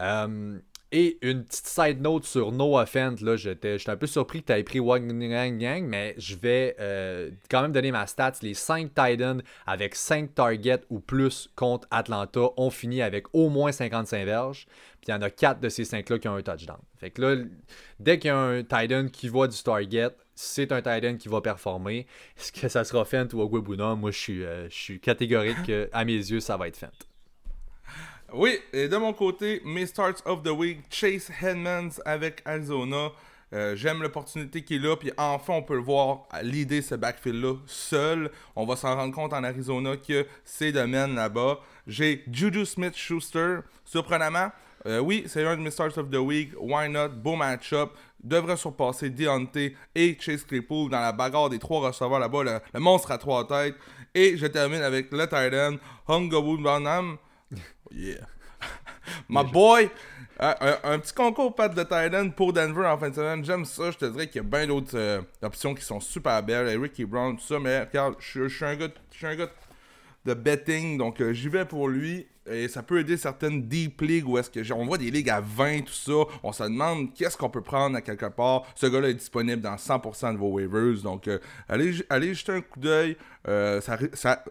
Euh, 0.00 0.58
et 0.96 1.18
une 1.22 1.44
petite 1.44 1.66
side 1.66 2.00
note 2.00 2.24
sur 2.24 2.52
No 2.52 2.78
Offense, 2.78 3.20
là, 3.20 3.34
j'étais, 3.34 3.78
un 3.88 3.96
peu 3.96 4.06
surpris 4.06 4.42
que 4.42 4.46
tu 4.46 4.52
aies 4.52 4.62
pris 4.62 4.78
Wang 4.78 5.10
Yang, 5.20 5.84
mais 5.88 6.14
je 6.18 6.36
vais 6.36 6.76
euh, 6.78 7.32
quand 7.50 7.62
même 7.62 7.72
donner 7.72 7.90
ma 7.90 8.06
stats. 8.06 8.34
Les 8.42 8.54
5 8.54 8.94
Titans 8.94 9.42
avec 9.66 9.96
5 9.96 10.36
targets 10.36 10.82
ou 10.90 11.00
plus 11.00 11.50
contre 11.56 11.88
Atlanta 11.90 12.42
ont 12.56 12.70
fini 12.70 13.02
avec 13.02 13.26
au 13.32 13.48
moins 13.48 13.72
55 13.72 14.24
verges. 14.24 14.66
Puis 15.00 15.08
il 15.08 15.10
y 15.10 15.14
en 15.14 15.22
a 15.22 15.30
4 15.30 15.58
de 15.58 15.68
ces 15.68 15.82
5-là 15.82 16.20
qui 16.20 16.28
ont 16.28 16.36
un 16.36 16.42
touchdown. 16.42 16.78
Fait 17.00 17.10
que 17.10 17.22
là, 17.22 17.42
dès 17.98 18.20
qu'il 18.20 18.28
y 18.28 18.30
a 18.30 18.38
un 18.38 18.62
Titan 18.62 19.08
qui 19.08 19.28
voit 19.28 19.48
du 19.48 19.60
target, 19.60 20.10
c'est 20.36 20.70
un 20.70 20.80
Titan 20.80 21.16
qui 21.16 21.26
va 21.26 21.40
performer. 21.40 22.06
Est-ce 22.38 22.52
que 22.52 22.68
ça 22.68 22.84
sera 22.84 23.04
Fent 23.04 23.26
ou 23.32 23.40
Ogwebuna? 23.40 23.96
Moi, 23.96 24.12
je 24.12 24.18
suis, 24.18 24.44
euh, 24.44 24.68
je 24.70 24.76
suis 24.76 25.00
catégorique 25.00 25.72
à 25.92 26.04
mes 26.04 26.12
yeux, 26.12 26.38
ça 26.38 26.56
va 26.56 26.68
être 26.68 26.76
Fent. 26.76 27.13
Oui, 28.36 28.58
et 28.72 28.88
de 28.88 28.96
mon 28.96 29.12
côté, 29.12 29.62
mes 29.64 29.86
starts 29.86 30.20
of 30.24 30.42
the 30.42 30.48
week, 30.48 30.80
Chase 30.90 31.30
Hedmans 31.40 32.00
avec 32.04 32.42
Arizona. 32.44 33.12
Euh, 33.52 33.76
j'aime 33.76 34.02
l'opportunité 34.02 34.64
qui 34.64 34.74
est 34.74 34.78
là, 34.80 34.96
puis 34.96 35.12
enfin 35.16 35.52
on 35.52 35.62
peut 35.62 35.76
le 35.76 35.82
voir 35.82 36.26
l'idée 36.42 36.82
ce 36.82 36.96
backfield-là 36.96 37.54
seul. 37.66 38.32
On 38.56 38.66
va 38.66 38.74
s'en 38.74 38.96
rendre 38.96 39.14
compte 39.14 39.32
en 39.32 39.44
Arizona 39.44 39.96
que 39.96 40.26
c'est 40.44 40.72
domaine 40.72 41.14
là-bas. 41.14 41.60
J'ai 41.86 42.24
Juju 42.28 42.66
Smith-Schuster, 42.66 43.58
surprenamment. 43.84 44.50
Euh, 44.86 44.98
oui, 44.98 45.22
c'est 45.28 45.46
un 45.46 45.56
de 45.56 45.62
mes 45.62 45.70
starts 45.70 45.96
of 45.96 46.10
the 46.10 46.16
week. 46.16 46.50
Why 46.58 46.88
not? 46.88 47.10
Beau 47.10 47.36
match-up. 47.36 47.92
Devrait 48.20 48.56
surpasser 48.56 49.10
Deontay 49.10 49.76
et 49.94 50.16
Chase 50.18 50.42
Claypool 50.42 50.90
dans 50.90 51.00
la 51.00 51.12
bagarre 51.12 51.50
des 51.50 51.60
trois 51.60 51.86
receveurs 51.86 52.18
là-bas. 52.18 52.42
Le, 52.72 52.80
monstre 52.80 53.12
à 53.12 53.18
trois 53.18 53.46
têtes. 53.46 53.76
Et 54.12 54.36
je 54.36 54.46
termine 54.48 54.82
avec 54.82 55.12
le 55.12 55.24
Titan, 55.24 55.76
Hungawood 56.08 56.60
Bonham. 56.60 57.16
Yeah. 57.94 58.26
My 59.28 59.44
boy! 59.44 59.90
Un, 60.38 60.54
un 60.82 60.98
petit 60.98 61.14
concours 61.14 61.54
Pat 61.54 61.72
de 61.72 61.82
Thailand 61.84 62.30
pour 62.34 62.52
Denver 62.52 62.86
en 62.86 62.98
fin 62.98 63.08
de 63.08 63.14
semaine. 63.14 63.44
J'aime 63.44 63.64
ça. 63.64 63.92
Je 63.92 63.98
te 63.98 64.04
dirais 64.06 64.26
qu'il 64.26 64.42
y 64.42 64.44
a 64.44 64.48
bien 64.48 64.66
d'autres 64.66 64.98
euh, 64.98 65.22
options 65.42 65.74
qui 65.74 65.84
sont 65.84 66.00
super 66.00 66.42
belles. 66.42 66.68
Eric 66.68 66.98
et 66.98 67.04
Brown, 67.04 67.36
tout 67.36 67.44
ça. 67.44 67.60
Mais 67.60 67.80
regarde, 67.80 68.16
je 68.18 68.48
je 68.48 68.54
suis 68.54 68.64
un 68.64 68.74
gars, 68.74 68.88
je 69.12 69.16
suis 69.16 69.26
un 69.26 69.36
gars 69.36 69.50
de 70.24 70.34
betting. 70.34 70.98
Donc 70.98 71.20
euh, 71.20 71.32
j'y 71.32 71.48
vais 71.48 71.64
pour 71.64 71.88
lui. 71.88 72.26
Et 72.50 72.68
ça 72.68 72.82
peut 72.82 73.00
aider 73.00 73.16
certaines 73.16 73.62
deep 73.62 74.02
leagues 74.02 74.28
où 74.28 74.36
est-ce 74.36 74.50
que 74.50 74.72
on 74.72 74.84
voit 74.84 74.98
des 74.98 75.10
ligues 75.10 75.30
à 75.30 75.40
20, 75.40 75.82
tout 75.82 75.92
ça. 75.92 76.12
On 76.42 76.52
se 76.52 76.62
demande 76.62 77.14
qu'est-ce 77.14 77.38
qu'on 77.38 77.48
peut 77.48 77.62
prendre 77.62 77.96
à 77.96 78.02
quelque 78.02 78.26
part. 78.26 78.64
Ce 78.74 78.86
gars-là 78.86 79.08
est 79.08 79.14
disponible 79.14 79.62
dans 79.62 79.76
100% 79.76 80.34
de 80.34 80.38
vos 80.38 80.50
waivers. 80.50 81.02
Donc 81.02 81.26
euh, 81.26 81.38
allez, 81.68 82.04
allez 82.10 82.34
jeter 82.34 82.52
un 82.52 82.60
coup 82.60 82.80
d'œil. 82.80 83.16
Euh, 83.48 83.80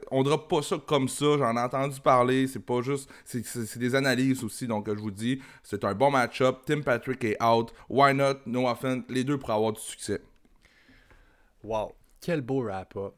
on 0.10 0.24
drop 0.24 0.50
pas 0.50 0.64
ça 0.64 0.78
comme 0.86 1.08
ça. 1.08 1.38
J'en 1.38 1.56
ai 1.56 1.60
entendu 1.60 2.00
parler. 2.00 2.48
C'est 2.48 2.66
pas 2.66 2.82
juste. 2.82 3.10
C'est 3.26 3.78
des 3.78 3.94
analyses 3.94 4.44
aussi. 4.44 4.66
Donc 4.66 4.88
euh, 4.88 4.96
je 4.96 5.02
vous 5.02 5.12
dis, 5.12 5.40
c'est 5.62 5.84
un 5.84 5.94
bon 5.94 6.10
match-up. 6.10 6.62
Tim 6.66 6.82
Patrick 6.82 7.24
est 7.24 7.42
out. 7.44 7.74
Why 7.90 8.16
not? 8.16 8.40
No 8.48 8.68
offense. 8.68 9.04
Les 9.10 9.24
deux 9.24 9.38
pour 9.38 9.52
avoir 9.52 9.74
du 9.74 9.82
succès. 9.82 10.20
Wow. 11.64 11.94
Quel 12.20 12.42
beau 12.42 12.64
wrap-up. 12.64 13.14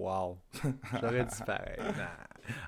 Wow. 0.00 0.38
J'aurais 0.98 1.24
dit 1.24 1.42
pareil. 1.44 1.76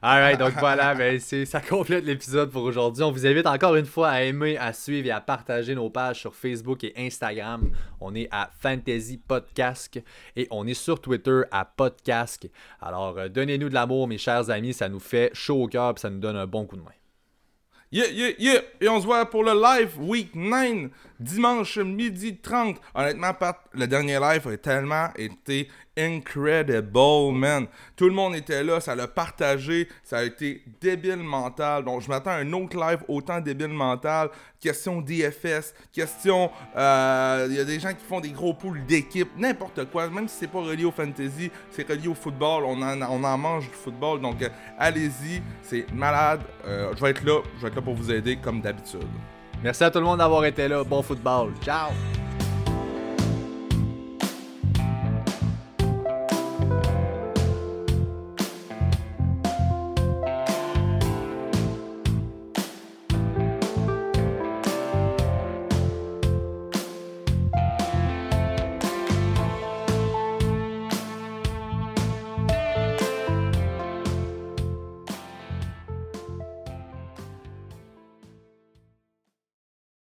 Alright, 0.03 0.39
donc 0.39 0.53
voilà, 0.59 0.95
ben 0.95 1.19
ça 1.19 1.63
complète 1.63 2.05
l'épisode 2.05 2.51
pour 2.51 2.63
aujourd'hui. 2.63 3.03
On 3.03 3.11
vous 3.11 3.27
invite 3.27 3.47
encore 3.47 3.75
une 3.75 3.87
fois 3.87 4.11
à 4.11 4.23
aimer, 4.23 4.59
à 4.59 4.75
suivre 4.75 5.07
et 5.09 5.11
à 5.11 5.23
partager 5.23 5.75
nos 5.75 5.89
pages 5.89 6.21
sur 6.21 6.35
Facebook 6.35 6.85
et 6.85 6.93
Instagram. 6.95 7.71
On 8.03 8.15
est 8.15 8.29
à 8.31 8.51
Fantasy 8.61 9.17
Podcast 9.17 9.99
et 10.37 10.47
on 10.51 10.67
est 10.67 10.75
sur 10.75 11.01
Twitter 11.01 11.41
à 11.51 11.65
Podcast. 11.65 12.51
Alors, 12.83 13.17
euh, 13.17 13.29
donnez-nous 13.31 13.71
de 13.71 13.75
l'amour, 13.75 14.09
mes 14.09 14.19
chers 14.19 14.51
amis. 14.51 14.75
Ça 14.75 14.91
nous 14.91 15.01
fait 15.01 15.31
chaud 15.33 15.63
au 15.63 15.69
cœur 15.69 15.95
et 15.97 16.01
ça 16.01 16.11
nous 16.11 16.21
donne 16.21 16.37
un 16.37 16.47
bon 16.47 16.67
coup 16.67 16.77
de 16.77 16.83
main. 16.83 16.91
Yeah, 17.93 18.09
yeah, 18.11 18.31
yeah! 18.39 18.63
Et 18.81 18.89
on 18.89 19.01
se 19.03 19.05
voit 19.05 19.29
pour 19.29 19.45
le 19.45 19.53
live 19.53 20.01
week 20.01 20.35
9, 20.35 20.91
dimanche 21.23 21.79
midi 21.79 22.37
30. 22.37 22.77
Honnêtement, 22.95 23.35
Pat, 23.35 23.59
le 23.73 23.87
dernier 23.87 24.19
live 24.19 24.47
a 24.49 24.57
tellement 24.57 25.09
été 25.17 25.69
incredible, 25.97 27.33
man. 27.33 27.67
Tout 27.97 28.07
le 28.07 28.13
monde 28.15 28.35
était 28.35 28.63
là, 28.65 28.81
ça 28.81 28.95
l'a 28.95 29.07
partagé, 29.09 29.89
ça 30.03 30.19
a 30.19 30.23
été 30.23 30.63
débile 30.81 31.17
mental. 31.17 31.85
Donc, 31.85 32.01
je 32.01 32.09
m'attends 32.09 32.31
à 32.31 32.37
un 32.37 32.53
autre 32.53 32.77
live 32.79 33.01
autant 33.09 33.41
débile 33.41 33.69
mental. 33.69 34.31
Question 34.61 35.01
DFS, 35.03 35.75
question. 35.93 36.51
euh, 36.77 37.47
Il 37.51 37.57
y 37.57 37.61
a 37.61 37.65
des 37.65 37.79
gens 37.81 37.93
qui 37.93 38.05
font 38.05 38.21
des 38.21 38.31
gros 38.31 38.55
poules 38.55 38.85
d'équipe, 38.87 39.29
n'importe 39.37 39.85
quoi. 39.91 40.09
Même 40.09 40.29
si 40.29 40.37
c'est 40.41 40.51
pas 40.51 40.61
relié 40.61 40.85
au 40.85 40.93
fantasy, 40.93 41.51
c'est 41.71 41.87
relié 41.89 42.09
au 42.09 42.15
football. 42.15 42.65
On 42.65 42.81
en, 42.81 43.03
on 43.03 43.23
en 43.25 43.39
mange 43.39 43.69
du 43.69 43.75
football. 43.77 44.21
Donc, 44.21 44.41
euh, 44.43 44.49
allez-y, 44.79 45.43
c'est 45.63 45.91
malade. 45.93 46.41
Euh, 46.65 46.93
je 46.97 47.01
vais 47.03 47.11
être 47.11 47.25
là, 47.25 47.41
je 47.57 47.63
vais 47.63 47.69
être 47.69 47.77
là 47.77 47.83
pour 47.83 47.95
vous 47.95 48.11
aider 48.11 48.37
comme 48.37 48.61
d'habitude. 48.61 49.01
Merci 49.63 49.85
à 49.85 49.91
tout 49.91 49.99
le 49.99 50.05
monde 50.05 50.19
d'avoir 50.19 50.45
été 50.45 50.67
là. 50.69 50.83
Bon 50.85 51.03
football. 51.03 51.53
Ciao! 51.63 51.91